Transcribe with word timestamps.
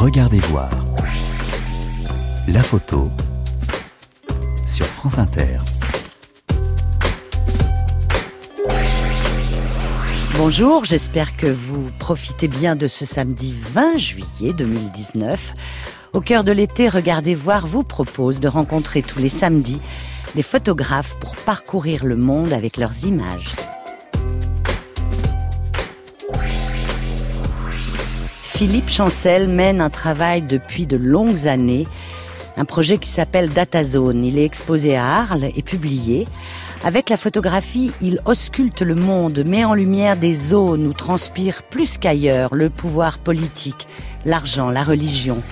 Regardez 0.00 0.38
voir. 0.38 0.70
La 2.48 2.62
photo 2.62 3.10
sur 4.64 4.86
France 4.86 5.18
Inter. 5.18 5.58
Bonjour, 10.38 10.86
j'espère 10.86 11.36
que 11.36 11.48
vous 11.48 11.90
profitez 11.98 12.48
bien 12.48 12.76
de 12.76 12.88
ce 12.88 13.04
samedi 13.04 13.54
20 13.74 13.98
juillet 13.98 14.54
2019. 14.54 15.52
Au 16.14 16.22
cœur 16.22 16.44
de 16.44 16.52
l'été, 16.52 16.88
Regardez 16.88 17.34
voir 17.34 17.66
vous 17.66 17.82
propose 17.82 18.40
de 18.40 18.48
rencontrer 18.48 19.02
tous 19.02 19.18
les 19.18 19.28
samedis 19.28 19.82
des 20.34 20.42
photographes 20.42 21.18
pour 21.20 21.36
parcourir 21.36 22.06
le 22.06 22.16
monde 22.16 22.54
avec 22.54 22.78
leurs 22.78 23.04
images. 23.04 23.54
Philippe 28.60 28.90
Chancel 28.90 29.48
mène 29.48 29.80
un 29.80 29.88
travail 29.88 30.42
depuis 30.42 30.86
de 30.86 30.98
longues 30.98 31.48
années, 31.48 31.86
un 32.58 32.66
projet 32.66 32.98
qui 32.98 33.08
s'appelle 33.08 33.48
DataZone. 33.48 34.22
Il 34.22 34.36
est 34.36 34.44
exposé 34.44 34.98
à 34.98 35.20
Arles 35.20 35.48
et 35.56 35.62
publié. 35.62 36.28
Avec 36.84 37.08
la 37.08 37.16
photographie, 37.16 37.90
il 38.02 38.20
ausculte 38.26 38.82
le 38.82 38.94
monde, 38.94 39.44
met 39.46 39.64
en 39.64 39.72
lumière 39.72 40.18
des 40.18 40.34
zones 40.34 40.86
où 40.86 40.92
transpire 40.92 41.62
plus 41.70 41.96
qu'ailleurs 41.96 42.54
le 42.54 42.68
pouvoir 42.68 43.20
politique, 43.20 43.86
l'argent, 44.26 44.68
la 44.68 44.82
religion. 44.82 45.42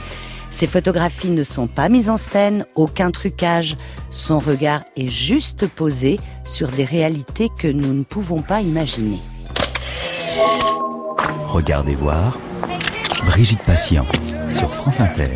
Ces 0.50 0.66
photographies 0.66 1.30
ne 1.30 1.44
sont 1.44 1.66
pas 1.66 1.88
mises 1.88 2.10
en 2.10 2.18
scène, 2.18 2.66
aucun 2.74 3.10
trucage. 3.10 3.78
Son 4.10 4.38
regard 4.38 4.82
est 4.98 5.08
juste 5.08 5.66
posé 5.66 6.20
sur 6.44 6.68
des 6.68 6.84
réalités 6.84 7.48
que 7.58 7.68
nous 7.68 7.94
ne 7.94 8.04
pouvons 8.04 8.42
pas 8.42 8.60
imaginer. 8.60 9.20
Regardez 11.46 11.94
voir 11.94 12.36
Brigitte 13.38 13.62
Patient 13.62 14.04
sur 14.48 14.74
France 14.74 14.98
Inter. 14.98 15.28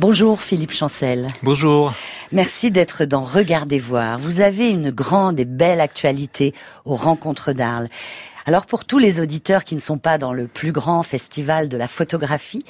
Bonjour 0.00 0.40
Philippe 0.40 0.72
Chancel. 0.72 1.28
Bonjour. 1.44 1.92
Merci 2.32 2.72
d'être 2.72 3.04
dans 3.04 3.22
Regardez 3.22 3.78
voir. 3.78 4.18
Vous 4.18 4.40
avez 4.40 4.68
une 4.68 4.90
grande 4.90 5.38
et 5.38 5.44
belle 5.44 5.80
actualité 5.80 6.54
aux 6.84 6.96
rencontres 6.96 7.52
d'Arles. 7.52 7.88
Alors 8.48 8.64
pour 8.64 8.86
tous 8.86 8.96
les 8.96 9.20
auditeurs 9.20 9.62
qui 9.62 9.74
ne 9.74 9.80
sont 9.80 9.98
pas 9.98 10.16
dans 10.16 10.32
le 10.32 10.46
plus 10.46 10.72
grand 10.72 11.02
festival 11.02 11.68
de 11.68 11.76
la 11.76 11.86
photographie, 11.86 12.64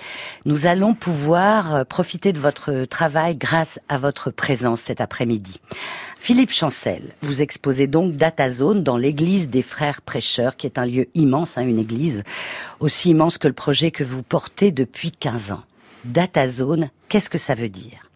nous 0.45 0.67
allons 0.67 0.93
pouvoir 0.93 1.73
euh, 1.73 1.85
profiter 1.85 2.33
de 2.33 2.41
votre 2.41 2.85
travail 2.87 3.37
grâce 3.37 3.79
à 3.89 3.97
votre 3.97 4.33
présence 4.33 4.81
cet 4.81 5.01
après-midi. 5.01 5.61
Philippe 6.19 6.51
Chancel, 6.51 7.05
vous 7.23 7.43
exposez 7.43 7.87
donc 7.87 8.17
DataZone 8.17 8.83
dans 8.83 8.97
l'église 8.97 9.49
des 9.51 9.63
frères 9.63 10.03
prêcheurs, 10.03 10.57
qui 10.57 10.67
est 10.67 10.81
un 10.81 10.85
lieu 10.85 11.07
immense, 11.15 11.57
hein, 11.57 11.63
une 11.63 11.79
église 11.79 12.25
aussi 12.81 13.11
immense 13.11 13.39
que 13.39 13.47
le 13.47 13.55
projet 13.55 13.93
que 13.93 14.03
vous 14.03 14.25
portez 14.25 14.73
depuis 14.73 15.13
15 15.13 15.53
ans. 15.53 15.63
DataZone, 16.05 16.91
qu'est-ce 17.09 17.31
que 17.31 17.39
ça 17.39 17.55
veut 17.55 17.69
dire? 17.69 18.08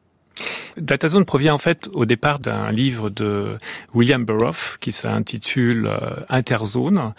DataZone 0.77 1.25
provient 1.25 1.55
en 1.55 1.59
fait 1.59 1.89
au 1.93 2.05
départ 2.05 2.39
d'un 2.39 2.71
livre 2.71 3.11
de 3.11 3.57
William 3.95 4.25
Burroughs 4.25 4.79
qui 4.81 4.93
s'intitule 4.93 5.87
euh, 5.87 6.17
Interzone. 6.29 7.13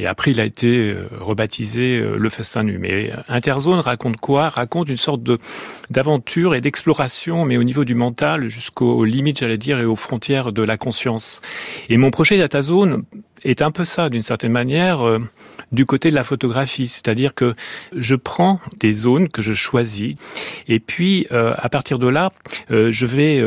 Et 0.00 0.06
après, 0.06 0.30
il 0.30 0.40
a 0.40 0.44
été 0.44 0.90
euh, 0.90 1.08
rebaptisé 1.20 1.98
euh, 1.98 2.16
Le 2.18 2.28
Festin 2.28 2.62
Nu. 2.62 2.78
Mais 2.78 3.12
Interzone 3.28 3.80
raconte 3.80 4.16
quoi? 4.18 4.48
Raconte 4.48 4.88
une 4.88 4.96
sorte 4.96 5.22
de 5.22 5.36
d'aventure 5.90 6.54
et 6.54 6.60
d'exploration, 6.60 7.44
mais 7.44 7.56
au 7.56 7.64
niveau 7.64 7.84
du 7.84 7.94
mental, 7.94 8.48
jusqu'aux 8.48 9.04
limites, 9.04 9.40
j'allais 9.40 9.58
dire, 9.58 9.80
et 9.80 9.84
aux 9.84 9.96
frontières 9.96 10.52
de 10.52 10.62
la 10.62 10.76
conscience. 10.76 11.40
Et 11.88 11.96
mon 11.96 12.10
projet 12.10 12.38
DataZone 12.38 13.04
est 13.42 13.62
un 13.62 13.70
peu 13.70 13.84
ça, 13.84 14.08
d'une 14.08 14.22
certaine 14.22 14.52
manière, 14.52 15.00
du 15.72 15.84
côté 15.84 16.10
de 16.10 16.14
la 16.14 16.24
photographie. 16.24 16.88
C'est-à-dire 16.88 17.34
que 17.34 17.52
je 17.96 18.14
prends 18.14 18.60
des 18.80 18.92
zones 18.92 19.28
que 19.28 19.42
je 19.42 19.54
choisis, 19.54 20.14
et 20.68 20.80
puis 20.80 21.26
à 21.30 21.68
partir 21.68 21.98
de 21.98 22.08
là, 22.08 22.32
je 22.70 23.06
vais, 23.06 23.38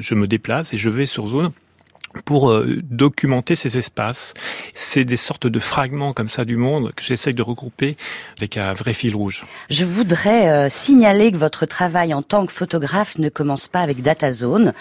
je 0.00 0.14
me 0.14 0.26
déplace 0.26 0.72
et 0.72 0.76
je 0.76 0.90
vais 0.90 1.06
sur 1.06 1.26
zone 1.26 1.52
pour 2.24 2.50
euh, 2.50 2.80
documenter 2.82 3.56
ces 3.56 3.76
espaces. 3.76 4.34
C'est 4.74 5.04
des 5.04 5.16
sortes 5.16 5.46
de 5.46 5.58
fragments 5.58 6.12
comme 6.12 6.28
ça 6.28 6.44
du 6.44 6.56
monde 6.56 6.92
que 6.94 7.02
j'essaye 7.02 7.34
de 7.34 7.42
regrouper 7.42 7.96
avec 8.36 8.56
un 8.56 8.72
vrai 8.72 8.92
fil 8.92 9.14
rouge. 9.14 9.44
Je 9.70 9.84
voudrais 9.84 10.48
euh, 10.48 10.68
signaler 10.68 11.32
que 11.32 11.36
votre 11.36 11.66
travail 11.66 12.14
en 12.14 12.22
tant 12.22 12.46
que 12.46 12.52
photographe 12.52 13.18
ne 13.18 13.28
commence 13.28 13.68
pas 13.68 13.80
avec 13.80 14.02
DataZone. 14.02 14.72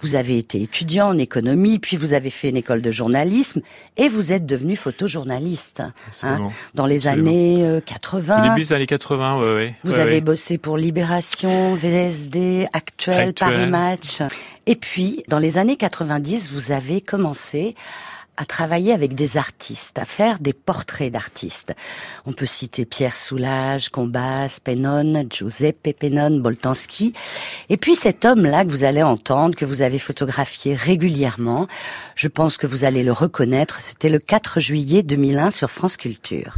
Vous 0.00 0.14
avez 0.14 0.38
été 0.38 0.62
étudiant 0.62 1.08
en 1.08 1.18
économie, 1.18 1.78
puis 1.78 1.96
vous 1.96 2.12
avez 2.12 2.30
fait 2.30 2.50
une 2.50 2.56
école 2.56 2.82
de 2.82 2.90
journalisme 2.90 3.62
et 3.96 4.08
vous 4.08 4.32
êtes 4.32 4.46
devenu 4.46 4.76
photojournaliste 4.76 5.82
hein, 6.22 6.50
dans 6.74 6.86
les 6.86 7.06
années 7.06 7.80
80. 7.84 8.34
Euh, 8.34 8.38
Au 8.38 8.48
début 8.48 8.62
des 8.62 8.72
années 8.72 8.86
80, 8.86 9.38
oui. 9.40 9.46
Ouais, 9.46 9.70
vous 9.84 9.94
avez 9.94 10.20
bossé 10.20 10.58
pour 10.58 10.76
Libération, 10.76 11.74
VSD, 11.74 12.66
Actuel, 12.72 13.28
Actuel. 13.28 13.34
Paris 13.34 13.66
Match. 13.66 14.22
Et 14.66 14.76
puis, 14.76 15.24
dans 15.28 15.38
les 15.38 15.58
années 15.58 15.76
90, 15.76 16.52
vous 16.52 16.72
avez 16.72 17.00
commencé 17.00 17.74
à 18.36 18.46
travailler 18.46 18.92
avec 18.92 19.14
des 19.14 19.36
artistes, 19.36 19.98
à 19.98 20.04
faire 20.04 20.38
des 20.38 20.54
portraits 20.54 21.12
d'artistes. 21.12 21.74
On 22.24 22.32
peut 22.32 22.46
citer 22.46 22.86
Pierre 22.86 23.14
Soulages, 23.14 23.90
Combas, 23.90 24.58
Pennon, 24.64 25.26
Giuseppe 25.28 25.94
Pennon, 25.98 26.38
Boltanski. 26.40 27.12
Et 27.68 27.76
puis 27.76 27.94
cet 27.94 28.24
homme-là 28.24 28.64
que 28.64 28.70
vous 28.70 28.84
allez 28.84 29.02
entendre, 29.02 29.54
que 29.54 29.66
vous 29.66 29.82
avez 29.82 29.98
photographié 29.98 30.74
régulièrement, 30.74 31.66
je 32.14 32.28
pense 32.28 32.56
que 32.56 32.66
vous 32.66 32.84
allez 32.84 33.02
le 33.02 33.12
reconnaître, 33.12 33.80
c'était 33.80 34.08
le 34.08 34.18
4 34.18 34.60
juillet 34.60 35.02
2001 35.02 35.50
sur 35.50 35.70
France 35.70 35.98
Culture 35.98 36.54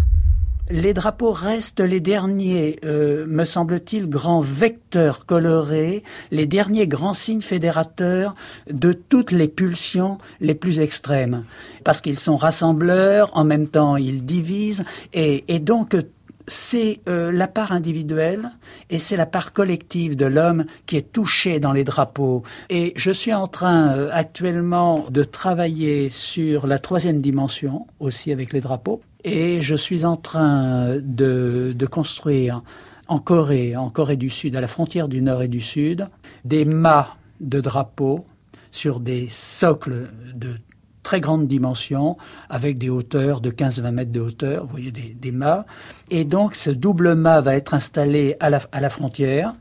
les 0.70 0.94
drapeaux 0.94 1.32
restent 1.32 1.80
les 1.80 2.00
derniers, 2.00 2.78
euh, 2.84 3.26
me 3.26 3.44
semble-t-il, 3.44 4.08
grands 4.08 4.40
vecteurs 4.40 5.26
colorés, 5.26 6.02
les 6.30 6.46
derniers 6.46 6.86
grands 6.86 7.14
signes 7.14 7.42
fédérateurs 7.42 8.34
de 8.70 8.92
toutes 8.92 9.30
les 9.30 9.48
pulsions 9.48 10.16
les 10.40 10.54
plus 10.54 10.80
extrêmes. 10.80 11.44
Parce 11.84 12.00
qu'ils 12.00 12.18
sont 12.18 12.36
rassembleurs, 12.36 13.30
en 13.34 13.44
même 13.44 13.68
temps 13.68 13.96
ils 13.96 14.24
divisent, 14.24 14.84
et, 15.12 15.44
et 15.54 15.60
donc 15.60 15.96
c'est 16.46 17.00
euh, 17.08 17.32
la 17.32 17.48
part 17.48 17.72
individuelle 17.72 18.50
et 18.90 18.98
c'est 18.98 19.16
la 19.16 19.26
part 19.26 19.52
collective 19.52 20.16
de 20.16 20.26
l'homme 20.26 20.64
qui 20.86 20.96
est 20.96 21.12
touchée 21.12 21.60
dans 21.60 21.72
les 21.72 21.84
drapeaux. 21.84 22.42
Et 22.70 22.92
je 22.96 23.10
suis 23.10 23.32
en 23.32 23.48
train 23.48 23.92
euh, 23.92 24.10
actuellement 24.12 25.06
de 25.10 25.22
travailler 25.24 26.10
sur 26.10 26.66
la 26.66 26.78
troisième 26.78 27.20
dimension, 27.20 27.86
aussi 28.00 28.32
avec 28.32 28.52
les 28.52 28.60
drapeaux, 28.60 29.00
et 29.24 29.62
je 29.62 29.74
suis 29.74 30.04
en 30.04 30.16
train 30.16 30.96
de, 31.02 31.72
de 31.76 31.86
construire 31.86 32.62
en 33.08 33.18
Corée, 33.18 33.76
en 33.76 33.90
Corée 33.90 34.16
du 34.16 34.30
Sud, 34.30 34.56
à 34.56 34.60
la 34.60 34.68
frontière 34.68 35.08
du 35.08 35.22
Nord 35.22 35.42
et 35.42 35.48
du 35.48 35.60
Sud, 35.60 36.06
des 36.44 36.64
mâts 36.64 37.16
de 37.40 37.60
drapeaux 37.60 38.24
sur 38.70 39.00
des 39.00 39.28
socles 39.30 40.10
de 40.34 40.56
très 41.04 41.20
grande 41.20 41.46
dimension, 41.46 42.16
avec 42.50 42.78
des 42.78 42.90
hauteurs 42.90 43.40
de 43.40 43.52
15-20 43.52 43.90
mètres 43.92 44.12
de 44.12 44.20
hauteur, 44.20 44.64
vous 44.64 44.70
voyez 44.70 44.90
des, 44.90 45.14
des, 45.14 45.30
mâts. 45.30 45.66
Et 46.10 46.24
donc 46.24 46.56
ce 46.56 46.70
double 46.70 47.14
mât 47.14 47.40
va 47.40 47.54
être 47.54 47.74
installé 47.74 48.36
à 48.40 48.50
la, 48.50 48.58
à 48.72 48.80
la 48.80 48.90
frontière. 48.90 49.54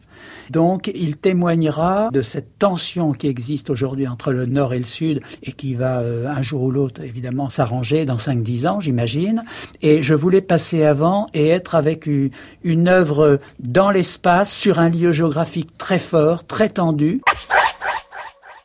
Donc 0.50 0.92
il 0.94 1.18
témoignera 1.18 2.10
de 2.12 2.22
cette 2.22 2.58
tension 2.60 3.14
qui 3.14 3.28
existe 3.28 3.70
aujourd'hui 3.70 4.08
entre 4.08 4.32
le 4.32 4.46
nord 4.46 4.74
et 4.74 4.80
le 4.80 4.86
sud 4.86 5.22
et 5.42 5.52
qui 5.52 5.74
va 5.76 6.00
euh, 6.00 6.28
un 6.28 6.42
jour 6.42 6.64
ou 6.64 6.72
l'autre 6.72 7.02
évidemment 7.02 7.50
s'arranger 7.50 8.06
dans 8.06 8.16
5-10 8.16 8.68
ans 8.68 8.80
j'imagine. 8.80 9.44
Et 9.82 10.02
je 10.02 10.14
voulais 10.14 10.42
passer 10.42 10.84
avant 10.84 11.28
et 11.34 11.50
être 11.50 11.76
avec 11.76 12.06
une, 12.06 12.30
une 12.64 12.88
œuvre 12.88 13.40
dans 13.60 13.92
l'espace 13.92 14.52
sur 14.54 14.80
un 14.80 14.90
lieu 14.90 15.14
géographique 15.14 15.78
très 15.78 16.00
fort, 16.00 16.46
très 16.46 16.70
tendu. 16.70 17.22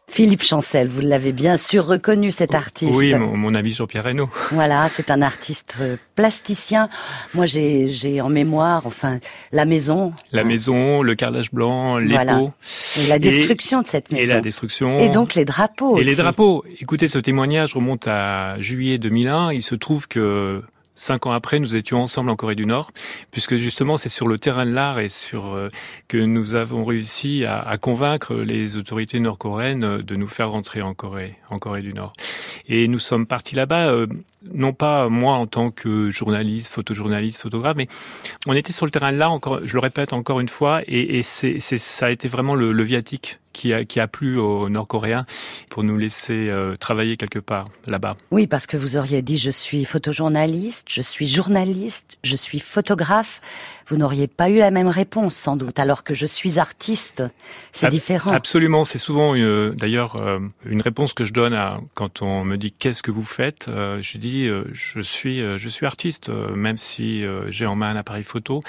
Philippe 0.08 0.42
Chancel, 0.42 0.88
vous 0.88 1.02
l'avez 1.02 1.32
bien 1.32 1.56
sûr 1.56 1.86
reconnu 1.86 2.30
cet 2.30 2.54
artiste. 2.54 2.94
Oui, 2.94 3.14
mon, 3.14 3.36
mon 3.36 3.54
ami 3.54 3.70
Jean-Pierre 3.72 4.04
Reynaud. 4.04 4.30
Voilà, 4.50 4.88
c'est 4.88 5.10
un 5.10 5.22
artiste 5.22 5.76
euh, 5.80 5.96
plasticien. 6.16 6.88
Moi, 7.34 7.46
j'ai 7.46 8.20
en 8.20 8.30
mémoire, 8.30 8.86
enfin, 8.86 9.18
la 9.52 9.66
maison. 9.66 10.12
La 10.32 10.40
hein. 10.40 10.44
maison, 10.44 11.02
le 11.02 11.14
carrelage 11.14 11.52
blanc, 11.52 11.98
les 11.98 12.14
voilà. 12.14 12.38
pots. 12.38 12.52
Et 12.98 13.06
la 13.06 13.18
destruction 13.18 13.80
et, 13.80 13.82
de 13.84 13.88
cette 13.88 14.10
maison. 14.10 14.24
Et 14.24 14.26
la 14.26 14.40
destruction. 14.40 14.98
Et 14.98 15.10
donc 15.10 15.34
les 15.34 15.44
drapeaux 15.44 15.98
Et 15.98 16.00
aussi. 16.00 16.10
les 16.10 16.16
drapeaux. 16.16 16.64
Écoutez, 16.80 17.06
ce 17.06 17.18
témoignage 17.18 17.74
remonte 17.74 18.08
à 18.08 18.56
juillet 18.60 18.98
2001. 18.98 19.52
Il 19.52 19.62
se 19.62 19.74
trouve 19.74 20.08
que 20.08 20.62
Cinq 20.98 21.26
ans 21.26 21.32
après, 21.32 21.60
nous 21.60 21.76
étions 21.76 22.02
ensemble 22.02 22.28
en 22.28 22.34
Corée 22.34 22.56
du 22.56 22.66
Nord, 22.66 22.90
puisque 23.30 23.54
justement 23.54 23.96
c'est 23.96 24.08
sur 24.08 24.26
le 24.26 24.36
terrain 24.36 24.66
de 24.66 24.72
l'art 24.72 24.98
et 24.98 25.08
sur 25.08 25.54
euh, 25.54 25.68
que 26.08 26.18
nous 26.18 26.56
avons 26.56 26.84
réussi 26.84 27.44
à, 27.46 27.76
convaincre 27.78 28.34
les 28.34 28.76
autorités 28.76 29.20
nord-coréennes 29.20 29.98
de 29.98 30.16
nous 30.16 30.26
faire 30.26 30.50
rentrer 30.50 30.82
en 30.82 30.94
Corée, 30.94 31.36
en 31.50 31.60
Corée 31.60 31.82
du 31.82 31.94
Nord. 31.94 32.14
Et 32.68 32.88
nous 32.88 32.98
sommes 32.98 33.26
partis 33.26 33.54
là-bas. 33.54 33.90
Euh, 33.90 34.08
non 34.52 34.72
pas 34.72 35.08
moi 35.08 35.34
en 35.34 35.46
tant 35.46 35.70
que 35.70 36.10
journaliste, 36.10 36.72
photojournaliste, 36.72 37.40
photographe, 37.40 37.76
mais 37.76 37.88
on 38.46 38.54
était 38.54 38.72
sur 38.72 38.86
le 38.86 38.90
terrain 38.90 39.12
là, 39.12 39.30
encore, 39.30 39.60
je 39.64 39.74
le 39.74 39.80
répète 39.80 40.12
encore 40.12 40.40
une 40.40 40.48
fois, 40.48 40.82
et, 40.86 41.22
ça 41.22 42.06
a 42.06 42.10
été 42.10 42.28
vraiment 42.28 42.54
le, 42.54 42.72
le 42.72 42.82
viatique 42.82 43.38
qui 43.58 43.72
a, 43.72 43.84
qui 43.84 43.98
a 43.98 44.06
plu 44.06 44.38
aux 44.38 44.68
Nord-Coréens 44.68 45.26
pour 45.68 45.82
nous 45.82 45.96
laisser 45.96 46.48
euh, 46.50 46.76
travailler 46.76 47.16
quelque 47.16 47.40
part 47.40 47.68
là-bas. 47.86 48.16
Oui, 48.30 48.46
parce 48.46 48.66
que 48.66 48.76
vous 48.76 48.96
auriez 48.96 49.20
dit 49.20 49.36
je 49.36 49.50
suis 49.50 49.84
photojournaliste, 49.84 50.86
je 50.88 51.02
suis 51.02 51.26
journaliste, 51.26 52.18
je 52.22 52.36
suis 52.36 52.60
photographe. 52.60 53.40
Vous 53.88 53.96
n'auriez 53.96 54.26
pas 54.26 54.50
eu 54.50 54.58
la 54.58 54.70
même 54.70 54.88
réponse 54.88 55.34
sans 55.34 55.56
doute, 55.56 55.78
alors 55.78 56.04
que 56.04 56.14
je 56.14 56.26
suis 56.26 56.58
artiste. 56.58 57.22
C'est 57.72 57.88
différent. 57.88 58.32
Absolument, 58.32 58.84
c'est 58.84 58.98
souvent 58.98 59.34
euh, 59.34 59.72
d'ailleurs 59.76 60.16
euh, 60.16 60.38
une 60.66 60.82
réponse 60.82 61.12
que 61.12 61.24
je 61.24 61.32
donne 61.32 61.54
à, 61.54 61.80
quand 61.94 62.22
on 62.22 62.44
me 62.44 62.56
dit 62.56 62.72
qu'est-ce 62.72 63.02
que 63.02 63.10
vous 63.10 63.22
faites. 63.22 63.66
je 63.68 64.18
dis 64.18 64.48
je 64.72 65.00
suis 65.00 65.40
je 65.58 65.68
suis 65.68 65.86
artiste, 65.86 66.28
même 66.28 66.78
si 66.78 67.24
j'ai 67.48 67.66
en 67.66 67.76
main 67.76 67.90
un 67.90 67.96
appareil 67.96 68.24
photo, 68.24 68.62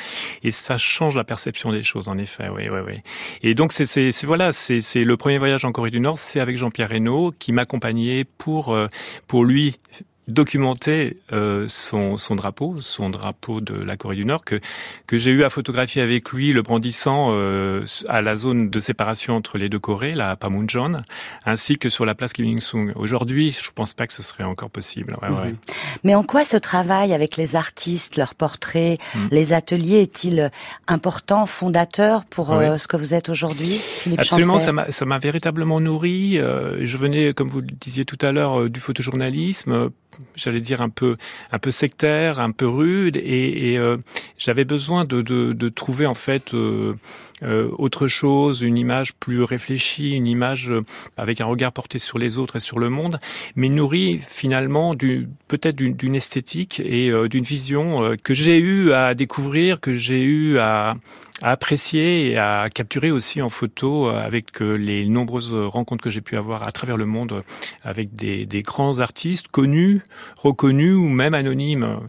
et 0.44 0.52
ça 0.52 0.78
change 0.78 1.16
la 1.16 1.24
perception 1.24 1.72
des 1.72 1.84
choses 1.84 2.08
en 2.08 2.18
effet. 2.18 2.50
Oui, 2.50 2.70
oui, 2.70 2.80
oui. 2.86 2.98
Et 3.44 3.56
donc 3.56 3.72
c'est 3.72 4.10
voilà 4.26 4.52
c'est 4.52 4.82
c'est 4.82 5.04
le 5.04 5.18
premier 5.18 5.38
voyage 5.38 5.66
en 5.66 5.72
Corée 5.72 5.92
du 5.92 6.00
Nord, 6.00 6.18
c'est 6.18 6.40
avec 6.40 6.58
Jean-Pierre 6.58 6.90
Reynaud 6.90 7.34
qui 7.38 7.52
m'accompagnait 7.52 8.26
pour 8.38 8.74
euh, 8.74 8.88
pour 9.28 9.46
lui 9.46 9.80
documenter 10.30 11.18
euh, 11.34 11.66
son, 11.68 12.18
son, 12.18 12.36
drapeau, 12.36 12.80
son 12.80 13.10
drapeau 13.10 13.62
de 13.62 13.74
la 13.74 13.98
Corée 13.98 14.16
du 14.16 14.26
Nord, 14.26 14.46
que, 14.46 14.60
que 15.08 15.18
j'ai 15.18 15.32
eu 15.32 15.44
à 15.44 15.50
photographier 15.50 16.02
avec 16.02 16.32
lui, 16.32 16.54
le 16.54 16.62
brandissant 16.62 17.30
euh, 17.32 17.86
à 18.08 18.22
la 18.22 18.36
zone 18.36 18.70
de 18.70 18.80
séparation 18.80 19.36
entre 19.36 19.58
les 19.58 19.70
deux 19.70 19.80
Corées, 19.80 20.14
la 20.14 20.36
Pamunjon, 20.36 21.02
ainsi 21.46 21.78
que 21.78 21.90
sur 21.90 22.06
la 22.06 22.16
place 22.16 22.34
Kim 22.34 22.46
Il-sung. 22.46 22.94
Aujourd'hui, 22.96 23.58
je 23.60 23.70
pense 23.74 23.94
pas 23.94 24.08
que 24.08 24.14
ce 24.14 24.24
serait 24.24 24.44
encore 24.44 24.70
possible. 24.70 25.18
Ouais, 25.22 25.30
ouais. 25.30 25.50
Mhm. 25.50 25.58
Mais 26.04 26.16
en 26.16 26.24
quoi 26.24 26.44
ce 26.44 26.58
travail 26.58 27.14
avec 27.14 27.36
les 27.36 27.56
artistes, 27.56 28.16
leurs 28.16 28.36
portraits, 28.36 29.00
mhm. 29.16 29.28
les 29.32 29.54
ateliers 29.54 30.02
est-il 30.02 30.52
important, 30.88 31.46
fondateur 31.46 32.26
pour 32.26 32.54
euh, 32.54 32.78
ce 32.78 32.88
que 32.88 32.98
vous 32.98 33.14
êtes 33.14 33.30
aujourd'hui, 33.30 33.80
Philippe 33.80 34.20
Absolument, 34.20 34.60
ça 34.60 35.06
m'a 35.06 35.20
véritablement 35.20 35.80
nourri. 35.80 36.38
Euh, 36.38 36.78
je 36.86 36.98
venais, 36.98 37.34
comme 37.34 37.48
vous 37.48 37.62
le 37.62 37.68
disiez 37.68 38.06
tout 38.06 38.18
à 38.22 38.32
l'heure, 38.32 38.70
du 38.70 38.80
photojournalisme 38.80 39.90
j'allais 40.36 40.60
dire 40.60 40.82
un 40.82 40.90
peu 40.90 41.18
un 41.52 41.60
peu 41.60 41.72
sectaire, 41.72 42.40
un 42.40 42.52
peu 42.52 42.68
rude, 42.68 43.18
et, 43.18 43.72
et 43.72 43.78
euh, 43.78 43.98
j'avais 44.38 44.66
besoin 44.66 45.06
de, 45.06 45.22
de, 45.22 45.54
de, 45.54 45.70
trouver 45.70 46.06
en 46.06 46.14
fait 46.14 46.54
euh, 46.54 46.94
euh, 47.44 47.70
autre 47.78 48.08
chose, 48.08 48.62
une 48.62 48.78
image 48.78 49.14
plus 49.16 49.44
réfléchie, 49.44 50.12
une 50.12 50.28
image 50.28 50.74
avec 51.18 51.42
un 51.42 51.46
regard 51.46 51.72
porté 51.72 52.00
sur 52.00 52.18
les 52.18 52.38
autres 52.38 52.58
et 52.58 52.60
sur 52.60 52.80
le 52.80 52.90
monde, 52.90 53.20
mais 53.56 53.70
nourrie 53.70 54.20
finalement 54.28 54.94
peut-être 55.48 55.76
d'une 55.76 56.16
esthétique 56.16 56.82
et 56.84 57.12
d'une 57.30 57.44
vision 57.44 58.16
que 58.24 58.34
j'ai 58.34 58.58
eu 58.58 58.92
à 58.92 59.14
découvrir, 59.14 59.80
que 59.80 59.94
j'ai 59.94 60.22
eu 60.22 60.58
à 60.60 60.96
à 61.42 61.52
apprécier 61.52 62.32
et 62.32 62.38
à 62.38 62.70
capturer 62.70 63.12
aussi 63.12 63.42
en 63.42 63.50
photo 63.50 64.08
euh, 64.08 64.22
avec 64.22 64.62
euh, 64.62 64.74
les 64.74 65.08
nombreuses 65.08 65.54
rencontres 65.54 66.04
que 66.04 66.10
j'ai 66.10 66.22
pu 66.22 66.36
avoir 66.36 66.68
à 66.68 66.72
travers 66.72 66.98
le 66.98 67.06
monde 67.06 67.32
euh, 67.32 67.42
avec 67.84 68.16
des, 68.16 68.46
grands 68.64 69.00
artistes 69.00 69.48
connus, 69.48 70.02
reconnus 70.36 70.96
ou 70.96 71.08
même 71.08 71.34
anonymes. 71.34 72.00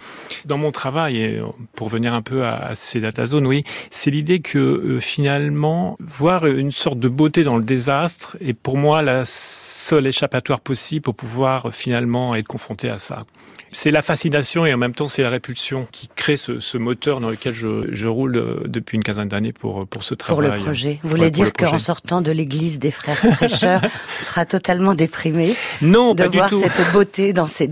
Dans 0.45 0.59
mon 0.59 0.73
travail, 0.73 1.41
pour 1.75 1.89
venir 1.89 2.13
un 2.13 2.23
peu 2.23 2.45
à, 2.45 2.71
ces 2.75 3.01
data 3.01 3.25
zones, 3.25 3.47
oui, 3.47 3.63
c'est 3.91 4.11
l'idée 4.11 4.41
que 4.41 4.99
finalement, 5.01 5.97
voir 6.01 6.47
une 6.47 6.73
sorte 6.73 6.99
de 6.99 7.09
beauté 7.09 7.45
dans 7.45 7.57
le 7.57 7.63
désastre 7.63 8.37
est 8.41 8.53
pour 8.53 8.77
moi 8.77 9.03
la 9.03 9.23
seule 9.25 10.07
échappatoire 10.09 10.61
possible 10.61 11.03
pour 11.03 11.15
pouvoir 11.15 11.73
finalement 11.73 12.35
être 12.35 12.49
confronté 12.49 12.91
à 12.91 12.99
ça. 12.99 13.25
C'est 13.73 13.93
la 13.93 14.03
fascination 14.03 14.67
et 14.67 14.75
en 14.75 14.79
même 14.79 14.95
temps 14.95 15.07
c'est 15.07 15.23
la 15.23 15.31
répulsion 15.31 15.87
qui 15.93 16.09
crée 16.09 16.37
ce, 16.37 16.59
ce 16.59 16.77
moteur 16.77 17.21
dans 17.21 17.31
lequel 17.31 17.55
je, 17.55 17.95
je, 17.95 18.09
roule 18.09 18.65
depuis 18.67 18.97
une 18.97 19.05
quinzaine 19.05 19.20
d'années 19.27 19.53
pour, 19.53 19.87
pour 19.87 20.03
ce 20.03 20.15
travail. 20.15 20.49
Pour 20.49 20.57
le 20.57 20.63
projet. 20.63 21.01
Vous 21.03 21.09
voulez 21.09 21.31
dire 21.31 21.53
qu'en 21.53 21.79
sortant 21.79 22.21
de 22.21 22.31
l'église 22.31 22.79
des 22.79 22.91
frères 22.91 23.21
prêcheurs, 23.21 23.83
on 24.21 24.23
sera 24.23 24.45
totalement 24.45 24.95
déprimé 24.95 25.55
non, 25.83 26.15
de 26.15 26.25
voir 26.25 26.51
cette 26.53 26.93
beauté 26.93 27.33
dans 27.33 27.49
ces 27.49 27.71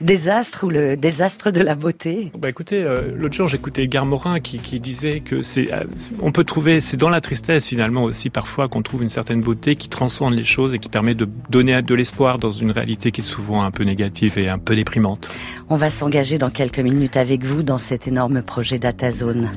désastres 0.00 0.64
ou 0.64 0.70
le 0.70 0.96
désastre 0.96 1.50
de 1.50 1.60
la 1.60 1.74
beauté? 1.74 2.30
Bah 2.38 2.48
Écoutez, 2.48 2.82
euh, 2.82 3.12
l'autre 3.14 3.34
jour 3.34 3.46
j'écoutais 3.46 3.86
Gare 3.86 4.06
Morin 4.06 4.40
qui, 4.40 4.58
qui 4.58 4.80
disait 4.80 5.20
que 5.20 5.42
c'est, 5.42 5.72
euh, 5.72 5.84
on 6.20 6.32
peut 6.32 6.44
trouver, 6.44 6.80
c'est 6.80 6.96
dans 6.96 7.10
la 7.10 7.20
tristesse 7.20 7.68
finalement 7.68 8.04
aussi 8.04 8.30
parfois 8.30 8.68
qu'on 8.68 8.82
trouve 8.82 9.02
une 9.02 9.08
certaine 9.08 9.40
beauté 9.40 9.76
qui 9.76 9.88
transcende 9.88 10.34
les 10.34 10.44
choses 10.44 10.74
et 10.74 10.78
qui 10.78 10.88
permet 10.88 11.14
de 11.14 11.28
donner 11.50 11.82
de 11.82 11.94
l'espoir 11.94 12.38
dans 12.38 12.50
une 12.50 12.70
réalité 12.70 13.10
qui 13.10 13.20
est 13.20 13.24
souvent 13.24 13.62
un 13.62 13.70
peu 13.70 13.84
négative 13.84 14.38
et 14.38 14.48
un 14.48 14.58
peu 14.58 14.74
déprimante. 14.74 15.28
On 15.68 15.76
va 15.76 15.90
s'engager 15.90 16.38
dans 16.38 16.50
quelques 16.50 16.80
minutes 16.80 17.16
avec 17.16 17.44
vous 17.44 17.62
dans 17.62 17.78
cet 17.78 18.08
énorme 18.08 18.42
projet 18.42 18.78
DataZone. 18.78 19.50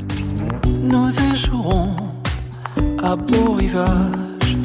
Nous 0.91 1.09
échouerons 1.31 1.95
à 3.03 3.15
beau 3.15 3.53
rivage, 3.53 4.57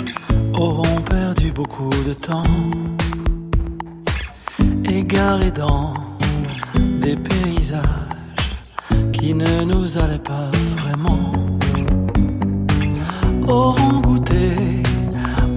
auront 0.55 1.01
perdu 1.03 1.53
beaucoup 1.53 1.91
de 2.07 2.15
temps, 2.15 2.43
égarés 4.85 5.51
dans 5.51 5.93
des 7.01 7.17
paysages 7.17 7.83
qui 9.13 9.35
ne 9.35 9.65
nous 9.65 9.99
allaient 9.99 10.19
pas 10.19 10.51
vraiment, 10.79 11.33
auront 13.47 14.01
goûté 14.01 14.83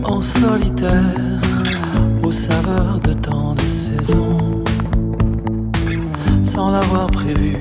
en 0.03 0.21
solitaire 0.21 1.39
aux 2.23 2.31
saveurs 2.31 2.99
de 2.99 3.13
tant 3.13 3.55
de 3.55 3.67
saisons. 3.67 4.63
Sans 6.43 6.69
l'avoir 6.69 7.07
prévu. 7.07 7.57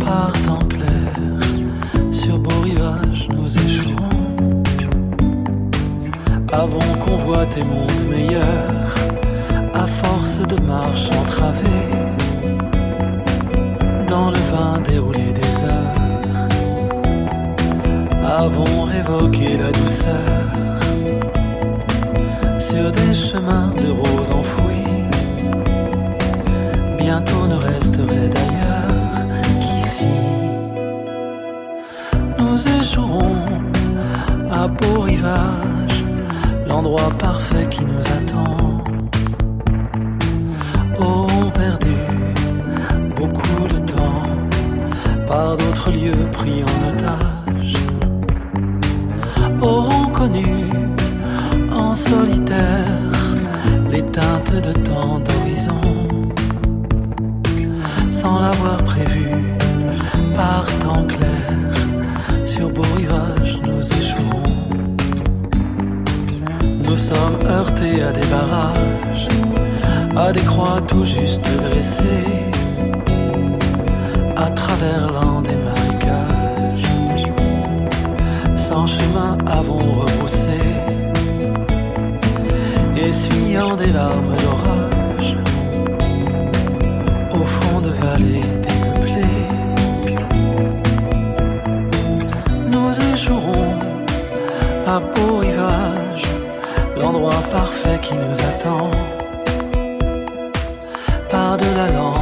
Par 0.00 0.32
temps 0.44 0.66
clair, 0.68 1.40
Avant 6.62 6.94
qu'on 7.00 7.16
voit 7.16 7.46
tes 7.46 7.64
mondes 7.64 8.04
meilleurs, 8.08 8.94
à 9.74 9.86
force 9.86 10.38
de 10.46 10.60
marche 10.62 11.10
entravée, 11.20 11.90
dans 14.06 14.30
le 14.30 14.42
vin 14.52 14.80
déroulé 14.80 15.32
des 15.32 15.64
heures, 15.64 16.48
avons 18.40 18.84
révoqué 18.84 19.58
la 19.58 19.70
douceur 19.72 20.30
sur 22.58 22.90
des 22.92 23.12
chemins 23.12 23.72
de 23.82 23.90
roses 23.90 24.30
enfouis 24.30 24.84
bientôt 27.04 27.46
ne 27.46 27.54
resterait 27.54 28.28
d'ailleurs 28.36 29.18
qu'ici. 29.60 30.14
Nous 32.38 32.58
échouerons 32.80 33.44
à 34.50 34.66
beau 34.66 35.00
rivage, 35.02 35.83
l'endroit 36.74 37.12
parfait 37.20 37.68
qui 37.70 37.82
nous 37.84 38.06
attend. 38.18 38.56
Auront 40.98 41.50
perdu 41.62 41.98
beaucoup 43.14 43.62
de 43.74 43.78
temps 43.92 44.22
par 45.28 45.56
d'autres 45.56 45.90
lieux 45.92 46.24
pris 46.32 46.64
en 46.72 46.76
otage. 46.88 47.74
Auront 49.62 50.08
connu 50.20 50.52
en 51.72 51.94
solitaire 51.94 53.04
les 53.92 54.04
teintes 54.16 54.56
de 54.68 54.72
tant 54.88 55.20
d'horizons 55.26 55.92
sans 58.10 58.40
l'avoir 58.40 58.78
prévu. 58.92 59.28
Par 60.34 60.64
temps 60.82 61.06
clair, 61.14 61.52
sur 62.44 62.68
beau 62.70 62.94
Nous 66.94 67.00
sommes 67.00 67.40
heurtés 67.44 68.04
à 68.04 68.12
des 68.12 68.24
barrages, 68.26 69.26
à 70.16 70.30
des 70.30 70.42
croix 70.42 70.80
tout 70.86 71.04
juste 71.04 71.44
dressées, 71.60 72.30
à 74.36 74.48
travers 74.48 75.10
l'an 75.12 75.42
des 75.42 75.56
marécages. 75.56 76.86
Sans 78.54 78.86
chemin 78.86 79.38
avons 79.48 79.80
rebroussé, 80.02 80.60
essuyant 82.96 83.74
des 83.74 83.92
larmes 83.92 84.36
d'orage 84.36 85.36
vallée 88.04 88.40
dépeuplée. 88.62 89.46
Nous 92.70 92.92
échouerons 93.12 93.72
à 94.86 95.00
beau 95.00 95.38
rivage, 95.38 96.03
l'endroit 97.04 97.42
parfait 97.50 97.98
qui 98.00 98.14
nous 98.14 98.40
attend. 98.50 98.90
Par 101.28 101.58
de 101.58 101.68
la 101.76 101.90
lande 101.90 102.13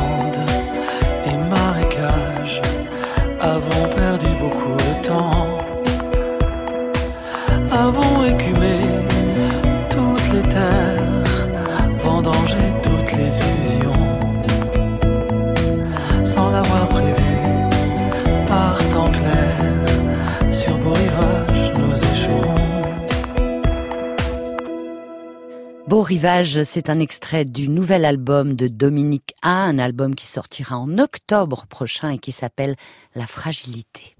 Beau 25.93 26.01
Rivage, 26.01 26.63
c'est 26.63 26.89
un 26.89 27.01
extrait 27.01 27.45
du 27.45 27.69
nouvel 27.69 28.07
album 28.07 28.55
de 28.55 28.67
Dominique 28.67 29.35
A, 29.43 29.65
un 29.65 29.79
album 29.79 30.15
qui 30.15 30.27
sortira 30.27 30.79
en 30.79 30.97
octobre 30.97 31.67
prochain 31.69 32.09
et 32.09 32.17
qui 32.17 32.33
s'appelle 32.33 32.77
La 33.15 33.27
fragilité. 33.27 34.17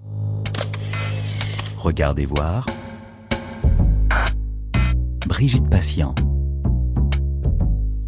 Regardez 1.75 2.27
voir. 2.27 2.67
Brigitte 5.25 5.67
Patient. 5.67 6.13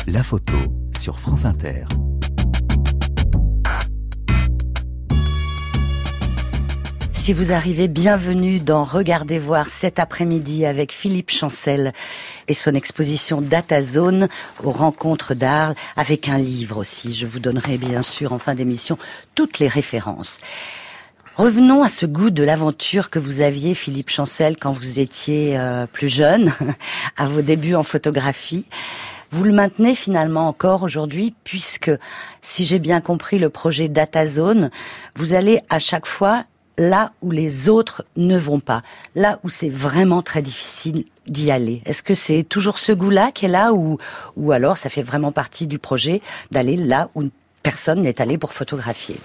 La 0.06 0.22
photo 0.22 0.54
sur 0.96 1.20
France 1.20 1.44
Inter. 1.44 1.86
Si 7.26 7.34
vous 7.34 7.52
arrivez, 7.52 7.88
bienvenue 7.88 8.60
dans 8.60 8.84
Regardez 8.84 9.40
voir 9.40 9.68
cet 9.68 9.98
après-midi 9.98 10.64
avec 10.64 10.92
Philippe 10.94 11.32
Chancel 11.32 11.92
et 12.48 12.54
son 12.54 12.76
exposition 12.76 13.42
DataZone 13.42 14.28
aux 14.64 14.70
rencontres 14.70 15.34
d'Arles 15.34 15.74
avec 15.96 16.30
un 16.30 16.38
livre 16.38 16.78
aussi. 16.78 17.16
Je 17.16 17.26
vous 17.26 17.40
donnerai 17.40 17.80
bien 17.80 18.04
sûr 18.04 18.32
en 18.32 18.38
fin 18.38 18.54
d'émission 18.54 19.00
toutes 19.34 19.58
les 19.58 19.68
références. 19.68 20.40
Revenons 21.36 21.82
à 21.82 21.90
ce 21.90 22.06
goût 22.06 22.30
de 22.30 22.44
l'aventure 22.44 23.10
que 23.10 23.18
vous 23.18 23.42
aviez, 23.42 23.74
Philippe 23.74 24.12
Chancel, 24.12 24.56
quand 24.56 24.74
vous 24.74 25.00
étiez 25.00 25.58
euh, 25.58 25.88
plus 25.88 26.10
jeune, 26.10 26.54
à 27.18 27.26
vos 27.26 27.42
débuts 27.42 27.74
en 27.74 27.82
photographie. 27.82 28.68
Vous 29.32 29.44
le 29.44 29.52
maintenez 29.52 29.96
finalement 29.96 30.48
encore 30.48 30.84
aujourd'hui, 30.84 31.34
puisque, 31.44 31.90
si 32.44 32.66
j'ai 32.66 32.78
bien 32.78 33.02
compris 33.02 33.40
le 33.40 33.50
projet 33.50 33.90
DataZone, 33.90 34.70
vous 35.16 35.34
allez 35.34 35.62
à 35.72 35.80
chaque 35.80 36.06
fois 36.06 36.46
là 36.78 37.12
où 37.22 37.32
les 37.32 37.70
autres 37.70 38.06
ne 38.16 38.38
vont 38.38 38.60
pas, 38.60 38.84
là 39.16 39.40
où 39.44 39.50
c'est 39.50 39.70
vraiment 39.70 40.22
très 40.22 40.42
difficile 40.42 41.06
d'y 41.28 41.52
aller. 41.52 41.82
Est-ce 41.86 42.04
que 42.04 42.14
c'est 42.14 42.44
toujours 42.44 42.80
ce 42.80 42.92
goût-là 42.92 43.32
qui 43.32 43.46
est 43.46 43.50
là 43.50 43.74
ou, 43.74 43.98
ou 44.36 44.52
alors 44.52 44.78
ça 44.78 44.90
fait 44.90 45.02
vraiment 45.02 45.32
partie 45.32 45.68
du 45.68 45.80
projet 45.80 46.22
d'aller 46.52 46.78
là 46.78 47.10
où 47.16 47.24
personne 47.64 48.02
n'est 48.02 48.22
allé 48.22 48.38
pour 48.38 48.54
photographier? 48.54 49.18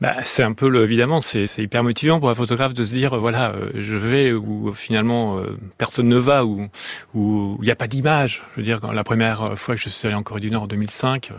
Bah, 0.00 0.16
c'est 0.24 0.42
un 0.42 0.52
peu 0.52 0.68
le, 0.68 0.84
évidemment, 0.84 1.20
c'est 1.20 1.46
hyper 1.56 1.82
motivant 1.82 2.20
pour 2.20 2.28
un 2.28 2.34
photographe 2.34 2.74
de 2.74 2.84
se 2.84 2.92
dire 2.92 3.16
voilà, 3.18 3.52
euh, 3.52 3.70
je 3.74 3.96
vais 3.96 4.32
où 4.32 4.74
finalement 4.74 5.38
euh, 5.38 5.56
personne 5.78 6.06
ne 6.06 6.18
va, 6.18 6.44
où 6.44 6.66
où 7.14 7.56
il 7.62 7.64
n'y 7.64 7.70
a 7.70 7.76
pas 7.76 7.86
d'image. 7.86 8.42
Je 8.52 8.60
veux 8.60 8.62
dire, 8.62 8.80
la 8.92 9.04
première 9.04 9.58
fois 9.58 9.74
que 9.74 9.80
je 9.80 9.88
suis 9.88 10.06
allé 10.06 10.14
en 10.14 10.22
Corée 10.22 10.40
du 10.40 10.50
Nord 10.50 10.64
en 10.64 10.66
2005, 10.66 11.30
il 11.30 11.34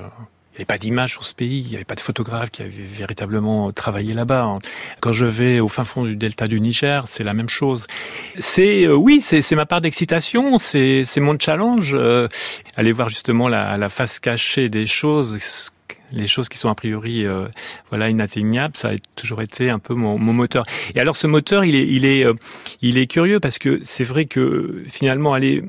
n'y 0.58 0.62
avait 0.62 0.66
pas 0.66 0.78
d'image 0.78 1.12
sur 1.12 1.24
ce 1.24 1.34
pays, 1.34 1.60
il 1.60 1.70
n'y 1.70 1.76
avait 1.76 1.86
pas 1.86 1.96
de 1.96 2.00
photographe 2.00 2.50
qui 2.50 2.62
avait 2.62 2.72
véritablement 2.72 3.72
travaillé 3.72 4.14
là-bas. 4.14 4.60
Quand 5.02 5.14
je 5.14 5.26
vais 5.26 5.60
au 5.60 5.68
fin 5.68 5.84
fond 5.84 6.04
du 6.04 6.16
delta 6.16 6.46
du 6.46 6.60
Niger, 6.60 7.08
c'est 7.08 7.24
la 7.24 7.34
même 7.34 7.50
chose. 7.50 7.86
C'est 8.38 8.86
euh, 8.86 8.96
oui, 8.96 9.22
c'est 9.22 9.56
ma 9.56 9.66
part 9.66 9.82
d'excitation, 9.82 10.58
c'est 10.58 11.04
mon 11.18 11.38
challenge. 11.40 11.92
Euh, 11.94 12.28
aller 12.76 12.92
voir 12.92 13.10
justement 13.10 13.48
la, 13.48 13.78
la, 13.78 13.90
face 13.90 14.20
cachée 14.20 14.70
des 14.70 14.86
choses, 14.86 15.38
les 16.12 16.28
choses 16.28 16.50
qui 16.50 16.58
sont 16.58 16.70
a 16.70 16.76
priori 16.76 17.26
euh, 17.26 17.48
voilà 17.90 18.10
inatteignables, 18.10 18.76
ça 18.76 18.90
a 18.90 18.96
toujours 19.16 19.42
été 19.42 19.70
un 19.70 19.80
peu 19.80 19.94
mon, 19.94 20.18
mon, 20.18 20.34
moteur. 20.34 20.64
Et 20.96 21.00
alors 21.00 21.18
ce 21.18 21.28
moteur, 21.28 21.66
il 21.66 21.76
est 21.76 21.88
il 21.88 22.06
est 22.06 22.26
euh, 22.26 22.34
il 22.82 22.98
est 22.98 23.08
curieux 23.08 23.40
parce 23.40 23.58
que 23.58 23.80
c'est 23.82 24.04
vrai 24.04 24.26
que 24.26 24.84
finalement 24.88 25.34
aller 25.34 25.64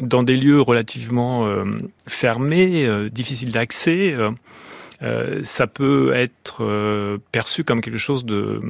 dans 0.00 0.22
des 0.22 0.36
lieux 0.36 0.60
relativement 0.60 1.46
euh, 1.46 1.64
fermés, 2.06 2.86
euh, 2.86 3.08
difficiles 3.08 3.52
d'accès, 3.52 4.14
euh, 5.02 5.40
ça 5.42 5.66
peut 5.66 6.12
être 6.14 7.20
perçu 7.30 7.64
comme 7.64 7.80
quelque 7.80 7.98
chose 7.98 8.24
de 8.24 8.60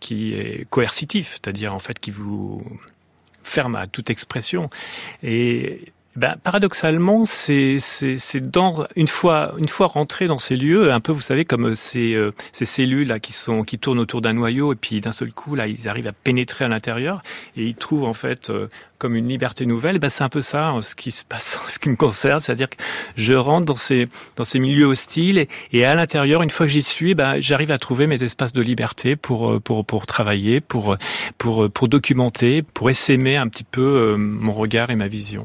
qui 0.00 0.34
est 0.34 0.68
coercitif, 0.68 1.32
c'est-à-dire 1.32 1.74
en 1.74 1.78
fait 1.78 1.98
qui 1.98 2.10
vous 2.10 2.62
ferme 3.42 3.76
à 3.76 3.86
toute 3.86 4.10
expression. 4.10 4.68
Ben, 6.16 6.36
paradoxalement, 6.42 7.24
c'est 7.24 7.78
dans 8.40 8.86
une 8.96 9.08
fois 9.08 9.54
une 9.58 9.68
fois 9.68 9.86
rentré 9.86 10.26
dans 10.26 10.38
ces 10.38 10.56
lieux, 10.56 10.92
un 10.92 11.00
peu, 11.00 11.12
vous 11.12 11.20
savez, 11.20 11.44
comme 11.44 11.74
ces, 11.74 12.16
ces 12.52 12.64
cellules 12.64 13.08
là 13.08 13.18
qui 13.18 13.32
sont 13.32 13.62
qui 13.64 13.78
tournent 13.78 13.98
autour 13.98 14.20
d'un 14.20 14.32
noyau 14.32 14.72
et 14.72 14.76
puis 14.76 15.00
d'un 15.00 15.12
seul 15.12 15.32
coup 15.32 15.54
là, 15.54 15.66
ils 15.66 15.88
arrivent 15.88 16.06
à 16.06 16.12
pénétrer 16.12 16.64
à 16.64 16.68
l'intérieur 16.68 17.22
et 17.56 17.64
ils 17.64 17.74
trouvent 17.74 18.04
en 18.04 18.12
fait 18.12 18.50
comme 18.98 19.16
une 19.16 19.28
liberté 19.28 19.66
nouvelle, 19.66 19.98
ben 19.98 20.08
c'est 20.08 20.24
un 20.24 20.28
peu 20.28 20.40
ça 20.40 20.68
hein, 20.68 20.80
ce 20.80 20.94
qui 20.94 21.10
se 21.10 21.24
passe 21.24 21.58
ce 21.68 21.78
qui 21.78 21.90
me 21.90 21.96
concerne, 21.96 22.40
c'est-à-dire 22.40 22.70
que 22.70 22.76
je 23.16 23.34
rentre 23.34 23.66
dans 23.66 23.76
ces 23.76 24.08
dans 24.36 24.44
ces 24.44 24.58
milieux 24.58 24.86
hostiles 24.86 25.46
et, 25.72 25.84
à 25.84 25.94
l'intérieur, 25.94 26.42
une 26.42 26.50
fois 26.50 26.66
que 26.66 26.72
j'y 26.72 26.82
suis, 26.82 27.14
ben 27.14 27.40
j'arrive 27.40 27.70
à 27.70 27.78
trouver 27.78 28.06
mes 28.06 28.22
espaces 28.22 28.52
de 28.52 28.62
liberté 28.62 29.16
pour 29.16 29.50
euh, 29.50 29.60
pour 29.60 29.84
pour 29.84 30.06
travailler, 30.06 30.60
pour 30.60 30.96
pour 31.38 31.70
pour 31.70 31.88
documenter, 31.88 32.62
pour 32.62 32.88
essaimer 32.88 33.36
un 33.36 33.48
petit 33.48 33.64
peu 33.64 33.82
euh, 33.82 34.16
mon 34.16 34.52
regard 34.52 34.90
et 34.90 34.96
ma 34.96 35.08
vision. 35.08 35.44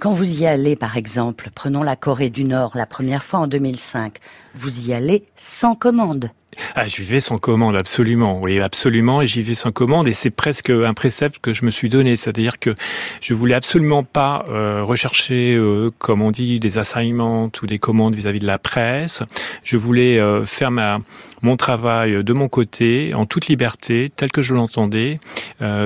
Quand 0.00 0.12
vous 0.12 0.40
y 0.40 0.46
allez, 0.46 0.76
par 0.76 0.96
exemple, 0.96 1.50
prenons 1.54 1.82
la 1.82 1.96
Corée 1.96 2.30
du 2.30 2.44
Nord, 2.44 2.72
la 2.74 2.86
première 2.86 3.22
fois 3.22 3.40
en 3.40 3.46
2005, 3.46 4.14
vous 4.54 4.88
y 4.88 4.92
allez 4.92 5.22
sans 5.36 5.74
commande. 5.74 6.30
Ah, 6.74 6.86
j'y 6.86 7.02
vais 7.02 7.20
sans 7.20 7.38
commande, 7.38 7.76
absolument. 7.76 8.40
Oui, 8.40 8.60
absolument. 8.60 9.22
Et 9.22 9.26
j'y 9.26 9.42
vais 9.42 9.54
sans 9.54 9.70
commande. 9.70 10.08
Et 10.08 10.12
c'est 10.12 10.30
presque 10.30 10.70
un 10.70 10.94
précepte 10.94 11.38
que 11.38 11.52
je 11.52 11.64
me 11.64 11.70
suis 11.70 11.88
donné. 11.88 12.16
C'est-à-dire 12.16 12.58
que 12.58 12.74
je 13.20 13.34
voulais 13.34 13.54
absolument 13.54 14.04
pas 14.04 14.44
euh, 14.48 14.82
rechercher, 14.82 15.54
euh, 15.54 15.90
comme 15.98 16.22
on 16.22 16.30
dit, 16.30 16.60
des 16.60 16.78
assignments 16.78 17.50
ou 17.62 17.66
des 17.66 17.78
commandes 17.78 18.14
vis-à-vis 18.14 18.40
de 18.40 18.46
la 18.46 18.58
presse. 18.58 19.22
Je 19.62 19.76
voulais 19.76 20.20
euh, 20.20 20.44
faire 20.44 20.70
ma, 20.70 20.98
mon 21.44 21.56
travail 21.56 22.24
de 22.24 22.32
mon 22.32 22.48
côté, 22.48 23.14
en 23.14 23.26
toute 23.26 23.46
liberté, 23.46 24.10
tel 24.16 24.32
que 24.32 24.42
je 24.42 24.54
l'entendais, 24.54 25.16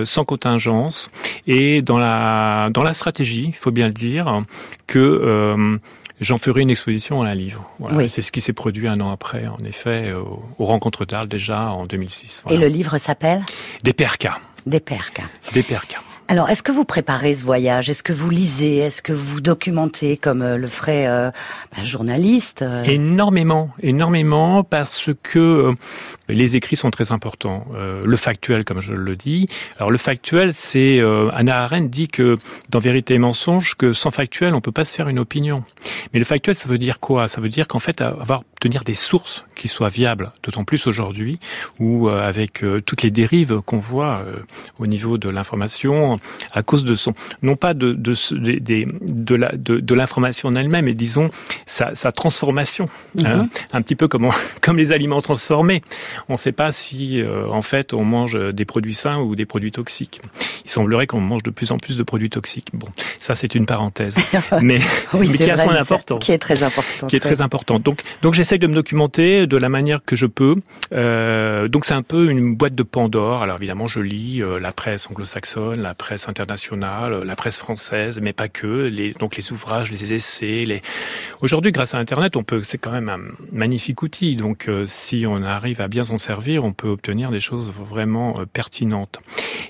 sans 0.05 0.25
contingence. 0.25 1.11
Et 1.47 1.83
dans 1.83 1.99
la, 1.99 2.71
dans 2.73 2.83
la 2.83 2.95
stratégie, 2.95 3.47
il 3.49 3.55
faut 3.55 3.71
bien 3.71 3.87
le 3.89 3.93
dire, 3.93 4.45
que 4.87 5.79
j'en 6.21 6.37
ferai 6.37 6.63
une 6.63 6.71
exposition 6.71 7.23
à 7.23 7.29
un 7.29 7.35
livre. 7.35 7.69
Voilà. 7.79 8.09
C'est 8.09 8.23
ce 8.23 8.33
qui 8.33 8.41
s'est 8.41 8.53
produit 8.53 8.89
un 8.89 9.01
an 9.01 9.11
après, 9.11 9.47
en 9.47 9.65
effet, 9.65 10.13
aux, 10.13 10.43
aux 10.59 10.65
rencontres 10.65 11.05
d'Arles 11.05 11.29
déjà 11.29 11.71
en 11.71 11.87
2006. 11.87 12.43
Voilà. 12.45 12.59
Et 12.59 12.61
le 12.61 12.69
livre 12.69 12.99
s'appelle? 12.99 13.45
Des 13.83 13.93
percas. 13.93 14.39
Des 14.67 14.81
percas. 14.81 15.25
Des 15.53 15.63
percas. 15.63 16.03
Alors, 16.31 16.51
est-ce 16.51 16.63
que 16.63 16.73
vous 16.73 16.85
préparez 16.85 17.33
ce 17.33 17.43
voyage? 17.43 17.89
Est-ce 17.89 18.03
que 18.03 18.13
vous 18.13 18.29
lisez? 18.29 18.77
Est-ce 18.77 19.01
que 19.01 19.15
vous 19.15 19.41
documentez 19.41 20.19
comme 20.19 20.43
euh, 20.43 20.59
le 20.59 20.67
ferait 20.67 21.07
euh, 21.07 21.31
un 21.75 21.83
journaliste 21.83 22.61
euh? 22.61 22.85
Énormément, 22.85 23.71
énormément, 23.83 24.63
parce 24.63 25.09
que 25.23 25.71
les 26.29 26.57
écrits 26.57 26.77
sont 26.77 26.91
très 26.91 27.13
importants. 27.13 27.67
le 27.75 28.17
factuel, 28.17 28.65
comme 28.65 28.81
je 28.81 28.93
le 28.93 29.17
dis. 29.17 29.47
Alors, 29.79 29.91
le 29.91 29.99
factuel, 29.99 30.55
c'est 30.55 31.01
Anna 31.33 31.63
Arendt 31.63 31.89
dit 31.89 32.09
que 32.09 32.37
dans 32.71 32.79
Vérité 32.79 33.15
et 33.15 33.19
mensonge, 33.19 33.75
que 33.75 33.93
sans 33.93 34.11
factuel, 34.11 34.55
on 34.55 34.61
peut 34.61 34.73
pas 34.73 34.85
se 34.85 34.95
faire 34.95 35.09
une 35.09 35.19
opinion. 35.19 35.65
Mais 36.13 36.19
le 36.19 36.25
factuel, 36.25 36.55
ça 36.55 36.69
veut 36.69 36.79
dire 36.79 37.01
quoi? 37.01 37.29
Ça 37.29 37.41
veut 37.41 37.49
dire 37.49 37.67
qu'en 37.69 37.79
fait, 37.79 38.01
avoir 38.01 38.43
tenir 38.61 38.85
des 38.85 38.95
sources 38.95 39.45
qui 39.55 39.69
soient 39.69 39.89
viables, 39.89 40.33
d'autant 40.43 40.65
plus 40.65 40.87
aujourd'hui 40.87 41.39
où 41.79 42.09
avec 42.09 42.65
toutes 42.87 43.03
les 43.03 43.11
dérives 43.11 43.61
qu'on 43.63 43.79
voit 43.79 44.25
au 44.79 44.87
niveau 44.87 45.19
de 45.19 45.29
l'information, 45.29 46.19
à 46.53 46.63
cause 46.63 46.85
de 46.85 46.95
son, 46.95 47.13
non 47.43 47.57
pas 47.57 47.75
de, 47.75 47.93
de, 47.93 48.15
de, 48.33 48.59
de, 49.01 49.35
la, 49.35 49.53
de, 49.57 49.95
l'information 49.95 50.49
en 50.49 50.55
elle-même, 50.55 50.85
mais 50.85 50.95
disons 50.95 51.31
sa, 51.67 51.95
sa 51.95 52.11
transformation. 52.13 52.87
Hein? 53.25 53.39
Mhm. 53.39 53.49
un 53.73 53.83
petit 53.83 53.95
peu 53.95 54.09
comme, 54.09 54.29
comme 54.61 54.77
les 54.77 54.93
aliments 54.93 55.21
transformés. 55.21 55.83
On 56.29 56.35
ne 56.35 56.39
sait 56.39 56.53
pas 56.53 56.71
si, 56.71 57.21
euh, 57.21 57.47
en 57.49 57.63
fait, 57.63 57.95
on 57.95 58.05
mange 58.05 58.39
des 58.53 58.65
produits 58.65 58.95
sains 58.95 59.19
ou 59.19 59.35
des 59.35 59.47
produits 59.47 59.73
toxiques. 59.73 60.21
Il 60.65 60.71
semblerait 60.71 61.07
qu'on 61.07 61.21
mange 61.21 61.43
de 61.43 61.51
plus 61.51 61.73
en 61.73 61.77
plus 61.77 61.97
de 61.97 62.03
produits 62.03 62.31
toxiques. 62.31 62.69
Bon, 62.73 62.89
ça, 63.19 63.35
c'est 63.35 63.55
une 63.55 63.67
parenthèse. 63.67 64.15
mais, 64.63 64.79
mais 65.15 65.27
qui 65.27 65.51
a 65.51 65.57
son 65.57 65.71
importance. 65.71 66.25
Qui 66.25 66.33
est 66.33 66.39
très 66.39 66.63
important. 66.63 67.07
Qui 67.07 67.17
est 67.17 67.21
très 67.21 67.41
important. 67.41 67.79
Donc, 67.79 68.03
donc 68.23 68.35
j'essaye 68.35 68.59
de 68.59 68.67
me 68.67 68.75
documenter 68.75 69.47
de 69.47 69.57
la 69.57 69.69
manière 69.69 70.05
que 70.05 70.17
je 70.17 70.27
peux. 70.27 70.55
Euh, 70.93 71.69
donc, 71.69 71.85
c'est 71.85 71.95
un 71.95 72.03
peu 72.03 72.31
une 72.31 72.55
boîte 72.55 72.75
de 72.75 72.83
Pandore. 72.83 73.43
Alors, 73.43 73.57
évidemment, 73.57 73.87
je 73.87 74.01
lis 74.01 74.43
euh, 74.43 74.59
la 74.59 74.73
presse 74.73 75.09
anglo-saxonne, 75.11 75.81
la 75.81 75.95
presse 75.95 76.29
internationale, 76.29 77.23
la 77.25 77.37
presse 77.37 77.59
française, 77.59 78.19
mais 78.21 78.33
pas 78.33 78.49
que, 78.49 78.89
les, 78.89 79.13
donc 79.15 79.37
les 79.37 79.53
ouvrages, 79.53 79.91
les 79.91 80.13
essais. 80.15 80.65
Les... 80.67 80.83
Aujourd'hui, 81.41 81.73
grâce 81.73 81.95
à 81.95 81.99
Internet, 81.99 82.37
on 82.37 82.43
peut, 82.43 82.63
c'est 82.63 82.79
quand 82.79 82.93
même 82.93 83.09
un 83.09 83.19
magnifique 83.53 84.03
outil. 84.03 84.37
Donc, 84.37 84.69
euh, 84.69 84.85
si 84.87 85.25
on 85.27 85.43
arrive 85.43 85.81
à 85.81 85.89
bien 85.89 86.05
servir, 86.17 86.65
on 86.65 86.73
peut 86.73 86.89
obtenir 86.89 87.31
des 87.31 87.41
choses 87.41 87.71
vraiment 87.71 88.41
euh, 88.41 88.47
pertinentes. 88.47 89.21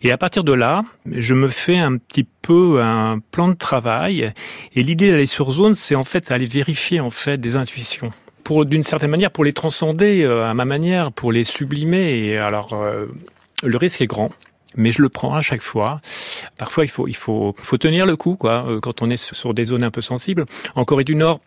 Et 0.02 0.12
à 0.12 0.16
partir 0.16 0.44
de 0.44 0.52
là, 0.52 0.82
je 1.10 1.34
me 1.34 1.48
fais 1.48 1.78
un 1.78 1.96
petit 1.96 2.22
peu 2.22 2.80
un 2.80 3.18
plan 3.18 3.48
de 3.48 3.54
travail. 3.54 4.28
Et 4.76 4.84
l'idée 4.84 5.10
d'aller 5.10 5.26
sur 5.26 5.50
zone, 5.50 5.74
c'est 5.74 5.96
en 5.96 6.04
fait 6.04 6.30
aller 6.30 6.46
vérifier 6.46 7.00
en 7.00 7.10
fait 7.10 7.38
des 7.38 7.56
intuitions 7.56 8.12
pour 8.44 8.64
d'une 8.64 8.84
certaine 8.84 9.10
manière 9.10 9.32
pour 9.32 9.44
les 9.44 9.52
transcender 9.52 10.22
euh, 10.22 10.48
à 10.48 10.54
ma 10.54 10.64
manière, 10.64 11.10
pour 11.10 11.32
les 11.32 11.42
sublimer. 11.42 12.20
Et 12.20 12.36
alors 12.38 12.80
le 13.64 13.76
risque 13.76 14.00
est 14.00 14.06
grand 14.06 14.30
mais 14.78 14.90
je 14.90 15.02
le 15.02 15.08
prends 15.08 15.34
à 15.34 15.40
chaque 15.40 15.60
fois. 15.60 16.00
Parfois, 16.58 16.84
il 16.84 16.88
faut, 16.88 17.08
il 17.08 17.16
faut, 17.16 17.54
tenir 17.78 18.06
le 18.06 18.16
coup, 18.16 18.36
quoi, 18.36 18.64
euh, 18.66 18.80
quand 18.80 19.02
on 19.02 19.10
est 19.10 19.16
sur 19.16 19.54
des 19.54 19.64
zones 19.64 19.84
un 19.84 19.90
peu 19.90 20.00
sensibles. 20.00 20.46
En 20.74 20.84
Corée 20.84 21.04
du 21.04 21.16
Nord, 21.16 21.40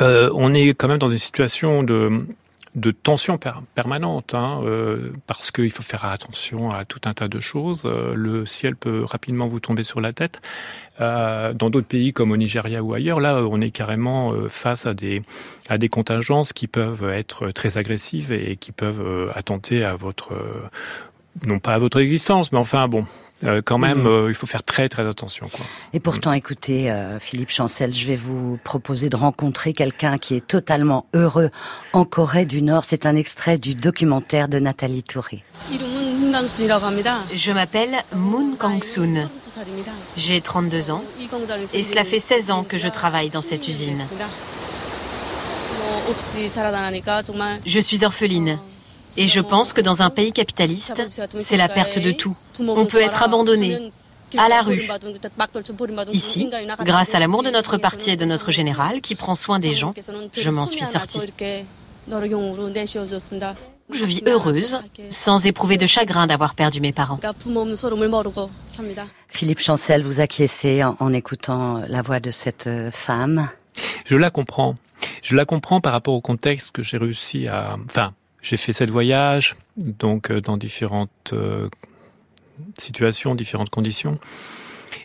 euh, 0.00 0.30
on 0.34 0.54
est 0.54 0.68
quand 0.74 0.88
même 0.88 0.98
dans 0.98 1.08
une 1.08 1.18
situation 1.18 1.82
de 1.82 2.26
de 2.76 2.92
tension 2.92 3.38
permanente, 3.74 4.34
hein, 4.34 4.60
euh, 4.64 5.12
parce 5.26 5.50
qu'il 5.50 5.70
faut 5.70 5.82
faire 5.82 6.04
attention 6.04 6.70
à 6.70 6.84
tout 6.84 7.00
un 7.04 7.14
tas 7.14 7.26
de 7.26 7.40
choses. 7.40 7.82
Euh, 7.84 8.14
le 8.14 8.46
ciel 8.46 8.76
peut 8.76 9.02
rapidement 9.02 9.48
vous 9.48 9.58
tomber 9.58 9.82
sur 9.82 10.00
la 10.00 10.12
tête. 10.12 10.40
Euh, 11.00 11.52
dans 11.52 11.68
d'autres 11.68 11.88
pays 11.88 12.12
comme 12.12 12.30
au 12.30 12.36
Nigeria 12.36 12.82
ou 12.82 12.94
ailleurs, 12.94 13.20
là, 13.20 13.42
on 13.42 13.60
est 13.60 13.72
carrément 13.72 14.34
face 14.48 14.86
à 14.86 14.94
des, 14.94 15.22
à 15.68 15.78
des 15.78 15.88
contingences 15.88 16.52
qui 16.52 16.68
peuvent 16.68 17.08
être 17.08 17.50
très 17.50 17.76
agressives 17.76 18.32
et 18.32 18.56
qui 18.56 18.70
peuvent 18.70 19.32
attenter 19.34 19.82
à 19.84 19.96
votre, 19.96 20.32
non 21.44 21.58
pas 21.58 21.74
à 21.74 21.78
votre 21.78 22.00
existence, 22.00 22.52
mais 22.52 22.58
enfin 22.58 22.86
bon, 22.86 23.04
euh, 23.44 23.62
quand 23.64 23.78
même, 23.78 24.02
mm. 24.02 24.06
euh, 24.06 24.28
il 24.28 24.34
faut 24.34 24.46
faire 24.46 24.62
très 24.62 24.88
très 24.88 25.06
attention. 25.06 25.48
Quoi. 25.48 25.64
Et 25.92 26.00
pourtant, 26.00 26.32
écoutez, 26.32 26.90
euh, 26.90 27.18
Philippe 27.18 27.50
Chancel, 27.50 27.94
je 27.94 28.06
vais 28.06 28.16
vous 28.16 28.58
proposer 28.62 29.08
de 29.08 29.16
rencontrer 29.16 29.72
quelqu'un 29.72 30.18
qui 30.18 30.34
est 30.34 30.46
totalement 30.46 31.06
heureux 31.14 31.50
en 31.92 32.04
Corée 32.04 32.44
du 32.44 32.60
Nord. 32.62 32.84
C'est 32.84 33.06
un 33.06 33.16
extrait 33.16 33.56
du 33.56 33.74
documentaire 33.74 34.48
de 34.48 34.58
Nathalie 34.58 35.02
Touré. 35.02 35.42
Je 37.34 37.52
m'appelle 37.52 37.96
Moon 38.14 38.54
Kang-soon. 38.58 39.28
J'ai 40.16 40.40
32 40.40 40.90
ans 40.90 41.02
et 41.72 41.82
cela 41.82 42.04
fait 42.04 42.20
16 42.20 42.50
ans 42.50 42.64
que 42.64 42.78
je 42.78 42.88
travaille 42.88 43.30
dans 43.30 43.40
cette 43.40 43.66
usine. 43.66 44.06
Je 47.66 47.80
suis 47.80 48.04
orpheline 48.04 48.58
et 49.16 49.26
je 49.26 49.40
pense 49.40 49.72
que 49.72 49.80
dans 49.80 50.02
un 50.02 50.10
pays 50.10 50.32
capitaliste, 50.32 51.02
c'est 51.40 51.56
la 51.56 51.68
perte 51.68 51.98
de 51.98 52.12
tout. 52.12 52.36
On 52.60 52.86
peut 52.86 53.00
être 53.00 53.22
abandonné, 53.22 53.92
à 54.38 54.48
la 54.48 54.62
rue. 54.62 54.88
Ici, 56.12 56.48
grâce 56.84 57.14
à 57.14 57.18
l'amour 57.18 57.42
de 57.42 57.50
notre 57.50 57.78
parti 57.78 58.10
et 58.10 58.16
de 58.16 58.24
notre 58.24 58.50
général 58.50 59.00
qui 59.00 59.14
prend 59.14 59.34
soin 59.34 59.58
des 59.58 59.74
gens, 59.74 59.94
je 60.36 60.50
m'en 60.50 60.66
suis 60.66 60.84
sortie. 60.84 61.20
Je 63.92 64.04
vis 64.04 64.22
heureuse, 64.24 64.78
sans 65.10 65.46
éprouver 65.46 65.76
de 65.76 65.86
chagrin 65.86 66.28
d'avoir 66.28 66.54
perdu 66.54 66.80
mes 66.80 66.92
parents. 66.92 67.18
Philippe 69.28 69.58
Chancel, 69.58 70.04
vous 70.04 70.20
acquiescez 70.20 70.84
en, 70.84 70.96
en 71.00 71.12
écoutant 71.12 71.82
la 71.88 72.00
voix 72.00 72.20
de 72.20 72.30
cette 72.30 72.68
euh, 72.68 72.90
femme 72.92 73.48
Je 74.04 74.16
la 74.16 74.30
comprends. 74.30 74.76
Je 75.22 75.34
la 75.34 75.44
comprends 75.44 75.80
par 75.80 75.92
rapport 75.92 76.14
au 76.14 76.20
contexte 76.20 76.70
que 76.70 76.82
j'ai 76.82 76.98
réussi 76.98 77.48
à... 77.48 77.76
Enfin, 77.84 78.12
j'ai 78.42 78.56
fait 78.56 78.72
sept 78.72 78.90
voyages, 78.90 79.56
donc 79.76 80.30
euh, 80.30 80.40
dans 80.40 80.56
différentes 80.56 81.10
euh, 81.32 81.68
situations, 82.78 83.34
différentes 83.34 83.70
conditions. 83.70 84.14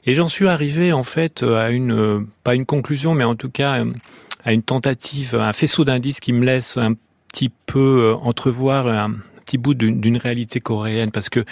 Et 0.06 0.14
j'en 0.14 0.28
suis 0.28 0.48
arrivé 0.48 0.94
en 0.94 1.04
fait 1.04 1.44
à 1.44 1.70
une, 1.70 2.28
pas 2.44 2.56
une 2.56 2.66
conclusion, 2.66 3.14
mais 3.14 3.24
en 3.24 3.36
tout 3.36 3.50
cas 3.50 3.84
à 4.44 4.54
une 4.54 4.64
tentative, 4.64 5.36
un 5.36 5.54
faisceau 5.54 5.84
d'indices 5.84 6.20
qui 6.20 6.32
me 6.32 6.46
laisse 6.46 6.78
un 6.78 6.94
petit 7.36 7.50
peu 7.66 7.80
euh, 7.80 8.16
entrevoir 8.16 8.88
un 8.88 9.16
petit 9.44 9.58
bout 9.58 9.74
d'une 9.74 10.18
réalité 10.18 10.60
coréenne. 10.60 11.12
Parce 11.12 11.30
que 11.30 11.44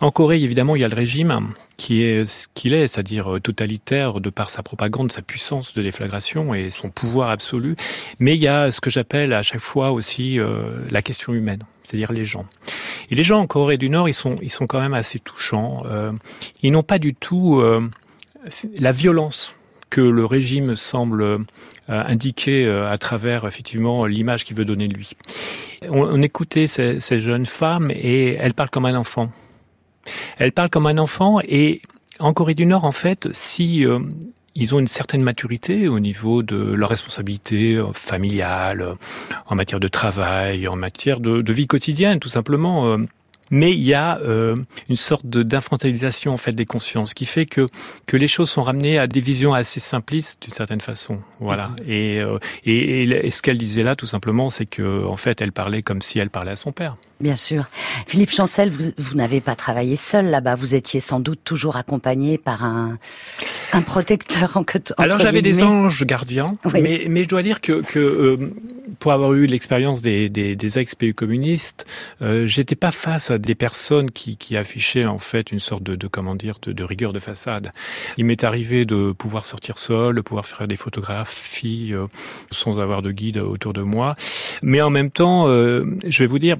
en 0.00 0.10
Corée, 0.12 0.40
évidemment, 0.40 0.76
il 0.76 0.82
y 0.82 0.84
a 0.84 0.88
le 0.88 0.94
régime 0.94 1.52
qui 1.76 2.02
est 2.02 2.24
ce 2.24 2.46
qu'il 2.54 2.72
est, 2.72 2.86
c'est-à-dire 2.86 3.36
euh, 3.36 3.40
totalitaire 3.40 4.20
de 4.20 4.30
par 4.30 4.50
sa 4.50 4.62
propagande, 4.62 5.10
sa 5.10 5.22
puissance 5.22 5.74
de 5.74 5.82
déflagration 5.82 6.54
et 6.54 6.70
son 6.70 6.90
pouvoir 6.90 7.30
absolu. 7.30 7.76
Mais 8.18 8.34
il 8.34 8.40
y 8.40 8.48
a 8.48 8.70
ce 8.70 8.80
que 8.80 8.90
j'appelle 8.90 9.32
à 9.32 9.42
chaque 9.42 9.60
fois 9.60 9.90
aussi 9.90 10.38
euh, 10.38 10.84
la 10.90 11.02
question 11.02 11.34
humaine, 11.34 11.62
c'est-à-dire 11.82 12.12
les 12.12 12.24
gens. 12.24 12.46
Et 13.10 13.14
les 13.14 13.22
gens 13.22 13.40
en 13.40 13.46
Corée 13.46 13.76
du 13.76 13.90
Nord, 13.90 14.08
ils 14.08 14.14
sont, 14.14 14.36
ils 14.42 14.50
sont 14.50 14.66
quand 14.66 14.80
même 14.80 14.94
assez 14.94 15.18
touchants. 15.18 15.82
Euh, 15.86 16.12
ils 16.62 16.72
n'ont 16.72 16.82
pas 16.82 16.98
du 16.98 17.14
tout 17.14 17.62
la 18.78 18.92
violence 18.92 19.54
que 19.90 20.00
le 20.00 20.24
régime 20.24 20.74
semble 20.74 21.44
indiquer 21.88 22.68
à 22.68 22.98
travers 22.98 23.46
effectivement 23.46 24.04
l'image 24.04 24.44
qu'il 24.44 24.56
veut 24.56 24.64
donner 24.64 24.88
de 24.88 24.94
lui. 24.94 25.12
On, 25.88 26.20
écoutait 26.22 26.66
ces, 26.66 27.00
ces 27.00 27.20
jeunes 27.20 27.46
femmes 27.46 27.90
et 27.90 28.34
elles 28.34 28.54
parlent 28.54 28.70
comme 28.70 28.86
un 28.86 28.94
enfant. 28.94 29.26
Elle 30.38 30.52
parle 30.52 30.70
comme 30.70 30.86
un 30.86 30.98
enfant 30.98 31.40
et 31.40 31.82
en 32.18 32.32
Corée 32.32 32.54
du 32.54 32.66
Nord, 32.66 32.84
en 32.84 32.92
fait, 32.92 33.28
si 33.32 33.84
euh, 33.84 34.00
ils 34.54 34.74
ont 34.74 34.78
une 34.78 34.88
certaine 34.88 35.22
maturité 35.22 35.88
au 35.88 36.00
niveau 36.00 36.42
de 36.42 36.56
leur 36.56 36.88
responsabilité 36.90 37.74
euh, 37.74 37.92
familiale, 37.92 38.80
euh, 38.80 38.94
en 39.46 39.54
matière 39.54 39.80
de 39.80 39.88
travail, 39.88 40.66
en 40.66 40.76
matière 40.76 41.20
de 41.20 41.52
vie 41.52 41.66
quotidienne, 41.66 42.18
tout 42.18 42.28
simplement 42.28 42.96
mais 43.50 43.72
il 43.72 43.82
y 43.82 43.94
a 43.94 44.18
euh, 44.18 44.56
une 44.88 44.96
sorte 44.96 45.26
d'infantilisation 45.26 46.32
en 46.32 46.36
fait 46.36 46.52
des 46.52 46.66
consciences 46.66 47.14
qui 47.14 47.26
fait 47.26 47.46
que 47.46 47.66
que 48.06 48.16
les 48.16 48.28
choses 48.28 48.50
sont 48.50 48.62
ramenées 48.62 48.98
à 48.98 49.06
des 49.06 49.20
visions 49.20 49.54
assez 49.54 49.80
simplistes 49.80 50.42
d'une 50.42 50.54
certaine 50.54 50.80
façon. 50.80 51.20
Voilà. 51.40 51.68
Mhm. 51.68 51.90
Et, 51.90 52.20
euh, 52.20 52.38
et, 52.64 53.02
et, 53.26 53.30
ce 53.30 53.42
qu'elle 53.42 53.58
disait 53.58 53.82
là, 53.82 53.96
tout 53.96 54.06
simplement, 54.06 54.48
c'est 54.48 54.66
que 54.66 55.04
en 55.04 55.16
fait, 55.16 55.40
elle 55.40 55.52
parlait 55.52 55.82
comme 55.82 56.02
si 56.02 56.18
elle 56.18 56.30
parlait 56.30 56.52
à 56.52 56.56
son 56.56 56.72
père. 56.72 56.96
Bien 57.20 57.36
sûr. 57.36 57.66
Philippe 58.06 58.30
Chancel, 58.30 58.70
vous, 58.70 58.92
vous 58.96 59.14
n'avez 59.16 59.40
pas 59.40 59.56
travaillé 59.56 59.96
seul 59.96 60.26
là-bas. 60.26 60.54
Vous 60.54 60.76
étiez 60.76 61.00
sans 61.00 61.18
doute 61.18 61.40
toujours 61.42 61.76
accompagné 61.76 62.38
par 62.38 62.64
un, 62.64 62.96
un 63.72 63.82
protecteur 63.82 64.56
en. 64.56 64.64
Alors 64.98 65.18
j'avais 65.18 65.42
des 65.42 65.62
anges 65.62 66.04
gardiens, 66.04 66.52
mais, 66.72 67.06
mais 67.08 67.24
je 67.24 67.28
dois 67.28 67.42
dire 67.42 67.60
que, 67.60 67.82
que 67.82 67.98
euh, 67.98 68.52
pour 68.98 69.12
avoir 69.12 69.32
eu 69.32 69.46
l'expérience 69.46 70.02
des, 70.02 70.28
des, 70.28 70.56
des 70.56 70.78
ex-pays 70.78 71.14
communistes, 71.14 71.86
euh, 72.22 72.46
j'étais 72.46 72.74
pas 72.74 72.90
face 72.92 73.30
à 73.30 73.38
des 73.38 73.54
personnes 73.54 74.10
qui, 74.10 74.36
qui 74.36 74.56
affichaient 74.56 75.04
en 75.04 75.18
fait 75.18 75.52
une 75.52 75.58
sorte 75.58 75.82
de, 75.82 75.96
de 75.96 76.06
comment 76.06 76.34
dire 76.34 76.58
de, 76.62 76.72
de, 76.72 76.84
rigueur 76.84 77.12
de 77.12 77.18
façade. 77.18 77.70
Il 78.16 78.24
m'est 78.24 78.44
arrivé 78.44 78.84
de 78.84 79.12
pouvoir 79.12 79.46
sortir 79.46 79.78
seul, 79.78 80.16
de 80.16 80.20
pouvoir 80.20 80.46
faire 80.46 80.66
des 80.66 80.76
photographies 80.76 81.90
euh, 81.92 82.06
sans 82.50 82.80
avoir 82.80 83.02
de 83.02 83.10
guide 83.10 83.38
autour 83.38 83.72
de 83.72 83.82
moi, 83.82 84.16
mais 84.62 84.80
en 84.80 84.90
même 84.90 85.10
temps, 85.10 85.48
euh, 85.48 85.84
je 86.06 86.18
vais 86.20 86.26
vous 86.26 86.38
dire, 86.38 86.56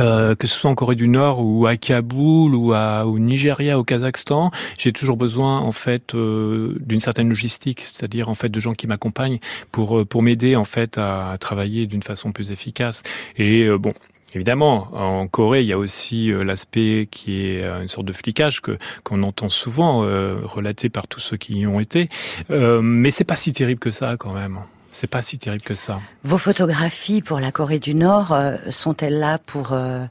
euh, 0.00 0.34
que 0.34 0.46
ce 0.46 0.58
soit 0.58 0.70
en 0.70 0.74
Corée 0.74 0.94
du 0.94 1.08
Nord 1.08 1.44
ou 1.44 1.66
à 1.66 1.76
Kaboul 1.76 2.54
ou 2.54 2.74
au 2.74 3.18
Nigeria, 3.18 3.78
au 3.78 3.84
Kazakhstan, 3.84 4.50
j'ai 4.78 4.92
toujours 4.92 5.16
besoin 5.16 5.58
en 5.58 5.72
fait 5.72 6.14
euh, 6.14 6.76
d'une 6.80 7.00
certaine 7.00 7.28
logistique, 7.28 7.84
c'est-à-dire 7.92 8.30
en 8.30 8.34
fait 8.34 8.48
de 8.48 8.58
gens 8.58 8.72
qui 8.72 8.86
m'accompagnent 8.86 9.38
pour 9.70 9.98
euh, 9.98 10.04
pour 10.04 10.22
m'aider 10.22 10.56
en 10.56 10.64
fait 10.64 10.96
à, 10.96 11.36
travailler 11.38 11.86
d'une 11.86 12.02
façon 12.02 12.32
plus 12.32 12.52
efficace. 12.52 13.02
Et 13.36 13.68
bon, 13.78 13.92
Évidemment, 14.34 14.88
en 14.94 15.26
Corée, 15.26 15.60
il 15.60 15.66
y 15.66 15.74
a 15.74 15.78
aussi 15.78 16.32
l'aspect 16.32 17.06
qui 17.10 17.42
est 17.42 17.62
une 17.62 17.88
sorte 17.88 18.06
de 18.06 18.14
flicage 18.14 18.62
que 18.62 18.78
qu'on 19.04 19.22
entend 19.24 19.50
souvent 19.50 19.98
relaté 19.98 20.88
par 20.88 21.06
tous 21.06 21.20
ceux 21.20 21.36
qui 21.36 21.58
y 21.58 21.66
ont 21.66 21.80
été, 21.80 22.08
mais 22.48 23.10
c'est 23.10 23.24
pas 23.24 23.36
si 23.36 23.52
terrible 23.52 23.78
que 23.78 23.90
ça 23.90 24.16
quand 24.16 24.32
même. 24.32 24.60
C'est 24.92 25.06
pas 25.06 25.22
si 25.22 25.38
terrible 25.38 25.62
que 25.62 25.74
ça. 25.74 26.00
Vos 26.22 26.38
photographies 26.38 27.22
pour 27.22 27.40
la 27.40 27.50
Corée 27.50 27.78
du 27.78 27.94
Nord 27.94 28.32
euh, 28.32 28.56
sont-elles 28.70 29.18
là 29.18 29.38
pour 29.38 29.72
euh, 29.72 30.04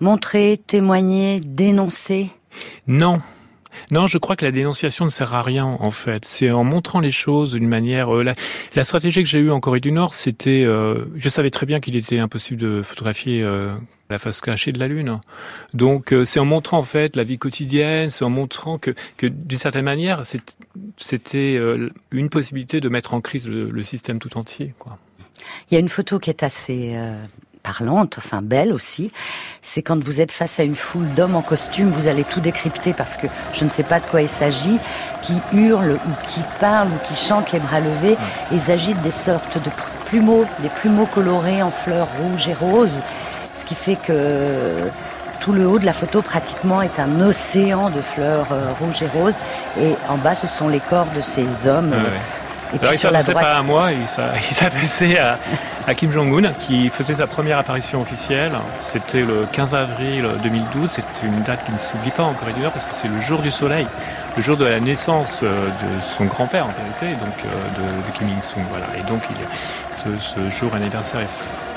montrer, 0.00 0.60
témoigner, 0.64 1.40
dénoncer? 1.40 2.30
Non. 2.86 3.20
Non, 3.90 4.06
je 4.06 4.18
crois 4.18 4.36
que 4.36 4.44
la 4.44 4.52
dénonciation 4.52 5.04
ne 5.04 5.10
sert 5.10 5.34
à 5.34 5.42
rien 5.42 5.64
en 5.64 5.90
fait. 5.90 6.24
C'est 6.24 6.50
en 6.50 6.64
montrant 6.64 7.00
les 7.00 7.10
choses 7.10 7.52
d'une 7.52 7.68
manière. 7.68 8.14
Euh, 8.14 8.24
la, 8.74 8.84
stratégie 8.84 9.22
que 9.22 9.28
j'ai 9.28 9.38
eue 9.38 9.50
en 9.50 9.60
Corée 9.60 9.80
du 9.80 9.92
Nord, 9.92 10.14
c'était, 10.14 10.64
je 10.64 11.28
savais 11.28 11.50
très 11.50 11.66
bien 11.66 11.80
qu'il 11.80 11.96
était 11.96 12.18
impossible 12.18 12.60
de 12.60 12.82
photographier 12.82 13.42
la 14.12 14.18
face 14.18 14.40
cachée 14.40 14.70
de 14.70 14.78
la 14.78 14.86
Lune. 14.86 15.18
Donc 15.74 16.12
euh, 16.12 16.24
c'est 16.24 16.38
en 16.38 16.44
montrant 16.44 16.78
en 16.78 16.84
fait 16.84 17.16
la 17.16 17.24
vie 17.24 17.38
quotidienne, 17.38 18.08
c'est 18.08 18.24
en 18.24 18.30
montrant 18.30 18.78
que, 18.78 18.94
que 19.16 19.26
d'une 19.26 19.58
certaine 19.58 19.84
manière 19.84 20.22
c'était 20.98 21.56
euh, 21.56 21.90
une 22.12 22.28
possibilité 22.28 22.80
de 22.80 22.88
mettre 22.88 23.14
en 23.14 23.20
crise 23.20 23.48
le, 23.48 23.82
système 23.82 24.20
tout 24.20 24.36
entier. 24.38 24.74
Il 25.70 25.74
y 25.74 25.76
a 25.76 25.80
une 25.80 25.88
photo 25.88 26.20
qui 26.20 26.30
est 26.30 26.44
assez 26.44 26.92
euh, 26.94 27.20
parlante, 27.62 28.16
enfin 28.18 28.40
belle 28.42 28.72
aussi. 28.72 29.12
C'est 29.60 29.82
quand 29.82 30.02
vous 30.02 30.20
êtes 30.20 30.32
face 30.32 30.60
à 30.60 30.62
une 30.62 30.76
foule 30.76 31.08
d'hommes 31.14 31.36
en 31.36 31.42
costume, 31.42 31.90
vous 31.90 32.06
allez 32.06 32.24
tout 32.24 32.40
décrypter 32.40 32.92
parce 32.92 33.16
que 33.16 33.26
je 33.52 33.64
ne 33.64 33.70
sais 33.70 33.84
pas 33.84 34.00
de 34.00 34.06
quoi 34.06 34.22
il 34.22 34.28
s'agit, 34.28 34.78
qui 35.22 35.40
hurlent 35.52 35.98
ou 36.06 36.26
qui 36.26 36.40
parlent 36.60 36.88
ou 36.88 37.06
qui 37.06 37.14
chantent 37.14 37.52
les 37.52 37.60
bras 37.60 37.80
levés. 37.80 38.16
Et 38.50 38.56
ils 38.56 38.70
agitent 38.70 39.02
des 39.02 39.10
sortes 39.10 39.62
de 39.62 39.70
plumeaux, 40.06 40.46
des 40.60 40.68
plumeaux 40.68 41.06
colorés 41.06 41.62
en 41.62 41.70
fleurs 41.70 42.08
rouges 42.20 42.48
et 42.48 42.54
roses 42.54 43.00
ce 43.54 43.64
qui 43.64 43.74
fait 43.74 43.96
que 43.96 44.88
tout 45.40 45.52
le 45.52 45.66
haut 45.66 45.78
de 45.78 45.86
la 45.86 45.92
photo 45.92 46.22
pratiquement 46.22 46.82
est 46.82 46.98
un 47.00 47.20
océan 47.20 47.90
de 47.90 48.00
fleurs 48.00 48.46
euh, 48.52 48.70
rouges 48.78 49.02
et 49.02 49.06
roses, 49.06 49.38
et 49.80 49.94
en 50.08 50.16
bas 50.16 50.34
ce 50.34 50.46
sont 50.46 50.68
les 50.68 50.80
corps 50.80 51.08
de 51.16 51.20
ces 51.20 51.66
hommes. 51.66 51.94
Et 52.74 52.78
Alors 52.80 52.94
il 52.94 52.98
s'adressait 52.98 53.32
pas 53.34 53.56
à 53.56 53.62
moi, 53.62 53.90
il 53.92 54.54
s'adressait 54.54 55.18
à, 55.18 55.38
à, 55.86 55.94
Kim 55.94 56.10
Jong-un 56.10 56.52
qui 56.52 56.88
faisait 56.88 57.14
sa 57.14 57.26
première 57.26 57.58
apparition 57.58 58.00
officielle. 58.00 58.52
C'était 58.80 59.22
le 59.22 59.46
15 59.52 59.74
avril 59.74 60.26
2012, 60.42 60.90
c'est 60.90 61.04
une 61.22 61.42
date 61.42 61.64
qui 61.64 61.72
ne 61.72 61.78
s'oublie 61.78 62.10
pas 62.10 62.22
en 62.22 62.32
Corée 62.32 62.52
du 62.52 62.60
Nord 62.60 62.72
parce 62.72 62.86
que 62.86 62.94
c'est 62.94 63.08
le 63.08 63.20
jour 63.20 63.40
du 63.40 63.50
soleil, 63.50 63.86
le 64.36 64.42
jour 64.42 64.56
de 64.56 64.64
la 64.64 64.80
naissance 64.80 65.40
euh, 65.42 65.66
de 65.66 66.02
son 66.16 66.24
grand-père 66.24 66.66
en 66.66 66.72
vérité, 66.72 67.18
donc 67.20 67.34
euh, 67.44 67.78
de, 67.78 68.06
de 68.06 68.18
Kim 68.18 68.28
Il-sung. 68.28 68.62
Voilà. 68.70 68.86
Et 68.98 69.02
donc 69.10 69.22
il, 69.30 69.94
ce, 69.94 70.08
ce 70.18 70.50
jour 70.50 70.74
anniversaire 70.74 71.20
est 71.20 71.28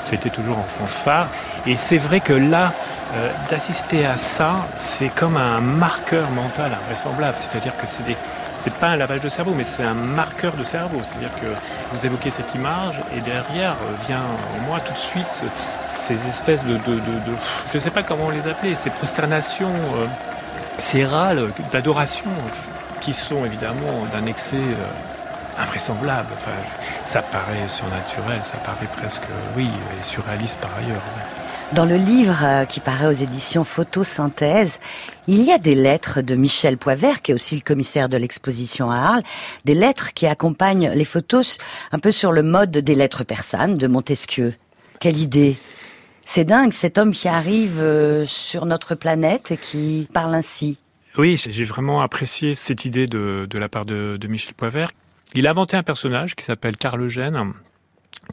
c'était 0.08 0.30
toujours 0.30 0.58
en 0.58 0.62
fanfare. 0.62 1.28
Et 1.66 1.76
c'est 1.76 1.98
vrai 1.98 2.20
que 2.20 2.32
là, 2.32 2.72
euh, 3.14 3.30
d'assister 3.50 4.06
à 4.06 4.16
ça, 4.16 4.66
c'est 4.76 5.08
comme 5.08 5.36
un 5.36 5.60
marqueur 5.60 6.30
mental 6.30 6.72
invraisemblable. 6.82 7.36
C'est-à-dire 7.38 7.76
que 7.76 7.86
c'est 7.86 8.04
des, 8.04 8.16
c'est 8.56 8.74
pas 8.74 8.88
un 8.88 8.96
lavage 8.96 9.20
de 9.20 9.28
cerveau, 9.28 9.52
mais 9.54 9.64
c'est 9.64 9.82
un 9.82 9.94
marqueur 9.94 10.54
de 10.54 10.64
cerveau. 10.64 10.98
C'est-à-dire 11.02 11.34
que 11.36 11.46
vous 11.92 12.06
évoquez 12.06 12.30
cette 12.30 12.54
image 12.54 12.96
et 13.16 13.20
derrière 13.20 13.72
euh, 13.72 14.06
vient 14.06 14.22
en 14.22 14.66
moi 14.66 14.80
tout 14.80 14.92
de 14.92 14.98
suite 14.98 15.44
ces 15.86 16.26
espèces 16.26 16.64
de, 16.64 16.78
je 16.86 17.74
ne 17.74 17.78
sais 17.78 17.90
pas 17.90 18.02
comment 18.02 18.30
les 18.30 18.48
appeler, 18.48 18.74
ces 18.74 18.90
prosternations, 18.90 19.74
euh, 19.96 20.06
ces 20.78 21.04
râles 21.04 21.50
d'adoration 21.70 22.30
qui 23.00 23.12
sont 23.12 23.44
évidemment 23.44 24.06
d'un 24.12 24.26
excès 24.26 24.56
invraisemblable. 25.58 26.28
Enfin, 26.36 26.56
ça 27.04 27.22
paraît 27.22 27.68
surnaturel, 27.68 28.40
ça 28.42 28.56
paraît 28.58 28.88
presque, 28.96 29.28
oui, 29.56 29.70
et 29.98 30.02
surréaliste 30.02 30.56
par 30.58 30.70
ailleurs. 30.78 31.02
Dans 31.72 31.84
le 31.84 31.96
livre 31.96 32.44
euh, 32.44 32.64
qui 32.64 32.78
paraît 32.78 33.08
aux 33.08 33.10
éditions 33.10 33.64
Photosynthèse, 33.64 34.78
il 35.26 35.42
y 35.42 35.50
a 35.50 35.58
des 35.58 35.74
lettres 35.74 36.22
de 36.22 36.36
Michel 36.36 36.78
Poivert, 36.78 37.22
qui 37.22 37.32
est 37.32 37.34
aussi 37.34 37.56
le 37.56 37.60
commissaire 37.60 38.08
de 38.08 38.16
l'exposition 38.16 38.88
à 38.88 38.98
Arles, 38.98 39.22
des 39.64 39.74
lettres 39.74 40.14
qui 40.14 40.26
accompagnent 40.26 40.90
les 40.90 41.04
photos 41.04 41.58
un 41.90 41.98
peu 41.98 42.12
sur 42.12 42.30
le 42.30 42.44
mode 42.44 42.70
des 42.70 42.94
lettres 42.94 43.24
persanes 43.24 43.76
de 43.76 43.86
Montesquieu. 43.88 44.54
Quelle 45.00 45.16
idée 45.16 45.56
C'est 46.24 46.44
dingue, 46.44 46.72
cet 46.72 46.98
homme 46.98 47.10
qui 47.10 47.26
arrive 47.26 47.80
euh, 47.80 48.24
sur 48.26 48.64
notre 48.64 48.94
planète 48.94 49.50
et 49.50 49.56
qui 49.56 50.08
parle 50.12 50.36
ainsi. 50.36 50.78
Oui, 51.18 51.36
j'ai 51.36 51.64
vraiment 51.64 52.00
apprécié 52.00 52.54
cette 52.54 52.84
idée 52.84 53.08
de, 53.08 53.48
la 53.58 53.68
part 53.68 53.86
de, 53.86 54.18
Michel 54.28 54.54
Poivert. 54.54 54.90
Il 55.34 55.48
a 55.48 55.50
inventé 55.50 55.76
un 55.76 55.82
personnage 55.82 56.36
qui 56.36 56.44
s'appelle 56.44 56.76
Carl 56.76 57.02
Eugène, 57.02 57.54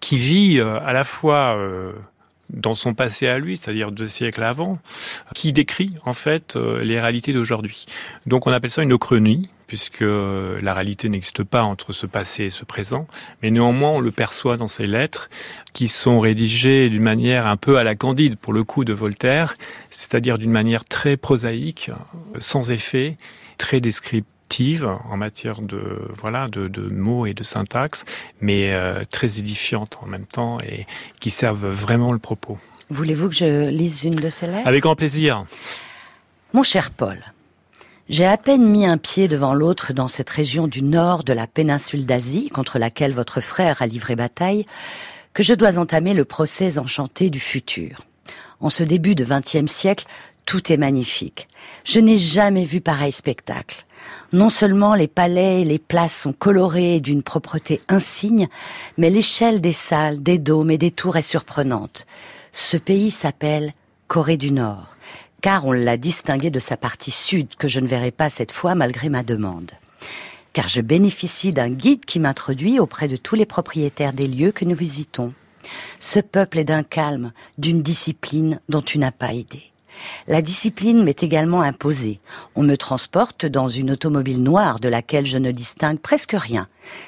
qui 0.02 0.18
vit 0.18 0.60
euh, 0.60 0.80
à 0.86 0.94
la 0.94 1.04
fois 1.04 1.58
dans 2.50 2.74
son 2.74 2.94
passé 2.94 3.28
à 3.28 3.40
lui, 3.40 3.58
c'est-à-dire 3.58 3.92
deux 3.92 4.08
siècles 4.08 4.44
avant, 4.44 4.80
qui 5.34 5.54
décrit 5.54 5.94
en 6.06 6.14
fait 6.14 6.56
euh, 6.56 6.84
les 6.84 7.00
réalités 7.00 7.34
d'aujourd'hui. 7.34 7.86
Donc 8.26 8.48
on 8.48 8.52
appelle 8.52 8.72
ça 8.72 8.84
une 8.84 8.94
ochronie, 8.94 9.50
puisque 9.68 10.02
la 10.02 10.74
réalité 10.74 11.10
n'existe 11.10 11.44
pas 11.44 11.64
entre 11.64 11.94
ce 11.94 12.06
passé 12.06 12.44
et 12.44 12.50
ce 12.50 12.64
présent, 12.64 13.08
mais 13.42 13.50
néanmoins 13.50 13.90
on 13.90 14.00
le 14.00 14.12
perçoit 14.12 14.56
dans 14.56 14.68
ses 14.68 14.86
lettres, 14.86 15.30
qui 15.74 15.88
sont 15.88 16.20
rédigées 16.20 16.90
d'une 16.90 17.02
manière 17.02 17.48
un 17.48 17.58
peu 17.58 17.78
à 17.78 17.84
la 17.84 17.96
candide, 17.96 18.36
pour 18.36 18.54
le 18.54 18.64
coup, 18.64 18.84
de 18.84 18.94
Voltaire, 18.94 19.56
c'est-à-dire 19.90 20.38
d'une 20.38 20.52
manière 20.52 20.86
très 20.86 21.18
prosaïque, 21.18 21.90
sans 22.40 22.72
effet, 22.72 23.18
très 23.58 23.80
descriptive 23.80 24.33
en 24.84 25.18
matière 25.18 25.62
de 25.62 26.00
voilà 26.22 26.44
de, 26.48 26.90
mots 26.90 27.26
et 27.26 27.34
de 27.34 27.44
syntaxe, 27.44 28.06
mais 28.42 28.72
euh, 28.72 29.04
très 29.10 29.40
édifiante 29.40 29.98
en 30.02 30.06
même 30.06 30.26
temps 30.26 30.58
et 30.62 30.86
qui 31.20 31.32
servent 31.32 31.70
vraiment 31.70 32.12
le 32.12 32.20
propos. 32.20 32.58
Voulez-vous 32.90 33.30
que 33.30 33.36
je 33.36 33.70
lise 33.70 34.04
une 34.04 34.16
de 34.16 34.30
ces 34.30 34.48
lettres? 34.48 34.68
Avec 34.68 34.84
grand 34.84 34.96
plaisir. 34.96 35.46
Mon 36.54 36.64
cher 36.64 36.92
Paul, 36.92 37.18
j'ai 38.10 38.26
à 38.26 38.38
peine 38.38 38.68
mis 38.68 38.86
un 38.86 38.98
pied 38.98 39.28
devant 39.28 39.56
l'autre 39.56 39.94
dans 39.94 40.08
cette 40.08 40.30
région 40.30 40.68
du 40.68 40.84
nord 40.84 41.24
de 41.24 41.34
la 41.34 41.48
péninsule 41.48 42.06
d'Asie 42.06 42.50
contre 42.50 42.78
laquelle 42.78 43.14
votre 43.14 43.42
frère 43.42 43.82
a 43.82 43.88
livré 43.88 44.16
bataille 44.16 44.66
que 45.34 45.42
je 45.42 45.56
dois 45.56 45.80
entamer 45.80 46.14
le 46.14 46.26
procès 46.26 46.78
enchanté 46.78 47.32
du 47.32 47.40
futur. 47.40 48.02
En 48.60 48.70
ce 48.70 48.84
début 48.84 49.16
de 49.16 49.26
XXe 49.26 49.72
siècle, 49.72 50.06
tout 50.46 50.72
est 50.72 50.78
magnifique. 50.78 51.48
Je 51.86 52.00
n'ai 52.00 52.18
jamais 52.18 52.66
vu 52.66 52.82
pareil 52.82 53.12
spectacle. 53.12 53.86
Non 54.32 54.50
seulement 54.50 54.96
les 54.96 55.08
palais 55.08 55.62
et 55.62 55.66
les 55.66 55.80
places 55.80 56.16
sont 56.16 56.34
colorés 56.34 57.00
d'une 57.00 57.24
propreté 57.24 57.82
insigne, 57.88 58.48
mais 58.98 59.10
l'échelle 59.10 59.62
des 59.62 59.74
salles, 59.74 60.24
des 60.24 60.40
dômes 60.40 60.72
et 60.72 60.78
des 60.78 60.92
tours 60.92 61.18
est 61.18 61.22
surprenante. 61.22 62.08
Ce 62.52 62.78
pays 62.78 63.12
s'appelle 63.12 63.74
Corée 64.08 64.38
du 64.38 64.52
Nord, 64.52 64.96
car 65.42 65.66
on 65.66 65.72
l'a 65.72 65.98
distingué 65.98 66.50
de 66.52 66.60
sa 66.60 66.78
partie 66.78 67.12
sud, 67.12 67.56
que 67.58 67.68
je 67.68 67.80
ne 67.80 67.88
verrai 67.88 68.12
pas 68.12 68.30
cette 68.30 68.52
fois 68.52 68.76
malgré 68.76 69.10
ma 69.10 69.24
demande. 69.24 69.72
Car 70.54 70.68
je 70.68 70.82
bénéficie 70.82 71.52
d'un 71.52 71.70
guide 71.70 72.06
qui 72.06 72.20
m'introduit 72.20 72.80
auprès 72.80 73.08
de 73.08 73.18
tous 73.18 73.36
les 73.36 73.46
propriétaires 73.48 74.14
des 74.14 74.28
lieux 74.28 74.52
que 74.52 74.66
nous 74.66 74.76
visitons. 74.76 75.34
Ce 76.00 76.20
peuple 76.20 76.60
est 76.60 76.64
d'un 76.64 76.84
calme, 76.84 77.34
d'une 77.58 77.82
discipline 77.82 78.60
dont 78.70 78.82
tu 78.82 79.00
n'as 79.00 79.12
pas 79.12 79.34
idée. 79.34 79.73
La 80.28 80.42
discipline 80.42 81.04
m'est 81.04 81.24
également 81.24 81.62
imposée. 81.62 82.20
On 82.56 82.64
me 82.64 82.76
transporte 82.78 83.46
dans 83.46 83.68
une 83.68 83.92
automobile 83.92 84.42
noire 84.42 84.80
de 84.80 84.90
laquelle 84.90 85.26
je 85.26 85.38
ne 85.38 85.52
distingue 85.52 86.00
presque 86.00 86.36
rien. 86.36 86.68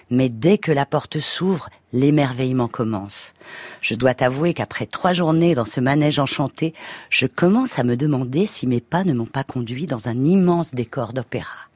Mais 0.09 0.29
dès 0.29 0.57
que 0.57 0.71
la 0.71 0.85
porte 0.85 1.19
s'ouvre, 1.19 1.69
l'émerveillement 1.93 2.67
commence. 2.67 3.33
Je 3.81 3.95
dois 3.95 4.13
t'avouer 4.13 4.53
qu'après 4.53 4.85
trois 4.85 5.13
journées 5.13 5.55
dans 5.55 5.65
ce 5.65 5.79
manège 5.79 6.19
enchanté, 6.19 6.73
je 7.09 7.27
commence 7.27 7.79
à 7.79 7.83
me 7.83 7.95
demander 7.95 8.45
si 8.45 8.67
mes 8.67 8.81
pas 8.81 9.03
ne 9.03 9.13
m'ont 9.13 9.25
pas 9.25 9.43
conduit 9.43 9.85
dans 9.85 10.07
un 10.07 10.25
immense 10.25 10.75
décor 10.75 11.13
d'opéra. 11.13 11.69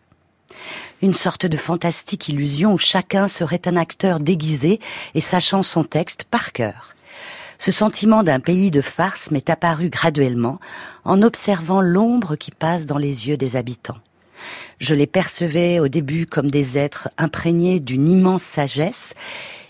Une 1.02 1.14
sorte 1.14 1.46
de 1.46 1.58
fantastique 1.58 2.28
illusion 2.28 2.74
où 2.74 2.78
chacun 2.78 3.28
serait 3.28 3.62
un 3.66 3.78
acteur 3.78 4.20
déguisé 4.20 4.80
et 5.16 5.22
sachant 5.22 5.64
son 5.64 5.84
texte 5.84 6.26
par 6.26 6.52
cœur. 6.52 6.96
Ce 7.62 7.74
sentiment 7.74 8.24
d'un 8.24 8.40
pays 8.40 8.72
de 8.72 8.80
farce 8.80 9.32
m'est 9.32 9.50
apparu 9.50 9.90
graduellement 9.90 10.60
en 11.04 11.22
observant 11.22 11.82
l'ombre 11.82 12.38
qui 12.38 12.52
passe 12.52 12.86
dans 12.86 12.98
les 12.98 13.28
yeux 13.28 13.36
des 13.36 13.58
habitants. 13.58 14.00
Je 14.80 14.96
les 14.96 15.08
percevais 15.08 15.82
au 15.82 15.90
début 15.90 16.26
comme 16.26 16.50
des 16.50 16.78
êtres 16.78 17.10
imprégnés 17.18 17.82
d'une 17.82 18.08
immense 18.08 18.44
sagesse, 18.44 19.14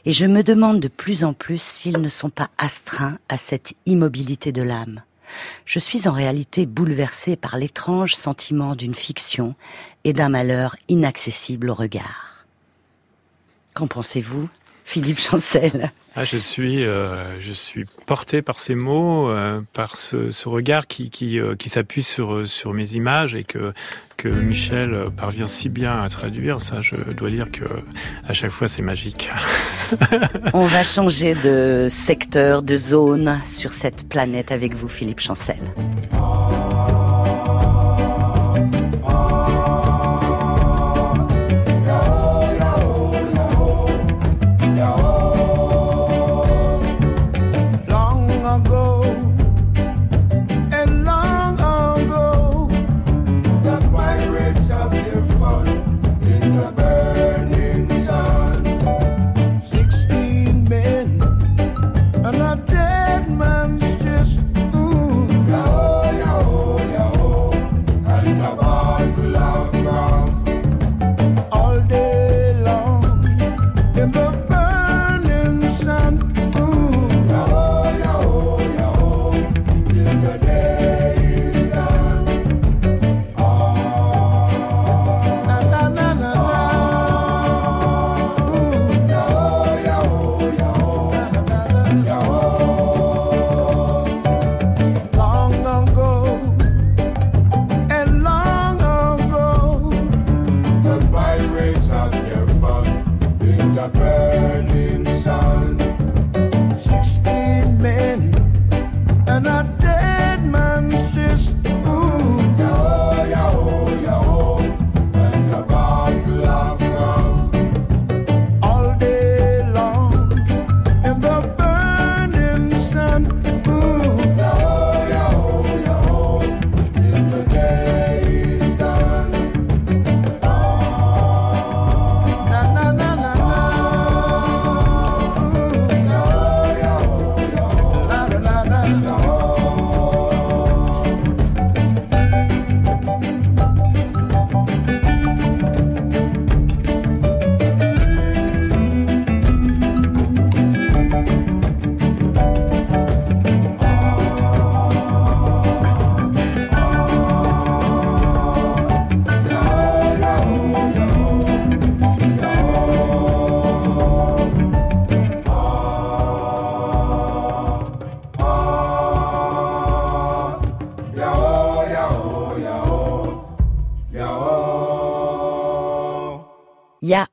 et 0.05 0.11
je 0.11 0.27
me 0.27 0.43
demande 0.43 0.79
de 0.79 0.87
plus 0.87 1.23
en 1.23 1.33
plus 1.33 1.59
s'ils 1.59 1.99
ne 1.99 2.09
sont 2.09 2.29
pas 2.29 2.51
astreints 2.59 3.17
à 3.27 3.37
cette 3.37 3.73
immobilité 3.87 4.51
de 4.51 4.61
l'âme. 4.61 5.01
Je 5.65 5.79
suis 5.79 6.07
en 6.07 6.11
réalité 6.11 6.67
bouleversé 6.67 7.35
par 7.35 7.57
l'étrange 7.57 8.15
sentiment 8.15 8.75
d'une 8.75 8.95
fiction 8.95 9.55
et 10.03 10.13
d'un 10.13 10.29
malheur 10.29 10.75
inaccessible 10.89 11.71
au 11.71 11.73
regard. 11.73 12.45
Qu'en 13.73 13.87
pensez-vous, 13.87 14.47
Philippe 14.89 15.19
Chancel 15.19 15.91
ah, 16.15 16.25
je 16.25 16.37
suis, 16.37 16.83
euh, 16.83 17.39
je 17.39 17.53
suis 17.53 17.85
porté 18.07 18.41
par 18.41 18.59
ces 18.59 18.73
mots, 18.73 19.29
euh, 19.29 19.61
par 19.73 19.95
ce, 19.95 20.31
ce, 20.31 20.49
regard 20.49 20.87
qui, 20.87 21.11
qui, 21.11 21.39
euh, 21.39 21.55
qui 21.55 21.69
s'appuie 21.69 22.01
sur, 22.01 22.47
sur 22.47 22.73
mes 22.73 22.93
images 22.93 23.35
et 23.35 23.43
que, 23.43 23.71
que 24.17 24.27
Michel 24.27 25.05
parvient 25.15 25.45
si 25.45 25.69
bien 25.69 25.91
à 25.91 26.09
traduire. 26.09 26.59
Ça, 26.59 26.81
je 26.81 26.95
dois 26.95 27.29
dire 27.29 27.51
que 27.51 27.63
à 28.27 28.33
chaque 28.33 28.49
fois, 28.49 28.67
c'est 28.67 28.81
magique. 28.81 29.29
On 30.53 30.65
va 30.65 30.83
changer 30.83 31.35
de 31.35 31.87
secteur, 31.89 32.63
de 32.63 32.75
zone 32.75 33.39
sur 33.45 33.73
cette 33.73 34.09
planète 34.09 34.51
avec 34.51 34.73
vous, 34.73 34.89
Philippe 34.89 35.19
Chancel. 35.19 35.59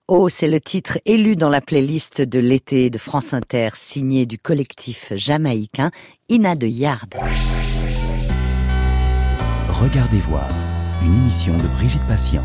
Yao, 0.08 0.28
c'est 0.28 0.48
le 0.48 0.60
titre 0.60 0.98
élu 1.04 1.36
dans 1.36 1.48
la 1.48 1.60
playlist 1.60 2.22
de 2.22 2.38
l'été 2.38 2.90
de 2.90 2.98
France 2.98 3.34
Inter, 3.34 3.70
signé 3.74 4.24
du 4.26 4.38
collectif 4.38 5.12
jamaïcain 5.16 5.90
Ina 6.28 6.54
de 6.54 6.66
Yard. 6.66 7.16
Regardez 9.68 10.18
voir, 10.18 10.48
une 11.02 11.14
émission 11.14 11.56
de 11.56 11.66
Brigitte 11.76 12.06
Patient. 12.08 12.44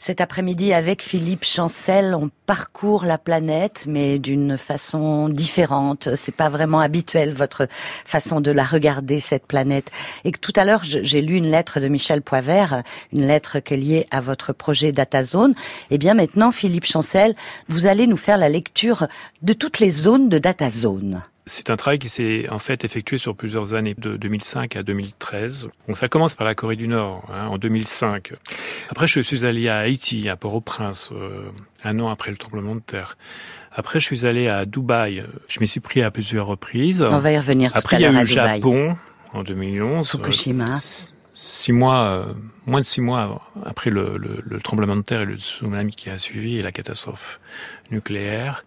Cet 0.00 0.20
après-midi, 0.20 0.72
avec 0.72 1.02
Philippe 1.02 1.44
Chancel, 1.44 2.14
on 2.14 2.30
parcourt 2.46 3.04
la 3.04 3.18
planète, 3.18 3.82
mais 3.88 4.20
d'une 4.20 4.56
façon 4.56 5.28
différente. 5.28 6.14
C'est 6.14 6.34
pas 6.34 6.48
vraiment 6.48 6.78
habituel 6.78 7.34
votre 7.34 7.66
façon 8.04 8.40
de 8.40 8.52
la 8.52 8.62
regarder 8.62 9.18
cette 9.18 9.44
planète. 9.44 9.90
Et 10.22 10.30
que 10.30 10.38
tout 10.38 10.52
à 10.54 10.64
l'heure, 10.64 10.84
j'ai 10.84 11.20
lu 11.20 11.34
une 11.34 11.50
lettre 11.50 11.80
de 11.80 11.88
Michel 11.88 12.22
Poivert, 12.22 12.84
une 13.12 13.26
lettre 13.26 13.58
qui 13.58 13.74
est 13.74 13.76
liée 13.76 14.06
à 14.12 14.20
votre 14.20 14.52
projet 14.52 14.92
DataZone. 14.92 15.50
Et 15.90 15.96
eh 15.96 15.98
bien 15.98 16.14
maintenant, 16.14 16.52
Philippe 16.52 16.86
Chancel, 16.86 17.34
vous 17.66 17.86
allez 17.86 18.06
nous 18.06 18.16
faire 18.16 18.38
la 18.38 18.48
lecture 18.48 19.08
de 19.42 19.52
toutes 19.52 19.80
les 19.80 19.90
zones 19.90 20.28
de 20.28 20.38
DataZone. 20.38 21.22
C'est 21.48 21.70
un 21.70 21.76
travail 21.76 21.98
qui 21.98 22.08
s'est 22.08 22.46
en 22.50 22.58
fait 22.58 22.84
effectué 22.84 23.18
sur 23.18 23.34
plusieurs 23.34 23.74
années, 23.74 23.94
de 23.98 24.16
2005 24.16 24.76
à 24.76 24.82
2013. 24.82 25.68
Donc 25.86 25.96
ça 25.96 26.08
commence 26.08 26.34
par 26.34 26.46
la 26.46 26.54
Corée 26.54 26.76
du 26.76 26.86
Nord, 26.86 27.24
hein, 27.32 27.46
en 27.48 27.58
2005. 27.58 28.34
Après, 28.90 29.06
je 29.06 29.20
suis 29.20 29.44
allé 29.44 29.68
à 29.68 29.78
Haïti, 29.78 30.28
à 30.28 30.36
Port-au-Prince, 30.36 31.10
euh, 31.12 31.50
un 31.82 31.98
an 32.00 32.10
après 32.10 32.30
le 32.30 32.36
tremblement 32.36 32.74
de 32.74 32.80
terre. 32.80 33.16
Après, 33.72 33.98
je 33.98 34.04
suis 34.04 34.26
allé 34.26 34.48
à 34.48 34.66
Dubaï. 34.66 35.24
Je 35.48 35.60
m'y 35.60 35.68
suis 35.68 35.80
pris 35.80 36.02
à 36.02 36.10
plusieurs 36.10 36.46
reprises. 36.46 37.02
On 37.02 37.16
va 37.18 37.32
y 37.32 37.38
revenir 37.38 37.72
tout 37.72 37.78
Après, 37.78 37.96
à 37.96 38.00
l'heure 38.00 38.10
il 38.12 38.16
y 38.16 38.18
a 38.18 38.22
eu 38.22 38.26
Japon 38.26 38.96
en 39.32 39.42
2011. 39.42 40.10
Fukushima 40.10 40.78
six 41.38 41.70
mois, 41.70 42.08
euh, 42.08 42.34
moins 42.66 42.80
de 42.80 42.84
six 42.84 43.00
mois 43.00 43.40
après 43.64 43.90
le, 43.90 44.40
tremblement 44.64 44.96
de 44.96 45.02
terre 45.02 45.20
et 45.20 45.24
le 45.24 45.36
tsunami 45.36 45.92
qui 45.92 46.10
a 46.10 46.18
suivi 46.18 46.58
et 46.58 46.62
la 46.62 46.72
catastrophe 46.72 47.38
nucléaire. 47.92 48.64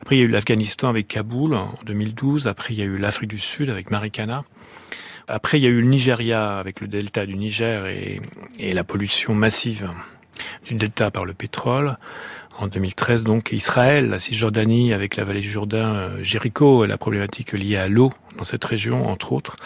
Après, 0.00 0.16
il 0.16 0.20
y 0.20 0.22
a 0.22 0.24
eu 0.24 0.28
l'Afghanistan 0.28 0.88
avec 0.88 1.06
Kaboul 1.06 1.54
en 1.54 1.74
2012. 1.84 2.46
Après, 2.46 2.72
il 2.72 2.78
y 2.78 2.82
a 2.82 2.86
eu 2.86 2.96
l'Afrique 2.96 3.28
du 3.28 3.38
Sud 3.38 3.68
avec 3.68 3.90
Marikana. 3.90 4.44
Après, 5.28 5.58
il 5.58 5.64
y 5.64 5.66
a 5.66 5.68
eu 5.68 5.82
le 5.82 5.86
Nigeria 5.86 6.58
avec 6.58 6.80
le 6.80 6.88
delta 6.88 7.26
du 7.26 7.34
Niger 7.34 7.86
et, 7.88 8.22
et 8.58 8.72
la 8.72 8.84
pollution 8.84 9.34
massive 9.34 9.90
du 10.64 10.74
delta 10.74 11.10
par 11.10 11.26
le 11.26 11.34
pétrole. 11.34 11.98
En 12.56 12.68
2013, 12.68 13.22
donc 13.22 13.52
Israël, 13.52 14.08
la 14.08 14.18
Cisjordanie 14.18 14.94
avec 14.94 15.16
la 15.16 15.24
vallée 15.24 15.40
du 15.40 15.50
Jourdain, 15.50 15.94
euh, 15.94 16.22
Jéricho 16.22 16.84
et 16.84 16.88
la 16.88 16.96
problématique 16.96 17.52
liée 17.52 17.76
à 17.76 17.88
l'eau 17.88 18.12
dans 18.38 18.44
cette 18.44 18.64
région, 18.64 19.08
entre 19.08 19.32
autres, 19.32 19.56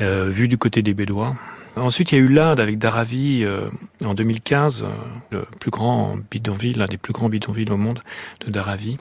euh, 0.00 0.30
vu 0.30 0.48
du 0.48 0.56
côté 0.56 0.80
des 0.80 0.94
Bédouins. 0.94 1.36
Ensuite, 1.76 2.12
il 2.12 2.14
y 2.14 2.18
a 2.18 2.24
eu 2.24 2.28
l'Inde 2.28 2.58
avec 2.58 2.78
Dharavi 2.78 3.44
euh, 3.44 3.68
en 4.02 4.14
2015, 4.14 4.82
euh, 4.82 4.88
le 5.30 5.46
plus 5.60 5.70
grand 5.70 6.16
bidonville, 6.30 6.78
l'un 6.78 6.86
des 6.86 6.96
plus 6.96 7.12
grands 7.12 7.28
bidonvilles 7.28 7.70
au 7.70 7.76
monde 7.76 8.00
de 8.44 8.50
Dharavi. 8.50 8.96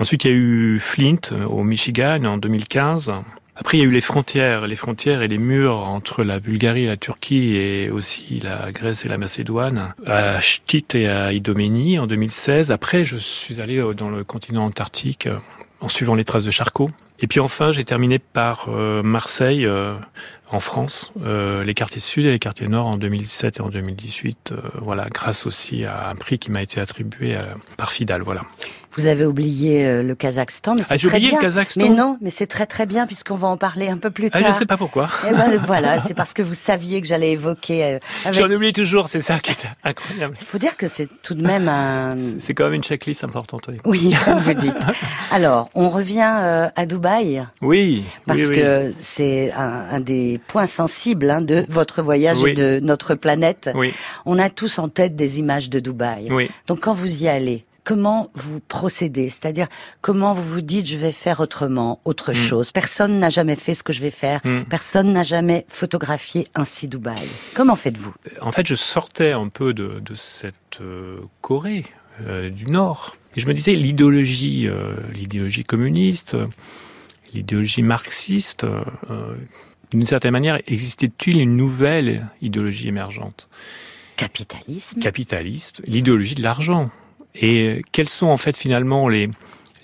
Ensuite, 0.00 0.24
il 0.24 0.30
y 0.30 0.34
a 0.34 0.36
eu 0.36 0.80
Flint 0.80 1.30
euh, 1.30 1.44
au 1.44 1.62
Michigan 1.62 2.24
en 2.24 2.36
2015. 2.36 3.12
Après, 3.54 3.78
il 3.78 3.80
y 3.80 3.84
a 3.84 3.86
eu 3.86 3.92
les 3.92 4.00
frontières, 4.00 4.66
les 4.66 4.74
frontières 4.74 5.22
et 5.22 5.28
les 5.28 5.38
murs 5.38 5.76
entre 5.76 6.24
la 6.24 6.40
Bulgarie 6.40 6.82
et 6.82 6.88
la 6.88 6.96
Turquie 6.96 7.54
et 7.54 7.90
aussi 7.90 8.40
la 8.42 8.72
Grèce 8.72 9.04
et 9.04 9.08
la 9.08 9.16
Macédoine, 9.16 9.94
à 10.04 10.40
Chtit 10.40 10.86
et 10.94 11.06
à 11.06 11.32
Idoménie 11.32 12.00
en 12.00 12.08
2016. 12.08 12.72
Après, 12.72 13.04
je 13.04 13.16
suis 13.16 13.60
allé 13.60 13.80
dans 13.96 14.10
le 14.10 14.24
continent 14.24 14.64
antarctique 14.64 15.28
en 15.80 15.86
suivant 15.86 16.16
les 16.16 16.24
traces 16.24 16.44
de 16.44 16.50
Charcot. 16.50 16.90
Et 17.20 17.26
puis 17.26 17.40
enfin, 17.40 17.70
j'ai 17.70 17.84
terminé 17.84 18.18
par 18.18 18.68
Marseille, 18.68 19.66
en 20.54 20.60
France, 20.60 21.10
euh, 21.24 21.64
les 21.64 21.74
quartiers 21.74 22.00
sud 22.00 22.26
et 22.26 22.30
les 22.30 22.38
quartiers 22.38 22.68
nord 22.68 22.86
en 22.86 22.96
2017 22.96 23.58
et 23.58 23.60
en 23.60 23.70
2018, 23.70 24.52
euh, 24.52 24.56
voilà, 24.80 25.08
grâce 25.10 25.46
aussi 25.46 25.84
à 25.84 26.08
un 26.08 26.14
prix 26.14 26.38
qui 26.38 26.50
m'a 26.50 26.62
été 26.62 26.80
attribué 26.80 27.36
euh, 27.36 27.40
par 27.76 27.92
Fidal, 27.92 28.22
voilà. 28.22 28.42
Vous 28.96 29.06
avez 29.06 29.26
oublié 29.26 29.84
euh, 29.84 30.02
le 30.04 30.14
Kazakhstan, 30.14 30.76
mais 30.76 30.82
ah, 30.82 30.96
c'est 30.96 31.08
très 31.08 31.16
oublié 31.16 31.30
bien. 31.30 31.40
le 31.40 31.44
Kazakhstan. 31.44 31.80
Mais 31.80 31.88
non, 31.88 32.16
mais 32.20 32.30
c'est 32.30 32.46
très 32.46 32.66
très 32.66 32.86
bien 32.86 33.06
puisqu'on 33.06 33.34
va 33.34 33.48
en 33.48 33.56
parler 33.56 33.88
un 33.88 33.96
peu 33.98 34.10
plus 34.10 34.30
tard. 34.30 34.42
Ah, 34.44 34.52
je 34.52 34.58
sais 34.58 34.66
pas 34.66 34.76
pourquoi. 34.76 35.10
Eh 35.28 35.32
ben 35.32 35.58
voilà, 35.66 35.98
c'est 35.98 36.14
parce 36.14 36.32
que 36.32 36.42
vous 36.42 36.54
saviez 36.54 37.00
que 37.00 37.08
j'allais 37.08 37.32
évoquer. 37.32 37.84
Euh, 37.84 37.98
avec... 38.24 38.38
J'en 38.38 38.48
oublie 38.50 38.72
toujours, 38.72 39.08
c'est 39.08 39.20
ça 39.20 39.40
qui 39.40 39.50
est 39.50 39.64
incroyable. 39.82 40.36
Il 40.40 40.46
faut 40.46 40.58
dire 40.58 40.76
que 40.76 40.86
c'est 40.86 41.08
tout 41.22 41.34
de 41.34 41.42
même 41.42 41.68
un. 41.68 42.14
C'est 42.38 42.54
quand 42.54 42.64
même 42.64 42.74
une 42.74 42.84
checklist 42.84 43.24
importante. 43.24 43.68
Oui, 43.68 43.80
oui 43.84 44.14
comme 44.24 44.38
vous 44.38 44.54
dites. 44.54 44.74
Alors, 45.32 45.70
on 45.74 45.88
revient 45.88 46.32
euh, 46.40 46.68
à 46.76 46.86
Dubaï. 46.86 47.03
Oui. 47.62 48.04
Parce 48.26 48.48
oui, 48.48 48.56
que 48.56 48.92
c'est 48.98 49.52
un, 49.52 49.86
un, 49.92 50.00
des 50.00 50.40
points 50.46 50.66
sensibles 50.66 51.30
hein, 51.30 51.40
de 51.40 51.64
votre 51.68 52.02
voyage 52.02 52.38
oui. 52.42 52.50
et 52.50 52.54
de 52.54 52.80
notre 52.82 53.14
planète. 53.14 53.70
On 54.26 54.38
a 54.38 54.48
tous 54.50 54.78
en 54.78 54.88
tête 54.88 55.14
des 55.16 55.38
images 55.38 55.70
de 55.70 55.78
Dubaï. 55.80 56.28
Donc 56.66 56.80
quand 56.80 56.92
vous 56.94 57.22
y 57.22 57.28
allez, 57.28 57.64
comment 57.84 58.30
vous 58.34 58.60
procédez? 58.60 59.28
C'est-à-dire 59.28 59.66
comment 60.00 60.32
vous 60.32 60.42
vous 60.44 60.60
dites 60.62 60.86
je 60.86 60.96
vais 60.96 61.12
faire 61.12 61.40
autrement, 61.40 62.00
autre 62.04 62.32
Mm. 62.32 62.34
chose? 62.34 62.72
Personne 62.72 63.18
n'a 63.18 63.28
jamais 63.30 63.56
fait 63.56 63.74
ce 63.74 63.82
que 63.82 63.92
je 63.92 64.00
vais 64.00 64.10
faire. 64.10 64.40
Mm. 64.44 64.62
Personne 64.70 65.12
n'a 65.12 65.22
jamais 65.22 65.66
photographié 65.68 66.46
ainsi 66.54 66.88
Dubaï. 66.88 67.28
Comment 67.54 67.76
faites-vous? 67.76 68.14
En 68.40 68.52
fait, 68.52 68.66
je 68.66 68.74
sortais 68.74 69.32
un 69.32 69.48
peu 69.48 69.74
de, 69.74 70.00
de 70.00 70.14
cette 70.14 70.54
euh, 70.80 71.18
Corée 71.42 71.84
euh, 72.26 72.48
du 72.48 72.66
Nord. 72.66 73.16
Et 73.36 73.40
je 73.40 73.46
me 73.48 73.52
disais 73.52 73.72
l'idéologie, 73.72 74.66
euh, 74.68 74.94
l'idéologie 75.12 75.64
communiste, 75.64 76.36
l'idéologie 77.34 77.82
marxiste. 77.82 78.64
euh, 78.64 79.34
d'une 79.90 80.06
certaine 80.06 80.32
manière, 80.32 80.58
existait-il 80.66 81.40
une 81.40 81.56
nouvelle 81.56 82.28
idéologie 82.42 82.88
émergente? 82.88 83.48
Capitalisme. 84.16 85.00
Capitaliste, 85.00 85.82
l'idéologie 85.86 86.34
de 86.34 86.42
l'argent. 86.42 86.90
Et 87.34 87.82
quelles 87.92 88.08
sont 88.08 88.26
en 88.26 88.36
fait 88.36 88.56
finalement 88.56 89.08
les, 89.08 89.28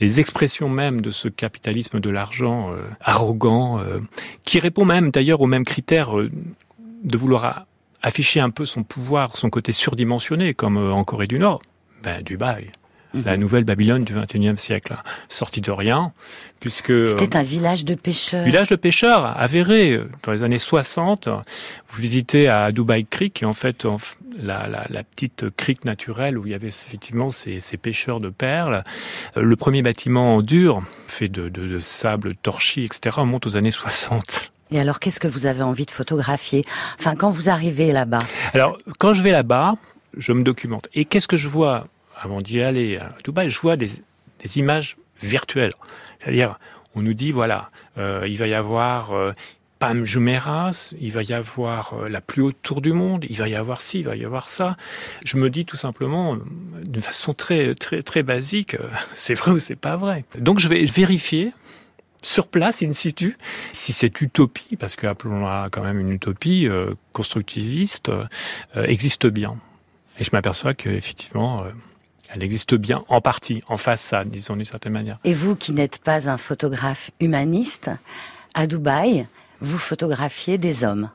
les 0.00 0.20
expressions 0.20 0.68
même 0.68 1.00
de 1.00 1.10
ce 1.10 1.28
capitalisme 1.28 2.00
de 2.00 2.10
l'argent 2.10 2.72
euh, 2.72 2.82
arrogant, 3.00 3.78
euh, 3.80 3.98
qui 4.44 4.58
répond 4.58 4.84
même 4.84 5.10
d'ailleurs 5.10 5.40
aux 5.40 5.46
mêmes 5.46 5.64
critères 5.64 6.18
euh, 6.18 6.30
de 7.04 7.16
vouloir 7.16 7.66
afficher 8.02 8.40
un 8.40 8.50
peu 8.50 8.64
son 8.64 8.82
pouvoir, 8.82 9.36
son 9.36 9.50
côté 9.50 9.72
surdimensionné, 9.72 10.54
comme 10.54 10.76
en 10.76 11.04
Corée 11.04 11.26
du 11.26 11.38
Nord? 11.38 11.62
Ben, 12.02 12.22
Dubaï. 12.22 12.70
Mmh. 13.12 13.20
La 13.24 13.36
nouvelle 13.36 13.64
Babylone 13.64 14.04
du 14.04 14.14
XXIe 14.14 14.56
siècle, 14.56 14.94
sortie 15.28 15.60
de 15.60 15.72
rien, 15.72 16.12
puisque 16.60 17.08
c'était 17.08 17.36
un 17.36 17.42
village 17.42 17.84
de 17.84 17.94
pêcheurs. 17.94 18.44
Village 18.44 18.68
de 18.68 18.76
pêcheurs 18.76 19.36
avéré 19.36 20.00
dans 20.22 20.32
les 20.32 20.42
années 20.44 20.58
60. 20.58 21.28
Vous 21.88 22.00
visitez 22.00 22.48
à 22.48 22.70
Dubai 22.70 23.04
Creek, 23.08 23.42
et 23.42 23.46
en 23.46 23.52
fait 23.52 23.84
la, 24.40 24.68
la, 24.68 24.86
la, 24.88 25.02
petite 25.02 25.46
crique 25.56 25.84
naturelle 25.84 26.38
où 26.38 26.46
il 26.46 26.52
y 26.52 26.54
avait 26.54 26.68
effectivement 26.68 27.30
ces, 27.30 27.58
ces, 27.58 27.76
pêcheurs 27.76 28.20
de 28.20 28.28
perles. 28.28 28.84
Le 29.36 29.56
premier 29.56 29.82
bâtiment 29.82 30.36
en 30.36 30.42
dur, 30.42 30.82
fait 31.08 31.28
de, 31.28 31.48
de, 31.48 31.66
de 31.66 31.80
sable 31.80 32.36
torchi, 32.36 32.84
etc., 32.84 33.18
monte 33.24 33.46
aux 33.46 33.56
années 33.56 33.70
60. 33.72 34.52
Et 34.70 34.78
alors, 34.78 35.00
qu'est-ce 35.00 35.18
que 35.18 35.28
vous 35.28 35.46
avez 35.46 35.62
envie 35.62 35.86
de 35.86 35.90
photographier? 35.90 36.64
Enfin, 36.98 37.16
quand 37.16 37.30
vous 37.30 37.48
arrivez 37.48 37.90
là-bas? 37.90 38.20
Alors, 38.54 38.78
quand 38.98 39.12
je 39.12 39.22
vais 39.22 39.32
là-bas, 39.32 39.74
je 40.16 40.32
me 40.32 40.42
documente. 40.42 40.88
Et 40.94 41.04
qu'est-ce 41.04 41.26
que 41.26 41.36
je 41.36 41.48
vois? 41.48 41.84
Avant 42.20 42.40
d'y 42.40 42.60
aller 42.60 42.96
à 42.98 43.14
Dubaï 43.24 43.50
Je 43.50 43.58
vois 43.58 43.76
des, 43.76 43.90
images 44.56 44.96
virtuelles. 45.20 45.72
C'est-à-dire, 46.18 46.58
on 46.94 47.02
nous 47.02 47.14
dit, 47.14 47.32
voilà, 47.32 47.70
euh, 47.98 48.26
il 48.28 48.38
va 48.38 48.46
y 48.46 48.54
avoir 48.54 49.12
euh, 49.12 49.32
Pam 49.78 50.04
Jumeirah, 50.04 50.70
il 51.00 51.12
va 51.12 51.22
y 51.22 51.32
avoir 51.32 51.94
euh, 51.94 52.08
la 52.08 52.20
plus 52.20 52.42
haute 52.42 52.56
tour 52.62 52.80
du 52.80 52.92
monde, 52.92 53.24
il 53.28 53.36
va 53.36 53.48
y 53.48 53.54
avoir 53.54 53.80
ci, 53.80 54.00
il 54.00 54.06
va 54.06 54.16
y 54.16 54.24
avoir 54.24 54.48
ça. 54.48 54.76
Je 55.24 55.36
me 55.36 55.50
dis 55.50 55.64
tout 55.64 55.76
simplement, 55.76 56.36
d'une 56.84 57.02
façon 57.02 57.34
très, 57.34 57.74
très, 57.74 58.02
très 58.02 58.22
basique, 58.22 58.74
euh, 58.74 58.88
c'est 59.14 59.34
vrai 59.34 59.52
ou 59.52 59.58
c'est 59.58 59.76
pas 59.76 59.96
vrai. 59.96 60.24
Donc 60.38 60.58
je 60.58 60.68
vais 60.68 60.84
vérifier 60.84 61.52
sur 62.22 62.46
place, 62.46 62.82
in 62.82 62.92
situ, 62.92 63.36
si 63.72 63.92
cette 63.92 64.20
utopie, 64.20 64.76
parce 64.76 64.96
que 64.96 65.06
appelons-la 65.06 65.68
quand 65.70 65.82
même 65.82 65.98
une 65.98 66.12
utopie 66.12 66.66
euh, 66.66 66.94
constructiviste, 67.12 68.10
euh, 68.10 68.26
existe 68.84 69.26
bien. 69.26 69.56
Et 70.18 70.24
je 70.24 70.30
m'aperçois 70.32 70.74
qu'effectivement, 70.74 71.64
euh, 71.64 71.70
elle 72.32 72.42
existe 72.42 72.74
bien 72.74 73.04
en 73.08 73.20
partie, 73.20 73.62
en 73.68 73.76
façade, 73.76 74.28
disons 74.28 74.56
d'une 74.56 74.64
certaine 74.64 74.92
manière. 74.92 75.18
Et 75.24 75.34
vous 75.34 75.56
qui 75.56 75.72
n'êtes 75.72 75.98
pas 75.98 76.28
un 76.28 76.38
photographe 76.38 77.10
humaniste, 77.20 77.90
à 78.54 78.66
Dubaï, 78.66 79.26
vous 79.60 79.78
photographiez 79.78 80.58
des 80.58 80.84
hommes. 80.84 81.10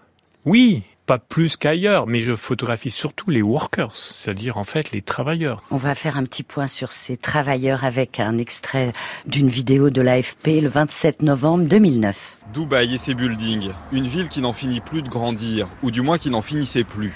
Oui, 0.46 0.84
pas 1.06 1.18
plus 1.18 1.56
qu'ailleurs, 1.56 2.08
mais 2.08 2.20
je 2.20 2.36
photographie 2.36 2.90
surtout 2.90 3.30
les 3.30 3.42
workers, 3.42 3.96
c'est-à-dire 3.96 4.58
en 4.58 4.64
fait 4.64 4.92
les 4.92 5.02
travailleurs. 5.02 5.64
On 5.72 5.78
va 5.78 5.96
faire 5.96 6.18
un 6.18 6.24
petit 6.24 6.44
point 6.44 6.68
sur 6.68 6.92
ces 6.92 7.16
travailleurs 7.16 7.84
avec 7.84 8.20
un 8.20 8.38
extrait 8.38 8.92
d'une 9.26 9.50
vidéo 9.50 9.90
de 9.90 10.02
l'AFP 10.02 10.62
le 10.62 10.68
27 10.68 11.22
novembre 11.22 11.66
2009. 11.66 12.38
Dubaï 12.54 12.96
et 12.96 12.98
ses 12.98 13.14
buildings, 13.14 13.72
une 13.92 14.08
ville 14.08 14.30
qui 14.30 14.42
n'en 14.42 14.54
finit 14.54 14.82
plus 14.82 15.02
de 15.02 15.10
grandir, 15.10 15.70
ou 15.84 15.92
du 15.92 16.02
moins 16.02 16.18
qui 16.18 16.30
n'en 16.30 16.42
finissait 16.42 16.84
plus. 16.84 17.14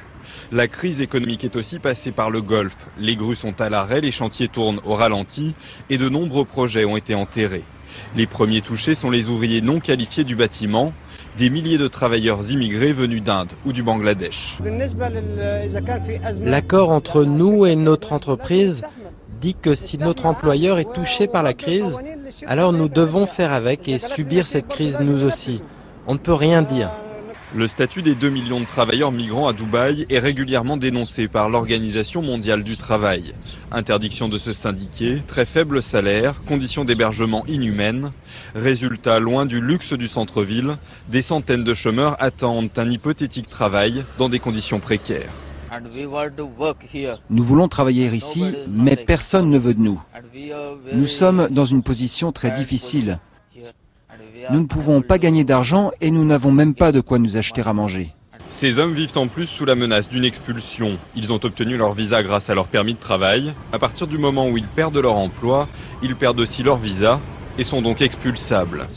La 0.51 0.67
crise 0.67 1.01
économique 1.01 1.43
est 1.43 1.55
aussi 1.55 1.79
passée 1.79 2.11
par 2.11 2.29
le 2.29 2.41
Golfe. 2.41 2.77
Les 2.97 3.15
grues 3.15 3.35
sont 3.35 3.59
à 3.61 3.69
l'arrêt, 3.69 4.01
les 4.01 4.11
chantiers 4.11 4.47
tournent 4.47 4.81
au 4.83 4.95
ralenti 4.95 5.55
et 5.89 5.97
de 5.97 6.09
nombreux 6.09 6.45
projets 6.45 6.85
ont 6.85 6.97
été 6.97 7.15
enterrés. 7.15 7.63
Les 8.15 8.27
premiers 8.27 8.61
touchés 8.61 8.95
sont 8.95 9.09
les 9.09 9.29
ouvriers 9.29 9.61
non 9.61 9.79
qualifiés 9.79 10.23
du 10.23 10.35
bâtiment. 10.35 10.93
des 11.37 11.49
milliers 11.49 11.77
de 11.77 11.87
travailleurs 11.87 12.49
immigrés 12.49 12.91
venus 12.91 13.23
d'Inde 13.23 13.53
ou 13.65 13.71
du 13.71 13.83
Bangladesh. 13.83 14.57
L'accord 16.41 16.89
entre 16.91 17.23
nous 17.23 17.65
et 17.65 17.75
notre 17.75 18.11
entreprise 18.13 18.81
dit 19.39 19.55
que 19.55 19.73
si 19.75 19.97
notre 19.97 20.25
employeur 20.25 20.79
est 20.79 20.93
touché 20.93 21.27
par 21.27 21.43
la 21.43 21.53
crise, 21.53 21.95
alors 22.45 22.73
nous 22.73 22.89
devons 22.89 23.25
faire 23.25 23.53
avec 23.53 23.87
et 23.87 23.99
subir 23.99 24.47
cette 24.47 24.67
crise 24.67 24.97
nous 24.99 25.23
aussi. 25.23 25.61
On 26.07 26.13
ne 26.13 26.19
peut 26.19 26.33
rien 26.33 26.61
dire. 26.61 26.91
Le 27.51 27.67
statut 27.67 28.03
des 28.03 28.13
2 28.13 28.29
millions 28.29 28.59
de 28.59 28.67
travailleurs 28.67 29.11
migrants 29.11 29.47
à 29.47 29.53
Dubaï 29.53 30.05
est 30.09 30.19
régulièrement 30.19 30.77
dénoncé 30.77 31.27
par 31.27 31.49
l'Organisation 31.49 32.21
mondiale 32.21 32.63
du 32.63 32.77
travail. 32.77 33.33
Interdiction 33.71 34.29
de 34.29 34.37
se 34.37 34.53
syndiquer, 34.53 35.23
très 35.27 35.47
faible 35.47 35.81
salaire, 35.81 36.43
conditions 36.45 36.85
d'hébergement 36.85 37.43
inhumaines. 37.47 38.11
Résultat, 38.53 39.19
loin 39.19 39.47
du 39.47 39.61
luxe 39.61 39.93
du 39.93 40.07
centre-ville, 40.07 40.77
des 41.07 41.23
centaines 41.23 41.63
de 41.63 41.73
chômeurs 41.73 42.15
attendent 42.19 42.69
un 42.75 42.91
hypothétique 42.91 43.49
travail 43.49 44.05
dans 44.19 44.29
des 44.29 44.39
conditions 44.39 44.79
précaires. 44.79 45.33
Nous 47.31 47.43
voulons 47.43 47.67
travailler 47.67 48.15
ici, 48.15 48.43
mais 48.67 48.95
personne 48.95 49.49
ne 49.49 49.57
veut 49.57 49.73
de 49.73 49.81
nous. 49.81 50.01
Nous 50.93 51.07
sommes 51.07 51.47
dans 51.49 51.65
une 51.65 51.81
position 51.81 52.31
très 52.31 52.51
difficile. 52.51 53.19
Nous 54.51 54.61
ne 54.61 54.65
pouvons 54.65 55.01
pas 55.01 55.19
gagner 55.19 55.43
d'argent 55.43 55.91
et 56.01 56.09
nous 56.09 56.25
n'avons 56.25 56.51
même 56.51 56.73
pas 56.73 56.91
de 56.91 57.01
quoi 57.01 57.19
nous 57.19 57.37
acheter 57.37 57.61
à 57.61 57.71
manger. 57.71 58.09
Ces 58.49 58.79
hommes 58.79 58.95
vivent 58.95 59.15
en 59.15 59.27
plus 59.27 59.45
sous 59.45 59.63
la 59.63 59.75
menace 59.75 60.09
d'une 60.09 60.25
expulsion. 60.25 60.97
Ils 61.15 61.31
ont 61.31 61.39
obtenu 61.43 61.77
leur 61.77 61.93
visa 61.93 62.23
grâce 62.23 62.49
à 62.49 62.55
leur 62.55 62.67
permis 62.67 62.95
de 62.95 62.99
travail. 62.99 63.53
À 63.71 63.77
partir 63.77 64.07
du 64.07 64.17
moment 64.17 64.49
où 64.49 64.57
ils 64.57 64.67
perdent 64.67 64.97
leur 64.97 65.15
emploi, 65.15 65.69
ils 66.01 66.15
perdent 66.15 66.39
aussi 66.39 66.63
leur 66.63 66.79
visa 66.79 67.21
et 67.59 67.63
sont 67.63 67.83
donc 67.83 68.01
expulsables. 68.01 68.87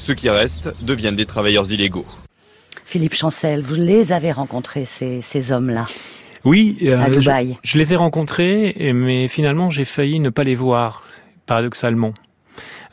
Ceux 0.00 0.14
qui 0.14 0.28
restent 0.28 0.70
deviennent 0.82 1.16
des 1.16 1.26
travailleurs 1.26 1.70
illégaux. 1.70 2.06
Philippe 2.84 3.14
Chancel, 3.14 3.62
vous 3.62 3.76
les 3.76 4.10
avez 4.12 4.32
rencontrés, 4.32 4.84
ces, 4.84 5.52
hommes-là? 5.52 5.86
Oui, 6.44 6.76
euh, 6.82 6.98
à 6.98 7.08
Dubaï. 7.08 7.56
Je, 7.62 7.78
les 7.78 7.92
ai 7.92 7.96
rencontrés, 7.96 8.74
mais 8.94 9.28
finalement 9.28 9.70
j'ai 9.70 9.84
failli 9.84 10.18
ne 10.18 10.30
pas 10.30 10.42
les 10.42 10.54
voir, 10.56 11.04
paradoxalement. 11.46 12.14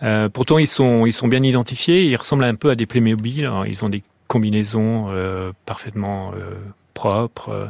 Euh, 0.03 0.29
pourtant, 0.29 0.57
ils 0.57 0.67
sont, 0.67 1.05
ils 1.05 1.13
sont 1.13 1.27
bien 1.27 1.43
identifiés. 1.43 2.05
Ils 2.05 2.15
ressemblent 2.15 2.43
un 2.43 2.55
peu 2.55 2.69
à 2.69 2.75
des 2.75 2.85
Playmobil. 2.85 3.49
Ils 3.67 3.85
ont 3.85 3.89
des 3.89 4.03
combinaisons 4.27 5.07
euh, 5.11 5.51
parfaitement 5.65 6.33
propres. 6.93 7.69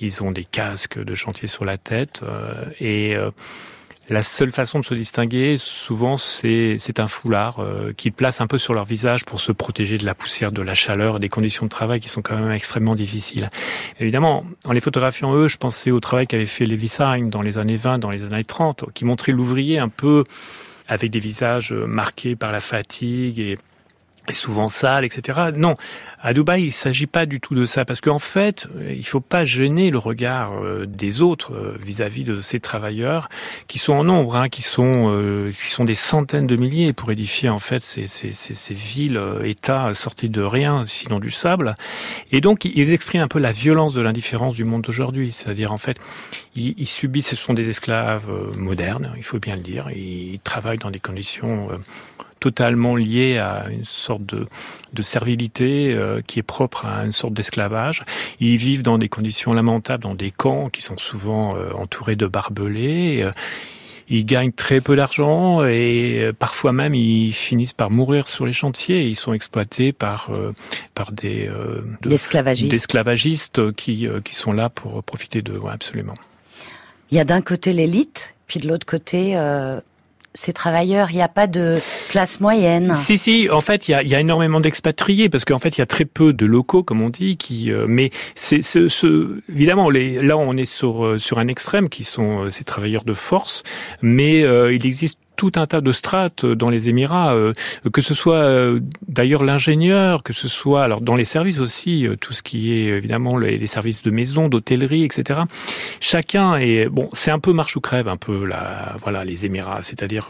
Ils 0.00 0.22
ont 0.22 0.32
des 0.32 0.44
casques 0.44 1.02
de 1.02 1.14
chantier 1.14 1.48
sur 1.48 1.64
la 1.64 1.76
tête. 1.76 2.22
et 2.80 3.16
la 4.10 4.22
seule 4.22 4.52
façon 4.52 4.80
de 4.80 4.84
se 4.84 4.92
distinguer, 4.92 5.56
souvent, 5.58 6.18
c'est 6.18 7.00
un 7.00 7.06
foulard 7.06 7.60
euh, 7.60 7.92
qu'ils 7.96 8.12
placent 8.12 8.42
un 8.42 8.46
peu 8.46 8.58
sur 8.58 8.74
leur 8.74 8.84
visage 8.84 9.24
pour 9.24 9.40
se 9.40 9.50
protéger 9.50 9.96
de 9.96 10.04
la 10.04 10.14
poussière, 10.14 10.52
de 10.52 10.60
la 10.60 10.74
chaleur, 10.74 11.20
des 11.20 11.30
conditions 11.30 11.64
de 11.64 11.70
travail 11.70 12.00
qui 12.00 12.10
sont 12.10 12.20
quand 12.20 12.36
même 12.36 12.50
extrêmement 12.50 12.94
difficiles. 12.94 13.48
Évidemment, 14.00 14.44
en 14.66 14.72
les 14.72 14.80
photographiant 14.80 15.34
eux, 15.34 15.48
je 15.48 15.56
pensais 15.56 15.90
au 15.90 16.00
travail 16.00 16.26
qu'avait 16.26 16.44
fait 16.44 16.66
Levi 16.66 16.88
Sign 16.88 17.30
dans 17.30 17.40
les 17.40 17.56
années 17.56 17.76
20, 17.76 17.98
dans 17.98 18.10
les 18.10 18.24
années 18.24 18.44
30, 18.44 18.84
qui 18.92 19.06
montrait 19.06 19.32
l'ouvrier 19.32 19.78
un 19.78 19.88
peu 19.88 20.24
avec 20.88 21.10
des 21.10 21.18
visages 21.18 21.72
marqués 21.72 22.36
par 22.36 22.52
la 22.52 22.60
fatigue 22.60 23.58
et 24.28 24.34
souvent 24.34 24.68
sale, 24.68 25.04
etc. 25.04 25.50
Non, 25.56 25.76
à 26.24 26.32
Dubaï, 26.32 26.62
il 26.62 26.66
ne 26.68 26.70
s'agit 26.70 27.06
pas 27.06 27.26
du 27.26 27.38
tout 27.38 27.54
de 27.54 27.66
ça, 27.66 27.84
parce 27.84 28.00
qu'en 28.00 28.18
fait, 28.18 28.66
il 28.88 28.96
ne 28.96 29.02
faut 29.02 29.20
pas 29.20 29.44
gêner 29.44 29.90
le 29.90 29.98
regard 29.98 30.54
euh, 30.54 30.86
des 30.86 31.20
autres 31.20 31.52
euh, 31.52 31.76
vis-à-vis 31.78 32.24
de 32.24 32.40
ces 32.40 32.60
travailleurs 32.60 33.28
qui 33.68 33.78
sont 33.78 33.92
en 33.92 34.04
nombre, 34.04 34.34
hein, 34.36 34.48
qui 34.48 34.62
sont 34.62 35.10
euh, 35.10 35.50
qui 35.52 35.68
sont 35.68 35.84
des 35.84 35.92
centaines 35.92 36.46
de 36.46 36.56
milliers 36.56 36.94
pour 36.94 37.12
édifier 37.12 37.50
en 37.50 37.58
fait 37.58 37.82
ces, 37.82 38.06
ces, 38.06 38.32
ces, 38.32 38.74
villes, 38.74 39.20
États 39.44 39.92
sortis 39.92 40.30
de 40.30 40.40
rien, 40.40 40.86
sinon 40.86 41.18
du 41.18 41.30
sable. 41.30 41.74
Et 42.32 42.40
donc, 42.40 42.64
ils 42.64 42.94
expriment 42.94 43.24
un 43.24 43.28
peu 43.28 43.38
la 43.38 43.52
violence 43.52 43.92
de 43.92 44.00
l'indifférence 44.00 44.54
du 44.54 44.64
monde 44.64 44.80
d'aujourd'hui, 44.80 45.30
c'est-à-dire 45.30 45.72
en 45.72 45.78
fait, 45.78 45.98
ils, 46.56 46.86
subissent, 46.86 47.28
ce 47.28 47.36
sont 47.36 47.52
des 47.52 47.68
esclaves 47.68 48.30
modernes, 48.56 49.12
il 49.18 49.24
faut 49.24 49.38
bien 49.38 49.56
le 49.56 49.62
dire, 49.62 49.90
ils 49.90 50.40
travaillent 50.42 50.78
dans 50.78 50.90
des 50.90 51.00
conditions 51.00 51.68
totalement 52.44 52.94
lié 52.94 53.38
à 53.38 53.68
une 53.70 53.86
sorte 53.86 54.26
de, 54.26 54.46
de 54.92 55.00
servilité 55.00 55.94
euh, 55.94 56.13
qui 56.22 56.38
est 56.38 56.44
propre 56.44 56.86
à 56.86 57.04
une 57.04 57.12
sorte 57.12 57.34
d'esclavage. 57.34 58.02
Ils 58.40 58.56
vivent 58.56 58.82
dans 58.82 58.98
des 58.98 59.08
conditions 59.08 59.52
lamentables, 59.52 60.02
dans 60.02 60.14
des 60.14 60.30
camps 60.30 60.68
qui 60.68 60.82
sont 60.82 60.98
souvent 60.98 61.56
euh, 61.56 61.72
entourés 61.74 62.16
de 62.16 62.26
barbelés. 62.26 63.22
Euh, 63.22 63.32
ils 64.08 64.26
gagnent 64.26 64.52
très 64.52 64.82
peu 64.82 64.96
d'argent 64.96 65.64
et 65.64 66.30
parfois 66.38 66.72
même 66.72 66.94
ils 66.94 67.32
finissent 67.32 67.72
par 67.72 67.90
mourir 67.90 68.28
sur 68.28 68.44
les 68.44 68.52
chantiers. 68.52 69.04
Ils 69.04 69.14
sont 69.14 69.32
exploités 69.32 69.92
par 69.92 70.30
par 70.94 71.10
des 71.10 71.50
esclavagistes 72.10 73.72
qui 73.72 74.06
qui 74.22 74.34
sont 74.34 74.52
là 74.52 74.68
pour 74.68 75.02
profiter 75.04 75.40
de 75.40 75.58
absolument. 75.70 76.16
Il 77.10 77.16
y 77.16 77.20
a 77.20 77.24
d'un 77.24 77.40
côté 77.40 77.72
l'élite, 77.72 78.34
puis 78.46 78.60
de 78.60 78.68
l'autre 78.68 78.84
côté 78.84 79.38
ces 80.34 80.52
travailleurs 80.52 81.10
Il 81.10 81.16
n'y 81.16 81.22
a 81.22 81.28
pas 81.28 81.46
de 81.46 81.78
classe 82.08 82.40
moyenne 82.40 82.94
Si, 82.94 83.16
si. 83.16 83.48
En 83.50 83.60
fait, 83.60 83.88
il 83.88 83.92
y 83.92 83.94
a, 83.94 84.02
y 84.02 84.14
a 84.14 84.20
énormément 84.20 84.60
d'expatriés 84.60 85.28
parce 85.28 85.44
qu'en 85.44 85.58
fait, 85.58 85.76
il 85.76 85.80
y 85.80 85.82
a 85.82 85.86
très 85.86 86.04
peu 86.04 86.32
de 86.32 86.44
locaux, 86.44 86.82
comme 86.82 87.02
on 87.02 87.10
dit. 87.10 87.36
Qui, 87.36 87.70
euh, 87.70 87.86
mais 87.88 88.10
c'est 88.34 88.62
ce, 88.62 88.88
ce, 88.88 89.40
évidemment, 89.48 89.90
les, 89.90 90.18
là, 90.18 90.36
on 90.36 90.56
est 90.56 90.66
sur 90.66 91.04
euh, 91.04 91.18
sur 91.18 91.38
un 91.38 91.48
extrême 91.48 91.88
qui 91.88 92.04
sont 92.04 92.44
euh, 92.44 92.50
ces 92.50 92.64
travailleurs 92.64 93.04
de 93.04 93.14
force, 93.14 93.62
mais 94.02 94.40
il 94.40 94.86
existe 94.86 95.18
tout 95.36 95.52
un 95.56 95.66
tas 95.66 95.80
de 95.80 95.92
strates 95.92 96.46
dans 96.46 96.68
les 96.68 96.88
Émirats, 96.88 97.34
euh, 97.34 97.52
que 97.92 98.00
ce 98.00 98.14
soit 98.14 98.36
euh, 98.36 98.80
d'ailleurs 99.08 99.44
l'ingénieur, 99.44 100.22
que 100.22 100.32
ce 100.32 100.48
soit 100.48 100.84
alors 100.84 101.00
dans 101.00 101.14
les 101.14 101.24
services 101.24 101.58
aussi, 101.58 102.06
euh, 102.06 102.14
tout 102.16 102.32
ce 102.32 102.42
qui 102.42 102.72
est 102.72 102.86
évidemment 102.86 103.36
les, 103.36 103.64
services 103.66 104.02
de 104.02 104.10
maison, 104.10 104.48
d'hôtellerie, 104.48 105.04
etc. 105.04 105.40
Chacun 106.00 106.56
est 106.56 106.88
bon, 106.88 107.08
c'est 107.12 107.30
un 107.30 107.38
peu 107.38 107.52
marche 107.52 107.76
ou 107.76 107.80
crève, 107.80 108.08
un 108.08 108.16
peu 108.16 108.44
la 108.44 108.94
voilà 108.98 109.24
les 109.24 109.46
Émirats, 109.46 109.80
c'est-à-dire 109.80 110.28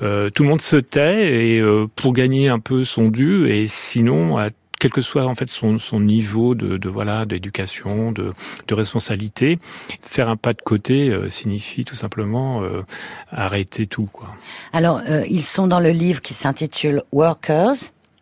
tout 0.00 0.42
le 0.42 0.48
monde 0.48 0.60
se 0.60 0.76
tait 0.76 1.56
et 1.56 1.62
pour 1.96 2.12
gagner 2.12 2.48
un 2.48 2.58
peu 2.58 2.84
son 2.84 3.08
dû 3.08 3.48
et 3.48 3.66
sinon 3.68 4.38
quel 4.82 4.90
que 4.90 5.00
soit 5.00 5.26
en 5.26 5.36
fait 5.36 5.48
son, 5.48 5.78
son 5.78 6.00
niveau 6.00 6.56
de, 6.56 6.76
de 6.76 6.88
voilà 6.88 7.24
d'éducation, 7.24 8.10
de, 8.10 8.32
de, 8.66 8.74
responsabilité, 8.74 9.60
faire 10.02 10.28
un 10.28 10.34
pas 10.36 10.54
de 10.54 10.60
côté 10.60 11.08
euh, 11.08 11.28
signifie 11.28 11.84
tout 11.84 11.94
simplement 11.94 12.64
euh, 12.64 12.82
arrêter 13.30 13.86
tout 13.86 14.08
quoi. 14.12 14.34
Alors 14.72 15.00
euh, 15.08 15.24
ils 15.30 15.44
sont 15.44 15.68
dans 15.68 15.78
le 15.78 15.90
livre 15.90 16.20
qui 16.20 16.34
s'intitule 16.34 17.04
Workers 17.12 17.76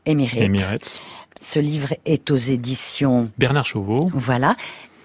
Emirates. 0.04 0.36
Emirates. 0.36 1.00
Ce 1.40 1.58
livre 1.58 1.94
est 2.04 2.30
aux 2.30 2.36
éditions 2.36 3.30
Bernard 3.38 3.64
Chauveau. 3.64 4.00
Voilà. 4.12 4.54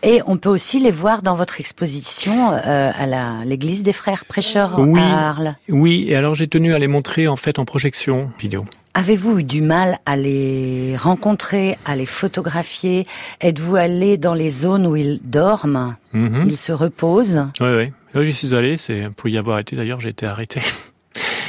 Et 0.07 0.21
on 0.27 0.37
peut 0.37 0.49
aussi 0.49 0.79
les 0.79 0.91
voir 0.91 1.23
dans 1.23 1.33
votre 1.33 1.59
exposition 1.59 2.53
euh, 2.53 2.91
à 2.93 3.43
l'église 3.43 3.81
des 3.81 3.91
frères 3.91 4.25
prêcheurs 4.25 4.77
oui, 4.77 4.99
à 4.99 5.29
Arles. 5.29 5.55
Oui, 5.67 6.05
et 6.07 6.15
alors 6.15 6.35
j'ai 6.35 6.47
tenu 6.47 6.75
à 6.75 6.79
les 6.79 6.87
montrer 6.87 7.27
en 7.27 7.35
fait 7.35 7.57
en 7.57 7.65
projection 7.65 8.29
vidéo. 8.39 8.65
Avez-vous 8.93 9.39
eu 9.39 9.43
du 9.43 9.63
mal 9.63 9.97
à 10.05 10.15
les 10.15 10.95
rencontrer, 10.95 11.79
à 11.85 11.95
les 11.95 12.05
photographier? 12.05 13.07
Êtes-vous 13.41 13.77
allé 13.77 14.17
dans 14.17 14.35
les 14.35 14.49
zones 14.49 14.85
où 14.85 14.95
ils 14.95 15.19
dorment? 15.23 15.95
Mhm. 16.13 16.43
Ils 16.45 16.57
se 16.57 16.71
reposent? 16.71 17.41
Oui, 17.59 17.67
oui. 17.75 17.91
oui 18.13 18.25
J'y 18.25 18.33
suis 18.35 18.53
allé. 18.53 18.77
C'est 18.77 19.09
pour 19.17 19.27
y 19.27 19.39
avoir 19.39 19.57
été 19.57 19.75
d'ailleurs, 19.75 20.01
j'ai 20.01 20.09
été 20.09 20.27
arrêté. 20.27 20.61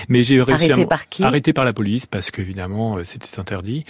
Mais 0.08 0.22
j'ai 0.22 0.40
réussi 0.40 0.64
arrêté 0.64 0.82
à 0.82 0.86
par 0.86 1.08
qui 1.08 1.24
Arrêté 1.24 1.52
par 1.52 1.64
la 1.64 1.72
police 1.72 2.06
parce 2.06 2.30
qu'évidemment 2.30 2.96
euh, 2.96 3.04
c'était 3.04 3.38
interdit. 3.38 3.84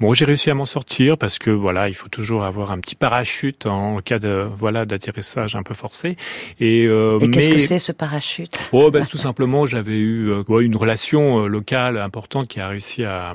Bon, 0.00 0.14
j'ai 0.14 0.24
réussi 0.24 0.50
à 0.50 0.54
m'en 0.54 0.64
sortir 0.64 1.18
parce 1.18 1.38
que 1.38 1.50
voilà, 1.50 1.88
il 1.88 1.94
faut 1.94 2.08
toujours 2.08 2.44
avoir 2.44 2.70
un 2.70 2.78
petit 2.78 2.94
parachute 2.94 3.66
en 3.66 4.00
cas 4.00 4.18
de 4.18 4.48
voilà 4.56 4.86
d'atterrissage 4.86 5.56
un 5.56 5.62
peu 5.62 5.74
forcé. 5.74 6.16
Et, 6.58 6.86
euh, 6.86 7.18
Et 7.20 7.30
qu'est-ce 7.30 7.50
que 7.50 7.58
c'est 7.58 7.78
ce 7.78 7.92
parachute? 7.92 8.70
Oh, 8.72 8.90
ben 8.90 9.04
tout 9.04 9.18
simplement, 9.18 9.66
j'avais 9.66 9.98
eu 9.98 10.30
euh, 10.30 10.60
une 10.60 10.76
relation 10.76 11.44
euh, 11.44 11.48
locale 11.48 11.98
importante 11.98 12.48
qui 12.48 12.60
a 12.60 12.68
réussi 12.68 13.04
à 13.04 13.34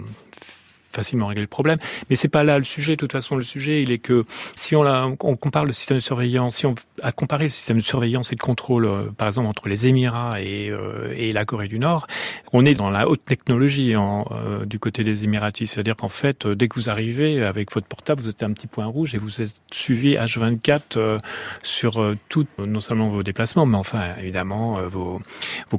facilement 0.95 1.27
régler 1.27 1.41
le 1.41 1.47
problème. 1.47 1.77
Mais 2.09 2.15
c'est 2.15 2.27
pas 2.29 2.43
là 2.43 2.57
le 2.57 2.63
sujet. 2.63 2.93
De 2.93 2.99
toute 2.99 3.11
façon, 3.11 3.35
le 3.35 3.43
sujet, 3.43 3.81
il 3.83 3.91
est 3.91 3.99
que 3.99 4.25
si 4.55 4.75
on, 4.75 5.15
compare 5.15 5.65
le 5.65 5.73
système 5.73 5.97
de 5.97 6.01
surveillance, 6.01 6.55
si 6.55 6.65
on 6.65 6.75
a 7.03 7.11
comparé 7.11 7.45
le 7.45 7.49
système 7.49 7.77
de 7.77 7.83
surveillance 7.83 8.31
et 8.31 8.35
de 8.35 8.41
contrôle, 8.41 8.85
euh, 8.85 9.11
par 9.15 9.27
exemple, 9.27 9.47
entre 9.47 9.67
les 9.67 9.87
Émirats 9.87 10.41
et, 10.41 10.69
euh, 10.69 11.13
et, 11.15 11.31
la 11.31 11.45
Corée 11.45 11.67
du 11.67 11.79
Nord, 11.79 12.07
on 12.53 12.65
est 12.65 12.73
dans 12.73 12.89
la 12.89 13.09
haute 13.09 13.23
technologie 13.25 13.93
euh, 13.95 14.65
du 14.65 14.79
côté 14.79 15.03
des 15.03 15.23
Émiratis. 15.23 15.69
C'est-à-dire 15.69 15.95
qu'en 15.95 16.09
fait, 16.09 16.47
dès 16.47 16.67
que 16.67 16.75
vous 16.75 16.89
arrivez 16.89 17.43
avec 17.43 17.73
votre 17.73 17.87
portable, 17.87 18.21
vous 18.21 18.29
êtes 18.29 18.43
un 18.43 18.53
petit 18.53 18.67
point 18.67 18.85
rouge 18.85 19.13
et 19.15 19.17
vous 19.17 19.41
êtes 19.41 19.61
suivi 19.71 20.15
H24 20.15 21.19
sur 21.63 22.15
tout, 22.29 22.45
non 22.57 22.79
seulement 22.79 23.09
vos 23.09 23.23
déplacements, 23.23 23.65
mais 23.65 23.77
enfin, 23.77 24.15
évidemment, 24.21 24.79
vos, 24.87 25.19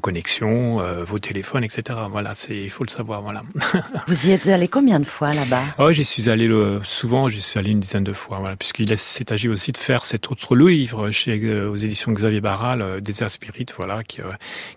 connexions, 0.00 0.82
vos 1.04 1.18
téléphones, 1.18 1.64
etc. 1.64 1.98
Voilà, 2.10 2.32
il 2.50 2.70
faut 2.70 2.84
le 2.84 2.90
savoir. 2.90 3.22
Voilà. 3.22 3.42
vous 4.06 4.26
y 4.26 4.32
êtes 4.32 4.46
allé 4.48 4.68
combien 4.68 5.00
de 5.00 5.05
fois 5.07 5.32
là-bas 5.32 5.62
oh, 5.78 5.92
J'y 5.92 6.04
suis 6.04 6.28
allé 6.28 6.46
le, 6.46 6.80
souvent, 6.84 7.28
j'y 7.28 7.40
suis 7.40 7.59
allé 7.59 7.70
une 7.70 7.80
dizaine 7.80 8.04
de 8.04 8.12
fois, 8.12 8.38
voilà, 8.38 8.57
puisqu'il 8.57 8.96
s'est 8.98 9.32
agi 9.32 9.48
aussi 9.48 9.72
de 9.72 9.78
faire 9.78 10.04
cet 10.04 10.30
autre 10.30 10.54
livre 10.57 11.11
chez, 11.11 11.40
euh, 11.42 11.68
aux 11.68 11.76
éditions 11.76 12.12
Xavier 12.12 12.40
Barral, 12.40 12.82
euh, 12.82 13.00
Désert 13.00 13.30
Spirit, 13.30 13.66
voilà, 13.76 14.04
qui, 14.04 14.20
euh, 14.20 14.26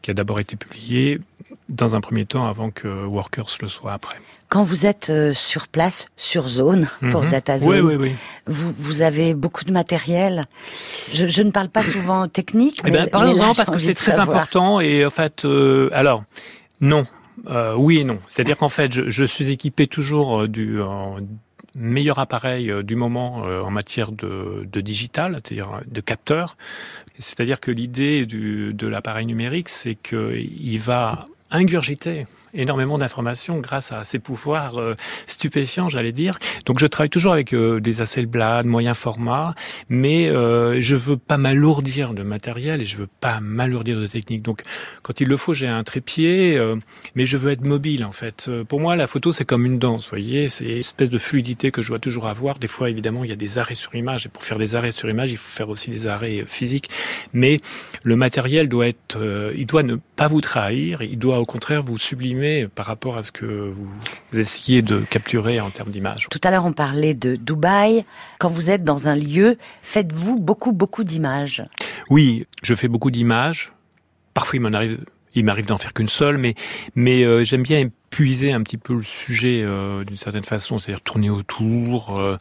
qui 0.01 0.11
a 0.11 0.13
d'abord 0.13 0.39
été 0.39 0.55
publié 0.55 1.19
dans 1.67 1.95
un 1.95 2.01
premier 2.01 2.25
temps 2.25 2.47
avant 2.47 2.71
que 2.71 2.88
Workers 2.88 3.57
le 3.61 3.67
soit 3.67 3.93
après. 3.93 4.17
Quand 4.49 4.63
vous 4.63 4.88
êtes 4.88 5.11
sur 5.34 5.67
place, 5.67 6.07
sur 6.17 6.47
zone, 6.47 6.88
pour 7.11 7.23
Mhm. 7.23 7.30
DataZone, 7.30 7.69
Oui, 7.69 7.80
oui, 7.82 7.95
oui. 7.99 8.11
Vous, 8.47 8.73
vous 8.80 9.01
avez 9.03 9.36
beaucoup 9.36 9.63
de 9.63 9.71
matériel. 9.71 10.45
Je, 11.13 11.27
je 11.27 11.43
ne 11.43 11.51
parle 11.51 11.69
pas 11.69 11.84
souvent 11.84 12.27
technique, 12.27 12.80
Eh 12.84 12.88
mais, 12.88 12.91
ben, 12.91 13.03
mais 13.03 13.09
parlons-en 13.11 13.53
parce 13.53 13.69
que 13.69 13.77
c'est 13.77 13.93
très 13.93 14.13
savoir. 14.13 14.38
important 14.38 14.80
et 14.80 15.05
en 15.05 15.11
fait, 15.11 15.45
alors 15.91 16.23
non, 16.82 17.03
Euh, 17.47 17.75
oui 17.75 17.99
et 17.99 18.03
non. 18.03 18.19
C'est-à-dire 18.27 18.57
qu'en 18.57 18.69
fait, 18.69 18.91
je, 18.91 19.25
suis 19.25 19.49
équipé 19.49 19.87
toujours 19.87 20.41
euh, 20.41 20.47
du 20.47 20.81
euh, 20.81 20.85
meilleur 21.75 22.19
appareil 22.19 22.71
du 22.83 22.95
moment 22.95 23.43
en 23.43 23.69
matière 23.69 24.11
de, 24.11 24.65
digital, 24.81 25.35
c'est-à-dire 25.35 25.81
de 25.85 26.01
capteur. 26.01 26.57
C'est-à-dire 27.19 27.59
que 27.59 27.71
l'idée 27.71 28.25
de 28.25 28.87
l'appareil 28.87 29.27
numérique, 29.27 29.69
c'est 29.69 29.95
qu'il 29.95 30.79
va 30.79 31.25
ingurgiter 31.51 32.25
énormément 32.53 32.97
d'informations 32.97 33.59
grâce 33.59 33.91
à 33.91 34.03
ses 34.03 34.19
pouvoirs 34.19 34.77
euh, 34.79 34.95
stupéfiants, 35.27 35.89
j'allais 35.89 36.11
dire. 36.11 36.37
Donc 36.65 36.79
je 36.79 36.87
travaille 36.87 37.09
toujours 37.09 37.33
avec 37.33 37.53
euh, 37.53 37.79
des 37.79 38.01
Hasselblad, 38.01 38.65
moyen 38.65 38.93
format, 38.93 39.55
mais 39.89 40.29
euh, 40.29 40.79
je 40.79 40.95
veux 40.95 41.17
pas 41.17 41.37
m'alourdir 41.37 42.13
de 42.13 42.23
matériel 42.23 42.81
et 42.81 42.85
je 42.85 42.97
veux 42.97 43.07
pas 43.19 43.39
m'alourdir 43.39 43.99
de 43.99 44.07
technique. 44.07 44.41
Donc 44.41 44.61
quand 45.03 45.21
il 45.21 45.27
le 45.27 45.37
faut, 45.37 45.53
j'ai 45.53 45.67
un 45.67 45.83
trépied, 45.83 46.57
euh, 46.57 46.75
mais 47.15 47.25
je 47.25 47.37
veux 47.37 47.51
être 47.51 47.63
mobile 47.63 48.03
en 48.05 48.11
fait. 48.11 48.47
Euh, 48.47 48.63
Pour 48.63 48.79
moi, 48.79 48.95
la 48.95 49.07
photo 49.07 49.31
c'est 49.31 49.45
comme 49.45 49.65
une 49.65 49.79
danse, 49.79 50.05
vous 50.05 50.09
voyez, 50.09 50.47
c'est 50.47 50.65
une 50.65 50.77
espèce 50.77 51.09
de 51.09 51.17
fluidité 51.17 51.71
que 51.71 51.81
je 51.81 51.89
dois 51.89 51.99
toujours 51.99 52.27
avoir. 52.27 52.59
Des 52.59 52.67
fois, 52.67 52.89
évidemment, 52.89 53.23
il 53.23 53.29
y 53.29 53.33
a 53.33 53.37
des 53.37 53.57
arrêts 53.57 53.75
sur 53.75 53.95
image 53.95 54.25
et 54.25 54.29
pour 54.29 54.43
faire 54.43 54.57
des 54.57 54.75
arrêts 54.75 54.91
sur 54.91 55.09
image, 55.09 55.31
il 55.31 55.37
faut 55.37 55.51
faire 55.51 55.69
aussi 55.69 55.89
des 55.89 56.07
arrêts 56.07 56.43
physiques. 56.45 56.89
Mais 57.33 57.59
le 58.03 58.15
matériel 58.15 58.69
doit 58.69 58.87
être, 58.87 59.17
il 59.55 59.65
doit 59.65 59.83
ne 59.83 59.95
pas 60.15 60.27
vous 60.27 60.41
trahir, 60.41 61.01
il 61.01 61.17
doit 61.17 61.39
au 61.39 61.45
contraire 61.45 61.81
vous 61.81 61.97
sublimer 61.97 62.38
par 62.73 62.85
rapport 62.85 63.17
à 63.17 63.23
ce 63.23 63.31
que 63.31 63.45
vous 63.45 63.89
essayez 64.33 64.81
de 64.81 64.99
capturer 64.99 65.59
en 65.59 65.69
termes 65.69 65.89
d'image. 65.89 66.27
Tout 66.29 66.41
à 66.43 66.51
l'heure, 66.51 66.65
on 66.65 66.73
parlait 66.73 67.13
de 67.13 67.35
Dubaï. 67.35 68.05
Quand 68.39 68.49
vous 68.49 68.69
êtes 68.69 68.83
dans 68.83 69.07
un 69.07 69.15
lieu, 69.15 69.57
faites-vous 69.81 70.39
beaucoup, 70.39 70.71
beaucoup 70.71 71.03
d'images? 71.03 71.63
Oui, 72.09 72.45
je 72.63 72.73
fais 72.73 72.87
beaucoup 72.87 73.11
d'images. 73.11 73.73
Parfois, 74.33 74.57
il 74.57 74.61
m'en 74.61 74.73
arrive, 74.73 74.99
il 75.35 75.45
m'arrive 75.45 75.65
d'en 75.65 75.77
faire 75.77 75.93
qu'une 75.93 76.07
seule, 76.07 76.37
mais 76.37 76.55
mais 76.95 77.23
euh, 77.23 77.43
j'aime 77.43 77.63
bien 77.63 77.79
épuiser 77.79 78.51
un 78.51 78.63
petit 78.63 78.77
peu 78.77 78.95
le 78.95 79.03
sujet 79.03 79.61
euh, 79.63 80.03
d'une 80.03 80.17
certaine 80.17 80.43
façon, 80.43 80.79
c'est-à-dire 80.79 81.01
tourner 81.01 81.29
autour, 81.29 82.17
euh, 82.17 82.37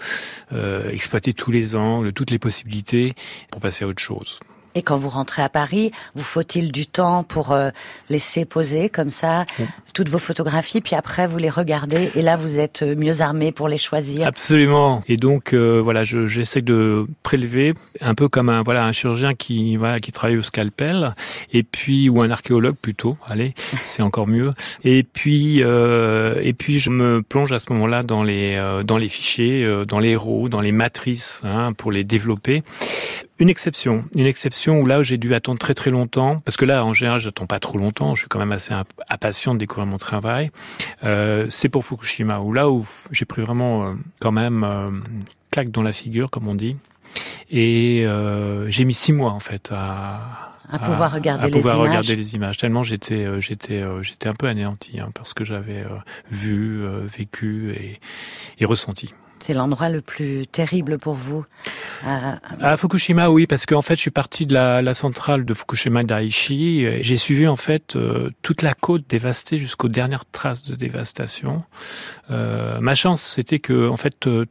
euh, 0.53 0.91
exploiter 0.91 1.35
tous 1.35 1.51
les 1.51 1.77
angles, 1.77 2.13
toutes 2.13 2.31
les 2.31 2.39
possibilités 2.39 3.15
pour 3.51 3.61
passer 3.61 3.85
à 3.85 3.89
autre 3.89 4.01
chose. 4.01 4.41
Et 4.79 4.83
quand 4.83 4.97
vous 4.97 5.09
rentrez 5.09 5.43
à 5.43 5.49
Paris, 5.49 5.91
vous 6.15 6.23
faut-il 6.23 6.71
du 6.71 6.87
temps 6.87 7.25
pour 7.25 7.51
euh, 7.51 7.71
laisser 8.11 8.45
poser 8.45 8.89
comme 8.89 9.11
ça 9.11 9.45
Oui. 9.59 9.65
toutes 9.93 10.09
vos 10.09 10.19
photographies, 10.19 10.81
puis 10.81 10.95
après 10.95 11.27
vous 11.27 11.37
les 11.39 11.51
regardez, 11.51 12.11
et 12.15 12.23
là 12.23 12.37
vous 12.37 12.61
êtes 12.61 12.83
euh, 12.83 12.95
mieux 12.95 13.21
armé 13.21 13.51
pour 13.51 13.67
les 13.67 13.77
choisir? 13.77 14.25
Absolument. 14.29 15.03
Et 15.09 15.17
donc 15.17 15.53
euh, 15.53 15.81
voilà, 15.83 16.05
je- 16.05 16.29
j'essaie 16.29 16.63
de 16.63 17.07
prélever 17.25 17.75
un 18.01 18.15
peu 18.15 18.29
comme 18.29 18.49
un 18.51 18.63
voilà 18.63 18.85
un 18.85 18.93
chirurgien 18.93 19.35
qui 19.35 19.77
voilà 19.77 19.99
qui 19.99 20.13
travaille 20.13 20.37
au 20.37 20.43
scalpel 20.43 21.13
et 21.53 21.65
puis 21.65 22.09
ou 22.09 22.23
un 22.23 22.31
archéologue 22.31 22.77
plutôt. 22.81 23.17
Allez, 23.27 23.55
c'est 23.85 24.03
encore 24.03 24.29
mieux. 24.29 24.51
Et 24.85 25.03
puis 25.03 25.61
euh, 25.65 26.41
et 26.41 26.53
puis 26.53 26.79
je 26.79 26.91
me 26.91 27.21
plonge 27.23 27.53
à 27.53 27.59
ce 27.59 27.73
moment-là 27.73 28.05
dans 28.05 28.23
les 28.23 28.55
euh, 28.55 28.85
dans 28.85 28.97
les 28.97 29.09
fichiers, 29.09 29.65
euh, 29.65 29.85
dans 29.85 29.99
les 29.99 30.11
héros, 30.11 30.49
dans 30.49 30.61
les 30.61 30.71
matrices 30.73 31.41
hein, 31.43 31.73
pour 31.73 31.91
les 31.91 32.05
développer. 32.05 32.63
Une 33.41 33.49
exception, 33.49 34.05
une 34.17 34.27
exception 34.27 34.81
où 34.81 34.87
là 34.87 35.01
j'ai 35.03 35.17
dû 35.17 35.33
attendre 35.33 35.59
très 35.61 35.75
très 35.75 35.91
longtemps, 35.91 36.41
parce 36.45 36.57
que 36.57 36.65
là 36.65 36.85
en 36.85 36.93
général 36.93 37.21
j'attends 37.21 37.47
pas 37.47 37.61
trop 37.61 37.79
longtemps, 37.79 38.15
je 38.17 38.23
suis 38.23 38.29
quand 38.29 38.41
même 38.41 38.51
assez 38.53 38.73
imp- 38.75 38.89
impatient 39.09 39.55
de 39.55 39.61
découvrir 39.61 39.87
mon 39.87 39.97
travail. 39.99 40.51
Euh, 41.05 41.47
c'est 41.49 41.69
pour 41.69 41.85
Fukushima, 41.85 42.41
où 42.41 42.53
là 42.53 42.69
où 42.69 42.85
j'ai 43.13 43.25
pris 43.27 43.43
vraiment 43.43 43.87
euh, 43.87 43.93
quand 44.21 44.33
même 44.33 44.65
euh, 44.65 44.89
une 44.89 45.25
claque 45.53 45.71
dans 45.71 45.83
la 45.83 45.93
figure, 45.93 46.31
comme 46.31 46.49
on 46.49 46.55
dit. 46.57 46.77
Et 47.51 48.03
euh, 48.07 48.69
j'ai 48.71 48.85
mis 48.85 48.93
six 48.95 49.13
mois 49.13 49.31
en 49.33 49.39
fait 49.39 49.71
à, 49.73 50.51
À 50.69 50.79
pouvoir 50.81 51.13
regarder 51.15 51.45
à 51.45 51.47
les 51.47 51.53
pouvoir 51.53 51.77
images. 51.77 51.89
regarder 51.89 52.17
les 52.17 52.35
images. 52.35 52.57
Tellement 52.59 52.83
j'étais 52.83 53.25
euh, 53.25 53.41
j'étais 53.41 53.83
j'étais 54.03 54.29
un 54.29 54.35
peu 54.35 54.49
anéanti 54.49 54.99
hein, 55.01 55.11
parce 55.15 55.33
que 55.33 55.45
j'avais 55.45 55.85
vu, 56.31 56.85
vécu 57.07 57.71
et, 57.73 58.01
et 58.59 58.65
ressenti. 58.67 59.15
C'est 59.41 59.55
l'endroit 59.55 59.89
le 59.89 60.01
plus 60.01 60.47
terrible 60.47 60.99
pour 60.99 61.15
vous 61.15 61.45
Euh, 62.07 62.33
À 62.61 62.77
Fukushima, 62.77 63.31
oui, 63.31 63.47
parce 63.47 63.67
qu'en 63.67 63.83
fait, 63.83 63.95
je 63.95 64.01
suis 64.01 64.11
parti 64.11 64.47
de 64.47 64.55
la, 64.55 64.95
centrale 64.95 65.45
de 65.45 65.55
Fukushima 65.55 66.03
Daiichi. 66.03 66.81
et 66.85 67.03
J'ai 67.03 67.17
suivi 67.17 67.47
en 67.47 67.57
fait 67.57 67.97
euh, 67.97 68.31
toute 68.43 68.63
la 68.63 68.75
côte 68.75 69.05
dévastée 69.09 69.59
jusqu'aux 69.59 69.89
dernières 69.89 70.25
traces 70.31 70.63
de 70.65 70.75
dévastation. 70.75 71.63
Euh, 72.31 72.81
ma 72.81 72.95
chance, 72.95 73.23
c'était 73.23 73.59
que 73.59 73.89
en 73.89 73.97
fait. 73.97 74.27
euh, 74.27 74.45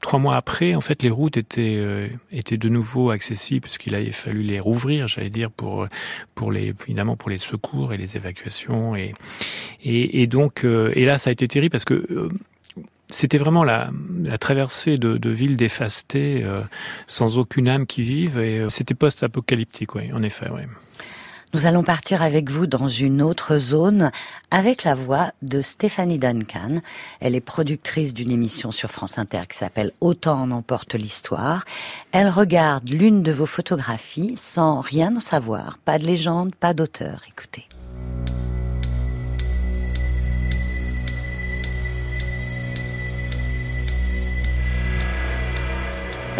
Trois 0.00 0.18
mois 0.18 0.36
après, 0.36 0.74
en 0.74 0.82
fait, 0.82 1.02
les 1.02 1.08
routes 1.08 1.38
étaient 1.38 1.76
euh, 1.78 2.08
étaient 2.30 2.58
de 2.58 2.68
nouveau 2.68 3.08
accessibles 3.08 3.62
puisqu'il 3.62 3.94
avait 3.94 4.12
fallu 4.12 4.42
les 4.42 4.60
rouvrir, 4.60 5.06
j'allais 5.06 5.30
dire 5.30 5.50
pour 5.50 5.86
pour 6.34 6.52
les 6.52 6.74
évidemment 6.86 7.16
pour 7.16 7.30
les 7.30 7.38
secours 7.38 7.94
et 7.94 7.96
les 7.96 8.14
évacuations 8.14 8.94
et 8.96 9.14
et, 9.82 10.26
donc 10.26 10.64
euh, 10.66 10.92
et 10.94 11.06
là 11.06 11.16
ça 11.16 11.30
a 11.30 11.32
été 11.32 11.48
terrible 11.48 11.70
parce 11.72 11.86
que 11.86 11.94
euh, 11.94 12.28
c'était 13.08 13.38
vraiment 13.38 13.64
la, 13.64 13.90
traversée 14.40 14.96
de, 14.96 15.30
villes 15.30 15.56
dévastées, 15.56 16.42
euh, 16.44 16.62
sans 17.06 17.38
aucune 17.38 17.68
âme 17.68 17.86
qui 17.86 18.02
vive, 18.02 18.38
et 18.38 18.58
euh, 18.58 18.68
c'était 18.68 18.94
post-apocalyptique, 18.94 19.94
oui, 19.94 20.12
en 20.12 20.22
effet. 20.22 20.46
Nous 21.54 21.66
allons 21.66 21.84
partir 21.84 22.22
avec 22.22 22.50
vous 22.50 22.66
dans 22.66 22.88
une 22.88 23.22
autre 23.22 23.58
zone 23.58 24.10
avec 24.50 24.82
la 24.82 24.96
voix 24.96 25.30
de 25.42 25.62
Stéphanie 25.62 26.18
Duncan. 26.18 26.80
Elle 27.20 27.36
est 27.36 27.40
productrice 27.40 28.12
d'une 28.12 28.32
émission 28.32 28.72
sur 28.72 28.90
France 28.90 29.18
Inter 29.18 29.42
qui 29.48 29.56
s'appelle 29.56 29.92
Autant 30.00 30.40
en 30.40 30.50
emporte 30.50 30.94
l'histoire. 30.94 31.64
Elle 32.10 32.28
regarde 32.28 32.88
l'une 32.88 33.22
de 33.22 33.30
vos 33.30 33.46
photographies 33.46 34.34
sans 34.36 34.80
rien 34.80 35.14
en 35.14 35.20
savoir. 35.20 35.78
Pas 35.78 35.98
de 35.98 36.06
légende, 36.06 36.56
pas 36.56 36.74
d'auteur. 36.74 37.20
Écoutez. 37.28 37.68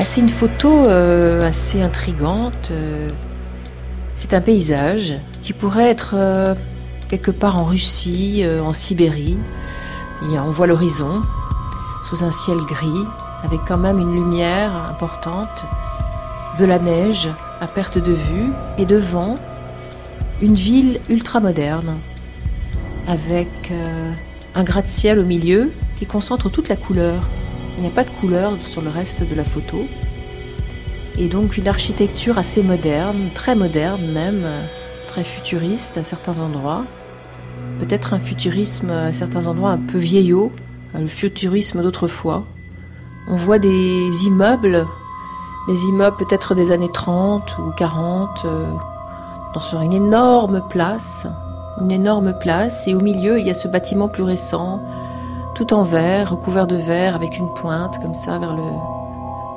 C'est 0.01 0.21
une 0.21 0.29
photo 0.29 0.87
euh, 0.87 1.41
assez 1.41 1.81
intrigante. 1.81 2.69
euh, 2.71 3.09
C'est 4.15 4.35
un 4.35 4.41
paysage 4.41 5.17
qui 5.43 5.53
pourrait 5.53 5.89
être 5.89 6.15
euh, 6.17 6.55
quelque 7.09 7.31
part 7.31 7.57
en 7.57 7.65
Russie, 7.65 8.45
en 8.63 8.73
Sibérie. 8.73 9.39
On 10.23 10.51
voit 10.51 10.67
l'horizon 10.67 11.23
sous 12.03 12.23
un 12.25 12.31
ciel 12.31 12.59
gris, 12.59 13.05
avec 13.43 13.61
quand 13.67 13.77
même 13.77 13.99
une 13.99 14.13
lumière 14.13 14.75
importante, 14.89 15.67
de 16.59 16.65
la 16.65 16.79
neige 16.79 17.31
à 17.61 17.67
perte 17.67 17.99
de 17.99 18.13
vue, 18.13 18.53
et 18.79 18.87
devant 18.87 19.35
une 20.41 20.55
ville 20.55 21.01
ultra 21.09 21.41
moderne, 21.41 21.99
avec 23.07 23.73
un 24.55 24.65
gratte-ciel 24.65 25.19
au 25.19 25.25
milieu 25.25 25.73
qui 25.97 26.07
concentre 26.07 26.49
toute 26.51 26.69
la 26.69 26.77
couleur. 26.77 27.29
Il 27.77 27.83
n'y 27.83 27.89
a 27.89 27.91
pas 27.91 28.05
de 28.05 28.11
couleur 28.11 28.61
sur 28.61 28.83
le 28.83 28.89
reste 28.89 29.29
de 29.29 29.35
la 29.35 29.45
photo. 29.45 29.85
Et 31.19 31.29
donc 31.29 31.57
une 31.57 31.69
architecture 31.69 32.39
assez 32.39 32.63
moderne, 32.63 33.31
très 33.35 33.55
moderne 33.55 34.13
même, 34.13 34.47
très 35.07 35.25
futuriste 35.25 35.97
à 35.97 36.05
certains 36.05 36.41
endroits. 36.41 36.85
Peut-être 37.79 38.15
un 38.15 38.21
futurisme 38.21 38.91
à 38.91 39.13
certains 39.13 39.47
endroits 39.47 39.71
un 39.71 39.79
peu 39.79 39.99
vieillot, 39.99 40.53
euh, 40.95 41.01
le 41.01 41.09
futurisme 41.09 41.83
d'autrefois. 41.83 42.45
On 43.29 43.37
voit 43.37 43.59
des 43.59 44.27
immeubles, 44.27 44.87
des 45.69 45.85
immeubles 45.85 46.17
peut-être 46.17 46.55
des 46.55 46.73
années 46.73 46.93
30 46.93 47.59
ou 47.59 47.71
40, 47.77 48.43
euh, 48.45 48.67
dans 49.55 49.61
sur 49.61 49.81
une 49.81 49.93
énorme 49.93 50.63
place, 50.69 51.27
une 51.81 51.93
énorme 51.93 52.35
place, 52.39 52.87
et 52.87 52.95
au 52.95 53.01
milieu 53.01 53.39
il 53.39 53.47
y 53.47 53.51
a 53.51 53.55
ce 53.55 53.69
bâtiment 53.69 54.09
plus 54.09 54.25
récent, 54.25 54.83
tout 55.55 55.73
en 55.73 55.83
verre, 55.83 56.33
recouvert 56.33 56.67
de 56.67 56.77
verre, 56.77 57.15
avec 57.15 57.39
une 57.39 57.49
pointe 57.55 58.01
comme 58.01 58.15
ça 58.15 58.39
vers 58.39 58.55
le 58.55 58.63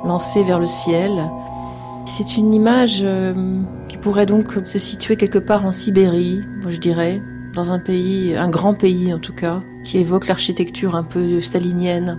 lancée 0.06 0.42
vers 0.42 0.58
le 0.58 0.66
ciel. 0.66 1.30
C'est 2.06 2.36
une 2.36 2.54
image 2.54 3.00
euh, 3.02 3.60
qui 3.88 3.98
pourrait 3.98 4.26
donc 4.26 4.52
se 4.64 4.78
situer 4.78 5.16
quelque 5.16 5.38
part 5.38 5.66
en 5.66 5.72
Sibérie, 5.72 6.40
moi 6.62 6.70
je 6.70 6.78
dirais, 6.78 7.20
dans 7.52 7.72
un 7.72 7.78
pays, 7.78 8.34
un 8.36 8.48
grand 8.48 8.74
pays 8.74 9.12
en 9.12 9.18
tout 9.18 9.34
cas, 9.34 9.60
qui 9.84 9.98
évoque 9.98 10.28
l'architecture 10.28 10.94
un 10.94 11.02
peu 11.02 11.40
stalinienne. 11.40 12.18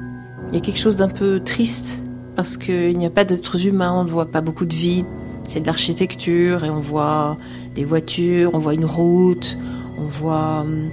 Il 0.49 0.55
y 0.55 0.57
a 0.57 0.61
quelque 0.61 0.79
chose 0.79 0.97
d'un 0.97 1.07
peu 1.07 1.39
triste 1.39 2.03
parce 2.35 2.57
qu'il 2.57 2.97
n'y 2.97 3.05
a 3.05 3.09
pas 3.09 3.25
d'êtres 3.25 3.65
humains, 3.65 3.93
on 3.93 4.03
ne 4.03 4.09
voit 4.09 4.25
pas 4.25 4.41
beaucoup 4.41 4.65
de 4.65 4.75
vie. 4.75 5.05
C'est 5.45 5.61
de 5.61 5.65
l'architecture 5.65 6.63
et 6.63 6.69
on 6.69 6.79
voit 6.79 7.37
des 7.73 7.85
voitures, 7.85 8.51
on 8.53 8.59
voit 8.59 8.75
une 8.75 8.85
route, 8.85 9.57
on 9.97 10.05
voit 10.05 10.61
hum, 10.61 10.89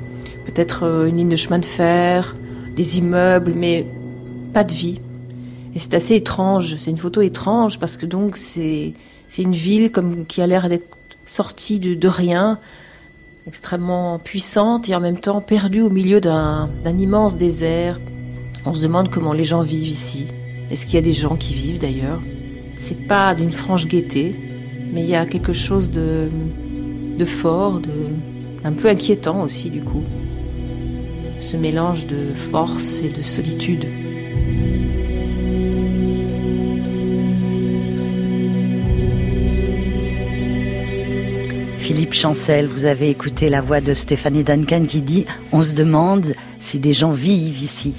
peut-être 0.46 0.84
euh, 0.84 1.06
une 1.06 1.18
ligne 1.18 1.28
de 1.28 1.36
chemin 1.36 1.58
de 1.58 1.64
fer, 1.64 2.34
des 2.76 2.98
immeubles, 2.98 3.52
mais 3.56 3.86
pas 4.52 4.62
de 4.62 4.72
vie. 4.72 5.00
Et 5.74 5.78
c'est 5.78 5.94
assez 5.94 6.14
étrange, 6.14 6.76
c'est 6.76 6.90
une 6.90 6.98
photo 6.98 7.20
étrange 7.22 7.78
parce 7.78 7.96
que 7.96 8.06
donc 8.06 8.36
c'est 8.36 8.94
une 9.38 9.52
ville 9.52 9.90
qui 10.28 10.40
a 10.40 10.46
l'air 10.46 10.68
d'être 10.68 10.96
sortie 11.24 11.80
de, 11.80 11.94
de 11.94 12.08
rien, 12.08 12.58
extrêmement 13.46 14.18
puissante 14.18 14.88
et 14.88 14.94
en 14.94 15.00
même 15.00 15.18
temps 15.18 15.40
perdue 15.40 15.80
au 15.80 15.90
milieu 15.90 16.20
d'un 16.20 16.68
immense 16.98 17.36
désert. 17.36 18.00
On 18.64 18.74
se 18.74 18.82
demande 18.82 19.08
comment 19.08 19.32
les 19.32 19.44
gens 19.44 19.62
vivent 19.62 19.88
ici. 19.88 20.26
Est-ce 20.70 20.86
qu'il 20.86 20.94
y 20.94 20.98
a 20.98 21.02
des 21.02 21.12
gens 21.12 21.36
qui 21.36 21.54
vivent 21.54 21.78
d'ailleurs? 21.78 22.20
C'est 22.76 23.06
pas 23.06 23.34
d'une 23.34 23.52
franche 23.52 23.86
gaieté, 23.86 24.34
mais 24.92 25.02
il 25.02 25.08
y 25.08 25.14
a 25.14 25.24
quelque 25.26 25.52
chose 25.52 25.90
de, 25.90 26.28
de 27.16 27.24
fort, 27.24 27.80
de, 27.80 27.90
un 28.64 28.72
peu 28.72 28.88
inquiétant 28.88 29.42
aussi 29.42 29.70
du 29.70 29.82
coup. 29.82 30.02
Ce 31.40 31.56
mélange 31.56 32.06
de 32.06 32.32
force 32.34 33.02
et 33.02 33.08
de 33.08 33.22
solitude. 33.22 33.86
Philippe 41.78 42.14
Chancel, 42.14 42.66
vous 42.66 42.84
avez 42.84 43.10
écouté 43.10 43.48
la 43.48 43.60
voix 43.60 43.80
de 43.80 43.94
Stéphanie 43.94 44.42
Duncan 44.42 44.84
qui 44.86 45.02
dit 45.02 45.24
On 45.52 45.62
se 45.62 45.72
demande 45.74 46.34
si 46.58 46.80
des 46.80 46.92
gens 46.92 47.12
vivent 47.12 47.62
ici. 47.62 47.94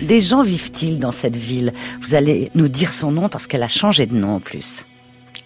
Des 0.00 0.20
gens 0.20 0.42
vivent-ils 0.42 0.98
dans 0.98 1.10
cette 1.10 1.36
ville? 1.36 1.72
Vous 2.00 2.14
allez 2.14 2.50
nous 2.54 2.68
dire 2.68 2.92
son 2.92 3.10
nom 3.10 3.28
parce 3.28 3.46
qu'elle 3.48 3.64
a 3.64 3.68
changé 3.68 4.06
de 4.06 4.14
nom 4.14 4.36
en 4.36 4.40
plus. 4.40 4.86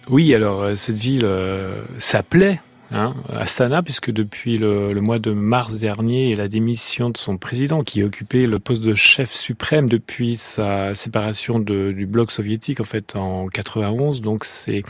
Oui, 0.09 0.33
alors 0.35 0.61
euh, 0.61 0.75
cette 0.75 0.97
ville 0.97 1.25
euh, 1.25 1.83
s'appelait 1.97 2.59
Hein, 2.91 3.13
Astana, 3.31 3.83
puisque 3.83 4.09
depuis 4.09 4.57
le, 4.57 4.89
mois 4.99 5.19
de 5.19 5.31
mars 5.31 5.79
dernier, 5.79 6.33
la 6.33 6.47
démission 6.47 7.11
de 7.11 7.17
son 7.17 7.37
président, 7.37 7.83
qui 7.83 8.03
occupait 8.03 8.47
le 8.47 8.57
poste 8.57 8.81
de 8.81 8.95
chef 8.95 9.31
suprême 9.31 9.87
depuis 9.87 10.37
sa 10.37 10.95
séparation 10.95 11.59
du 11.59 12.05
bloc 12.07 12.31
soviétique, 12.31 12.79
en 12.79 12.85
fait, 12.85 13.15
en 13.15 13.47
91. 13.47 14.21
Donc, 14.21 14.43
c'est 14.43 14.83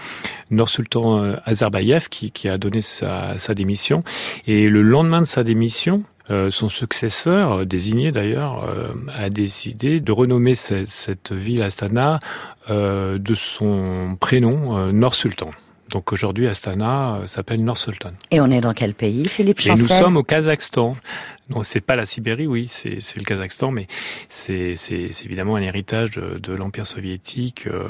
Nursultan 0.50 1.22
euh, 1.22 1.36
Azarbayev 1.46 2.08
qui, 2.10 2.32
qui 2.32 2.48
a 2.48 2.58
donné 2.58 2.80
sa, 2.80 3.38
sa, 3.38 3.54
démission. 3.54 4.04
Et 4.48 4.70
le 4.70 4.82
lendemain 4.82 5.20
de 5.20 5.28
sa 5.28 5.44
démission, 5.44 6.04
euh, 6.32 6.50
son 6.50 6.70
successeur, 6.70 7.52
euh, 7.52 7.66
désigné 7.66 8.14
d'ailleurs, 8.14 8.66
a 9.14 9.30
décidé 9.30 10.00
de 10.00 10.12
renommer 10.14 10.56
cette, 10.56 10.88
cette 10.88 11.34
ville 11.34 11.64
Astana 11.64 12.20
de 12.70 13.34
son 13.34 14.16
prénom, 14.20 14.92
Nursultan. 14.92 15.52
Donc 15.90 16.14
aujourd'hui, 16.14 16.48
Astana 16.48 17.16
euh, 17.16 17.26
s'appelle 17.26 17.64
Nord-Sultan. 17.64 18.12
Et 18.32 18.40
on 18.42 18.50
est 18.52 18.62
dans 18.62 18.74
quel 18.74 18.94
pays, 18.94 19.28
Philippe 19.28 19.60
Chancel 19.60 19.78
Et 19.78 19.82
nous 19.82 19.88
sommes 19.88 20.18
au 20.18 20.24
Kazakhstan. 20.24 20.96
Non, 21.50 21.64
c'est 21.64 21.82
pas 21.82 21.96
la 21.96 22.06
Sibérie, 22.06 22.46
oui, 22.46 22.68
c'est 22.70 23.18
le 23.18 23.24
Kazakhstan, 23.24 23.72
mais 23.72 23.88
c'est 24.28 24.76
évidemment 25.26 25.56
un 25.56 25.62
héritage 25.62 26.12
de, 26.12 26.38
de 26.38 26.54
l'Empire 26.54 26.86
soviétique. 26.86 27.66
Euh, 27.68 27.90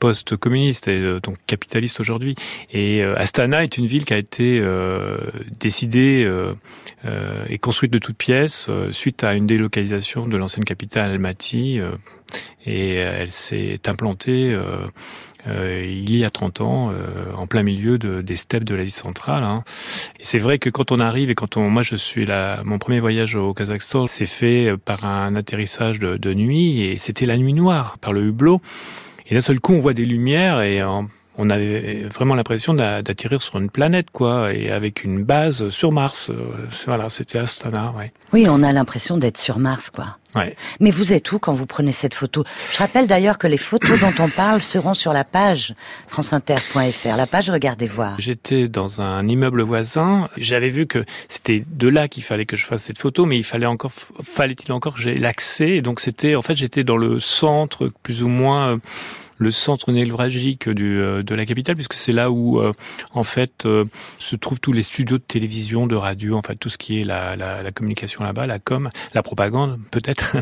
post-communiste 0.00 0.88
et 0.88 1.00
euh, 1.00 1.20
donc 1.20 1.36
capitaliste 1.46 2.00
aujourd'hui. 2.00 2.34
Et 2.72 3.02
Astana 3.02 3.62
est 3.62 3.76
une 3.78 3.86
ville 3.86 4.04
qui 4.04 4.14
a 4.14 4.18
été 4.18 4.62
décidée 5.60 6.28
et 7.48 7.58
construite 7.58 7.92
de 7.92 7.98
toutes 7.98 8.16
pièces 8.16 8.70
suite 8.90 9.22
à 9.22 9.34
une 9.34 9.46
délocalisation 9.46 10.26
de 10.26 10.36
l'ancienne 10.36 10.64
capitale 10.64 11.12
Almaty. 11.12 11.80
et 12.66 12.94
elle 12.94 13.30
s'est 13.30 13.80
implantée 13.86 14.56
euh, 15.48 15.84
il 15.86 16.16
y 16.16 16.24
a 16.24 16.30
30 16.30 16.60
ans, 16.60 16.90
euh, 16.92 17.32
en 17.36 17.46
plein 17.46 17.62
milieu 17.62 17.98
de, 17.98 18.22
des 18.22 18.36
steppes 18.36 18.64
de 18.64 18.74
l'Asie 18.74 18.90
centrale. 18.90 19.44
Hein. 19.44 19.64
Et 20.18 20.24
c'est 20.24 20.38
vrai 20.38 20.58
que 20.58 20.70
quand 20.70 20.92
on 20.92 21.00
arrive 21.00 21.30
et 21.30 21.34
quand 21.34 21.56
on, 21.56 21.70
moi 21.70 21.82
je 21.82 21.96
suis 21.96 22.26
là, 22.26 22.62
mon 22.64 22.78
premier 22.78 23.00
voyage 23.00 23.36
au 23.36 23.54
Kazakhstan, 23.54 24.06
c'est 24.06 24.26
fait 24.26 24.76
par 24.76 25.04
un 25.04 25.36
atterrissage 25.36 25.98
de, 25.98 26.16
de 26.16 26.34
nuit 26.34 26.82
et 26.82 26.98
c'était 26.98 27.26
la 27.26 27.36
nuit 27.36 27.52
noire 27.52 27.98
par 27.98 28.12
le 28.12 28.22
hublot. 28.22 28.60
Et 29.26 29.34
d'un 29.34 29.40
seul 29.40 29.60
coup, 29.60 29.72
on 29.72 29.78
voit 29.78 29.94
des 29.94 30.04
lumières 30.04 30.60
et 30.60 30.82
en 30.82 31.08
on 31.36 31.50
avait 31.50 32.06
vraiment 32.12 32.34
l'impression 32.34 32.74
d'atterrir 32.74 33.42
sur 33.42 33.58
une 33.58 33.70
planète, 33.70 34.10
quoi, 34.12 34.52
et 34.52 34.70
avec 34.70 35.04
une 35.04 35.24
base 35.24 35.68
sur 35.68 35.92
Mars. 35.92 36.30
Euh, 36.30 36.68
voilà, 36.86 37.10
c'était 37.10 37.38
Astana, 37.38 37.92
ouais. 37.96 38.12
Oui, 38.32 38.46
on 38.48 38.62
a 38.62 38.72
l'impression 38.72 39.16
d'être 39.16 39.38
sur 39.38 39.58
Mars, 39.58 39.90
quoi. 39.90 40.18
Ouais. 40.34 40.56
Mais 40.80 40.90
vous 40.90 41.12
êtes 41.12 41.30
où 41.30 41.38
quand 41.38 41.52
vous 41.52 41.66
prenez 41.66 41.92
cette 41.92 42.14
photo? 42.14 42.44
Je 42.72 42.78
rappelle 42.78 43.06
d'ailleurs 43.06 43.38
que 43.38 43.46
les 43.46 43.56
photos 43.56 44.00
dont 44.00 44.12
on 44.18 44.28
parle 44.28 44.62
seront 44.62 44.94
sur 44.94 45.12
la 45.12 45.22
page 45.22 45.74
franceinter.fr, 46.08 47.16
la 47.16 47.26
page 47.26 47.50
Regardez 47.50 47.86
voir. 47.86 48.16
J'étais 48.18 48.66
dans 48.66 49.00
un 49.00 49.28
immeuble 49.28 49.62
voisin. 49.62 50.28
J'avais 50.36 50.68
vu 50.68 50.86
que 50.86 51.04
c'était 51.28 51.64
de 51.68 51.88
là 51.88 52.08
qu'il 52.08 52.24
fallait 52.24 52.46
que 52.46 52.56
je 52.56 52.64
fasse 52.64 52.82
cette 52.82 52.98
photo, 52.98 53.26
mais 53.26 53.36
il 53.36 53.44
fallait 53.44 53.66
encore, 53.66 53.92
fallait-il 54.24 54.72
encore 54.72 54.94
que 54.94 55.00
j'ai 55.00 55.14
l'accès? 55.14 55.82
Donc 55.82 56.00
c'était, 56.00 56.34
en 56.34 56.42
fait, 56.42 56.56
j'étais 56.56 56.82
dans 56.82 56.96
le 56.96 57.20
centre, 57.20 57.92
plus 58.02 58.22
ou 58.24 58.28
moins. 58.28 58.80
Le 59.38 59.50
centre 59.50 59.90
névralgique 59.92 60.68
euh, 60.68 61.22
de 61.22 61.34
la 61.34 61.46
capitale, 61.46 61.74
puisque 61.74 61.94
c'est 61.94 62.12
là 62.12 62.30
où, 62.30 62.60
euh, 62.60 62.72
en 63.12 63.24
fait, 63.24 63.66
euh, 63.66 63.84
se 64.18 64.36
trouvent 64.36 64.60
tous 64.60 64.72
les 64.72 64.82
studios 64.82 65.18
de 65.18 65.22
télévision, 65.22 65.86
de 65.86 65.96
radio, 65.96 66.36
en 66.36 66.42
tout 66.58 66.68
ce 66.68 66.78
qui 66.78 67.00
est 67.00 67.04
la, 67.04 67.36
la, 67.36 67.62
la 67.62 67.72
communication 67.72 68.24
là-bas, 68.24 68.46
la 68.46 68.58
com, 68.58 68.90
la 69.12 69.22
propagande, 69.22 69.78
peut-être. 69.90 70.36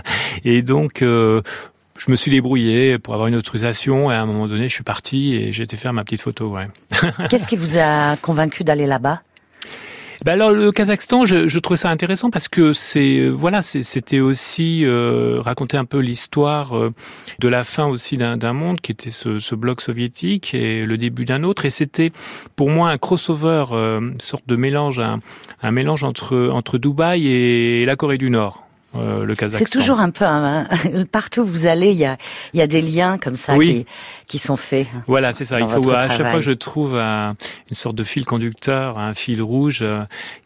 Et 0.44 0.62
donc, 0.62 0.98
je 1.00 2.10
me 2.10 2.16
suis 2.16 2.30
débrouillé 2.30 2.98
pour 2.98 3.14
avoir 3.14 3.28
une 3.28 3.36
autorisation 3.36 4.10
et 4.10 4.14
à 4.14 4.22
un 4.22 4.26
moment 4.26 4.48
donné, 4.48 4.68
je 4.68 4.74
suis 4.74 4.84
parti 4.84 5.34
et 5.34 5.52
j'ai 5.52 5.62
été 5.62 5.76
faire 5.76 5.92
ma 5.92 6.04
petite 6.04 6.22
photo. 6.22 6.48
Ouais. 6.48 6.68
Qu'est-ce 7.30 7.48
qui 7.48 7.56
vous 7.56 7.76
a 7.76 8.16
convaincu 8.16 8.64
d'aller 8.64 8.86
là-bas? 8.86 9.22
Ben 10.24 10.34
alors 10.34 10.52
le 10.52 10.70
Kazakhstan, 10.70 11.24
je, 11.24 11.48
je 11.48 11.58
trouve 11.58 11.76
ça 11.76 11.90
intéressant 11.90 12.30
parce 12.30 12.46
que 12.46 12.72
c'est 12.72 13.18
euh, 13.18 13.30
voilà, 13.30 13.60
c'était 13.62 14.20
aussi 14.20 14.84
euh, 14.84 15.40
raconter 15.40 15.76
un 15.76 15.84
peu 15.84 15.98
l'histoire 15.98 16.76
euh, 16.76 16.92
de 17.40 17.48
la 17.48 17.64
fin 17.64 17.86
aussi 17.86 18.16
d'un 18.16 18.52
monde 18.52 18.80
qui 18.80 18.92
était 18.92 19.10
ce, 19.10 19.54
bloc 19.54 19.80
soviétique 19.80 20.54
et 20.54 20.86
le 20.86 20.96
début 20.96 21.24
d'un 21.24 21.42
autre. 21.42 21.64
Et 21.64 21.70
c'était 21.70 22.10
pour 22.54 22.70
moi 22.70 22.90
un 22.90 22.98
crossover, 22.98 23.64
une 23.72 24.20
sorte 24.20 24.46
de 24.46 24.54
mélange, 24.54 25.00
un, 25.00 25.20
un 25.60 25.70
mélange 25.72 26.04
entre 26.04 26.50
entre 26.52 26.78
Dubaï 26.78 27.26
et 27.26 27.84
la 27.84 27.96
Corée 27.96 28.18
du 28.18 28.30
Nord. 28.30 28.64
Euh, 28.94 29.24
le 29.24 29.34
Kazakhstan. 29.34 29.64
C'est 29.64 29.78
toujours 29.78 30.00
un 30.00 30.10
peu 30.10 30.24
hein, 30.26 30.68
partout 31.12 31.42
où 31.42 31.46
vous 31.46 31.66
allez, 31.66 31.92
il 31.92 31.98
y 31.98 32.04
a, 32.04 32.18
y 32.52 32.60
a 32.60 32.66
des 32.66 32.82
liens 32.82 33.16
comme 33.16 33.36
ça 33.36 33.58
qui, 33.58 33.86
qui, 34.26 34.38
sont 34.38 34.56
faits. 34.56 34.86
Voilà, 35.06 35.32
c'est 35.32 35.44
ça. 35.44 35.58
Il 35.60 35.66
faut 35.66 35.90
à 35.90 36.08
chaque 36.10 36.30
fois 36.30 36.40
je 36.40 36.52
trouve 36.52 36.96
une 36.96 37.34
sorte 37.72 37.96
de 37.96 38.04
fil 38.04 38.26
conducteur, 38.26 38.98
un 38.98 39.14
fil 39.14 39.40
rouge 39.40 39.80
euh, 39.82 39.94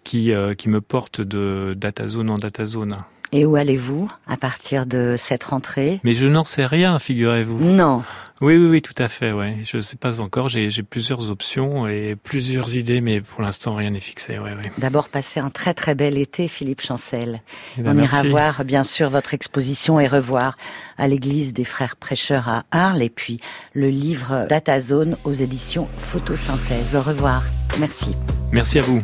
qui 0.04 0.32
euh, 0.32 0.54
qui 0.54 0.68
me 0.68 0.80
porte 0.80 1.20
de 1.20 1.74
data 1.76 2.06
zone 2.08 2.30
en 2.30 2.36
data 2.36 2.66
zone. 2.66 2.96
Et 3.32 3.44
où 3.44 3.56
allez-vous 3.56 4.06
à 4.28 4.36
partir 4.36 4.86
de 4.86 5.16
cette 5.18 5.42
rentrée? 5.42 6.00
Mais 6.04 6.14
je 6.14 6.28
n'en 6.28 6.44
sais 6.44 6.64
rien, 6.64 7.00
figurez-vous. 7.00 7.58
Non. 7.58 8.04
Oui, 8.40 8.56
oui, 8.56 8.66
oui, 8.66 8.82
tout 8.82 8.94
à 8.98 9.08
fait. 9.08 9.32
Ouais. 9.32 9.58
Je 9.62 9.78
ne 9.78 9.82
sais 9.82 9.96
pas 9.96 10.20
encore. 10.20 10.48
J'ai 10.48 10.70
plusieurs 10.82 11.30
options 11.30 11.86
et 11.86 12.16
plusieurs 12.16 12.76
idées, 12.76 13.00
mais 13.00 13.20
pour 13.20 13.42
l'instant, 13.42 13.74
rien 13.74 13.90
n'est 13.90 14.00
fixé. 14.00 14.38
Ouais, 14.38 14.50
ouais. 14.50 14.70
D'abord, 14.78 15.08
passez 15.08 15.40
un 15.40 15.48
très 15.48 15.72
très 15.74 15.94
bel 15.94 16.18
été, 16.18 16.48
Philippe 16.48 16.82
Chancel. 16.82 17.40
Eh 17.78 17.82
ben, 17.82 17.98
On 17.98 18.02
ira 18.02 18.22
voir, 18.24 18.64
bien 18.64 18.84
sûr, 18.84 19.08
votre 19.08 19.32
exposition 19.32 19.98
et 19.98 20.06
revoir 20.06 20.56
à 20.98 21.08
l'église 21.08 21.54
des 21.54 21.64
Frères 21.64 21.96
Prêcheurs 21.96 22.48
à 22.48 22.64
Arles 22.70 23.02
et 23.02 23.10
puis 23.10 23.40
le 23.72 23.88
livre 23.88 24.46
Datazone 24.48 25.16
aux 25.24 25.32
éditions 25.32 25.88
Photosynthèse. 25.96 26.94
Au 26.94 27.02
revoir. 27.02 27.44
Merci. 27.80 28.14
Merci 28.52 28.78
à 28.78 28.82
vous. 28.82 29.02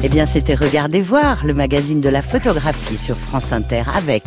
Eh 0.00 0.08
bien, 0.08 0.26
c'était 0.26 0.54
Regardez 0.54 1.00
voir, 1.00 1.44
le 1.44 1.54
magazine 1.54 2.00
de 2.00 2.08
la 2.08 2.22
photographie 2.22 2.96
sur 2.96 3.16
France 3.16 3.52
Inter 3.52 3.82
avec 3.96 4.22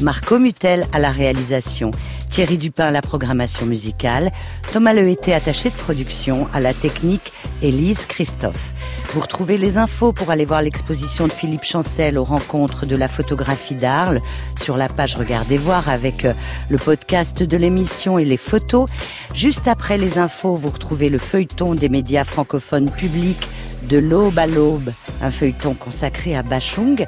Marco 0.00 0.38
Mutel 0.38 0.86
à 0.92 1.00
la 1.00 1.10
réalisation, 1.10 1.90
Thierry 2.30 2.56
Dupin 2.56 2.84
à 2.84 2.90
la 2.92 3.02
programmation 3.02 3.66
musicale, 3.66 4.30
Thomas 4.72 4.92
Lehété 4.92 5.34
attaché 5.34 5.70
de 5.70 5.74
production 5.74 6.46
à 6.54 6.60
la 6.60 6.72
technique, 6.72 7.32
Élise 7.62 8.06
Christophe. 8.06 8.72
Vous 9.12 9.20
retrouvez 9.20 9.58
les 9.58 9.76
infos 9.76 10.12
pour 10.12 10.30
aller 10.30 10.44
voir 10.44 10.62
l'exposition 10.62 11.26
de 11.26 11.32
Philippe 11.32 11.64
Chancel 11.64 12.16
aux 12.16 12.24
rencontres 12.24 12.86
de 12.86 12.94
la 12.94 13.08
photographie 13.08 13.74
d'Arles 13.74 14.20
sur 14.60 14.76
la 14.76 14.88
page 14.88 15.16
Regardez 15.16 15.56
voir 15.56 15.88
avec 15.88 16.26
euh, 16.26 16.34
le 16.68 16.78
podcast 16.78 17.42
de 17.42 17.56
l'émission 17.56 18.20
et 18.20 18.24
les 18.24 18.36
photos. 18.36 18.88
Juste 19.34 19.66
après 19.66 19.98
les 19.98 20.18
infos, 20.18 20.54
vous 20.54 20.68
retrouvez 20.68 21.08
le 21.08 21.18
feuilleton 21.18 21.74
des 21.74 21.88
médias 21.88 22.22
francophones 22.22 22.90
publics 22.90 23.48
de 23.88 23.98
l'aube 23.98 24.38
à 24.38 24.46
l'aube, 24.46 24.92
un 25.22 25.30
feuilleton 25.30 25.74
consacré 25.74 26.36
à 26.36 26.42
Bachung. 26.42 27.06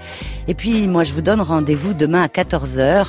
Et 0.48 0.54
puis, 0.54 0.86
moi, 0.86 1.04
je 1.04 1.12
vous 1.12 1.22
donne 1.22 1.40
rendez-vous 1.40 1.94
demain 1.94 2.22
à 2.22 2.28
14h 2.28 3.06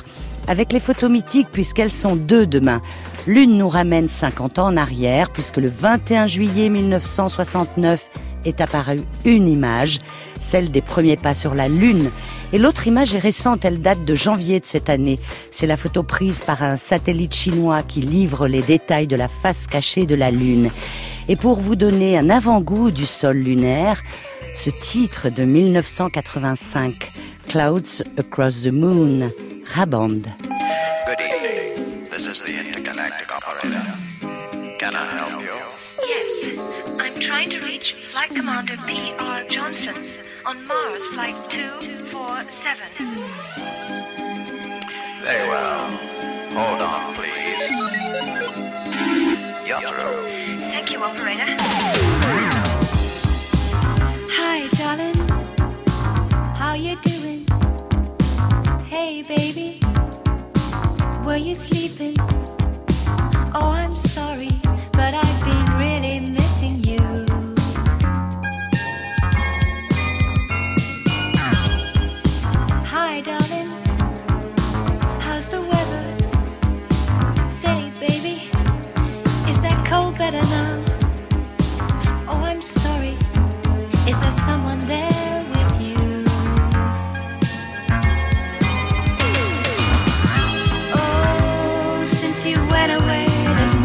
avec 0.48 0.72
les 0.72 0.80
photos 0.80 1.10
mythiques, 1.10 1.50
puisqu'elles 1.52 1.92
sont 1.92 2.16
deux 2.16 2.46
demain. 2.46 2.82
L'une 3.26 3.56
nous 3.56 3.68
ramène 3.68 4.08
50 4.08 4.58
ans 4.58 4.66
en 4.66 4.76
arrière, 4.76 5.30
puisque 5.30 5.58
le 5.58 5.70
21 5.70 6.26
juillet 6.26 6.68
1969 6.68 8.10
est 8.44 8.60
apparue 8.60 9.00
une 9.24 9.48
image, 9.48 10.00
celle 10.40 10.70
des 10.70 10.82
premiers 10.82 11.16
pas 11.16 11.34
sur 11.34 11.54
la 11.54 11.68
Lune. 11.68 12.10
Et 12.52 12.58
l'autre 12.58 12.86
image 12.88 13.14
est 13.14 13.20
récente, 13.20 13.64
elle 13.64 13.80
date 13.80 14.04
de 14.04 14.14
janvier 14.14 14.58
de 14.58 14.66
cette 14.66 14.90
année. 14.90 15.20
C'est 15.50 15.68
la 15.68 15.76
photo 15.76 16.02
prise 16.02 16.42
par 16.42 16.62
un 16.62 16.76
satellite 16.76 17.34
chinois 17.34 17.82
qui 17.82 18.00
livre 18.00 18.48
les 18.48 18.62
détails 18.62 19.06
de 19.06 19.16
la 19.16 19.28
face 19.28 19.66
cachée 19.66 20.06
de 20.06 20.16
la 20.16 20.30
Lune. 20.30 20.70
Et 21.28 21.36
pour 21.36 21.60
vous 21.60 21.76
donner 21.76 22.18
un 22.18 22.30
avant-goût 22.30 22.90
du 22.90 23.06
sol 23.06 23.36
lunaire, 23.36 24.02
ce 24.54 24.70
titre 24.70 25.28
de 25.28 25.44
1985, 25.44 27.12
Clouds 27.48 28.02
Across 28.18 28.62
the 28.62 28.72
Moon, 28.72 29.30
Raband. 29.74 30.22
Good 31.06 31.20
evening. 31.20 32.08
This 32.10 32.26
is 32.26 32.42
the 32.42 32.58
intergalactic 32.58 33.32
operator. 33.34 33.82
Can 34.78 34.94
I 34.94 35.06
help 35.16 35.42
you? 35.42 35.54
Yes, 36.06 36.78
I'm 37.00 37.18
trying 37.18 37.48
to 37.50 37.64
reach 37.64 37.94
Flight 37.94 38.30
Commander 38.30 38.76
P.R. 38.86 39.44
Johnson 39.48 39.94
on 40.46 40.66
Mars 40.66 41.06
Flight 41.08 41.34
247. 41.48 43.06
Very 45.20 45.48
well. 45.48 45.98
Hold 46.52 46.82
on, 46.82 47.14
please. 47.14 47.70
You're 49.66 49.80
through. 49.80 50.28
Thank 50.70 50.92
you, 50.92 51.02
operator. 51.02 52.51
Hi, 54.34 54.66
darling. 54.78 55.14
How 56.56 56.72
you 56.74 56.96
doing? 57.02 57.44
Hey, 58.86 59.22
baby. 59.22 59.78
Were 61.26 61.36
you 61.36 61.54
sleeping? 61.54 62.16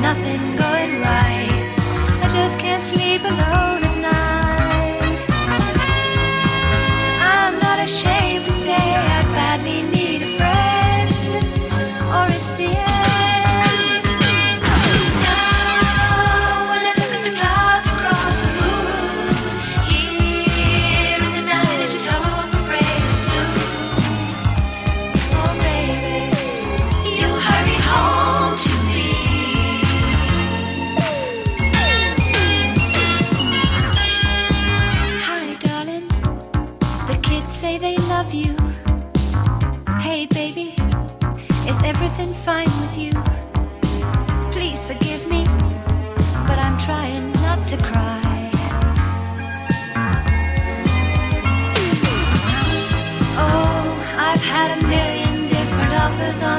Nothing 0.07 0.56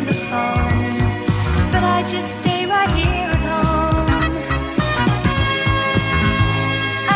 the 0.09 0.15
phone, 0.15 0.99
but 1.71 1.85
I 1.85 2.03
just 2.07 2.41
stay 2.41 2.65
right 2.65 2.91
here 2.93 3.29
at 3.29 3.43
home. 3.51 4.09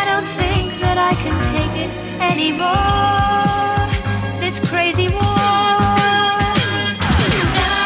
I 0.00 0.02
don't 0.10 0.28
think 0.40 0.78
that 0.80 0.98
I 0.98 1.14
can 1.22 1.36
take 1.54 1.74
it 1.84 1.92
anymore. 2.20 3.88
This 4.40 4.60
crazy 4.68 5.08
war. 5.08 5.22
Now, 7.56 7.82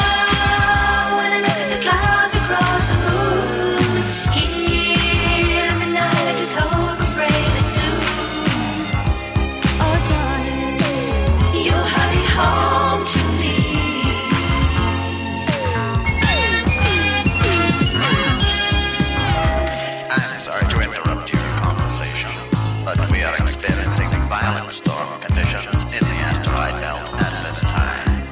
violent 24.29 24.73
storm 24.73 25.21
conditions 25.21 25.85
in 25.95 26.01
the 26.01 26.17
asteroid 26.27 26.75
belt 26.81 27.09
at 27.15 27.35
this 27.47 27.61
time. 27.63 28.27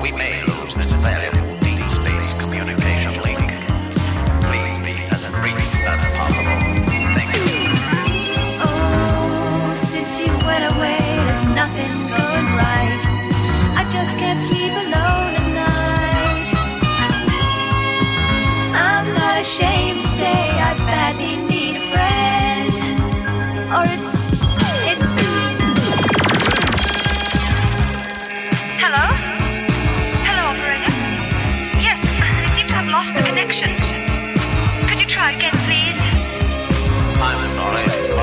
We 0.00 0.12
may 0.12 0.40
lose 0.42 0.74
this 0.74 0.92
valuable 0.92 1.56
deep 1.60 1.84
space 1.90 2.32
communication 2.40 3.20
link. 3.22 3.48
Please 4.48 4.76
be 4.80 4.96
as 5.12 5.30
brief 5.40 5.60
as 5.84 6.02
possible. 6.16 6.60
Thank 7.16 7.30
you. 7.36 7.44
Oh, 8.64 9.72
since 9.76 10.18
you 10.20 10.32
went 10.48 10.64
away, 10.72 10.98
there's 11.26 11.44
nothing 11.44 11.92
going 12.08 12.46
right. 12.56 13.02
I 13.76 13.86
just 13.90 14.16
can't 14.16 14.40
sleep 14.40 14.59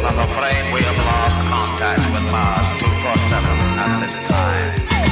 I'm 0.08 0.20
afraid 0.20 0.74
we 0.74 0.82
have 0.84 0.98
lost 1.00 1.38
contact 1.50 2.00
with 2.14 2.24
Mars 2.32 2.70
247 2.80 3.60
at 3.78 4.00
this 4.02 4.26
time. 4.26 5.07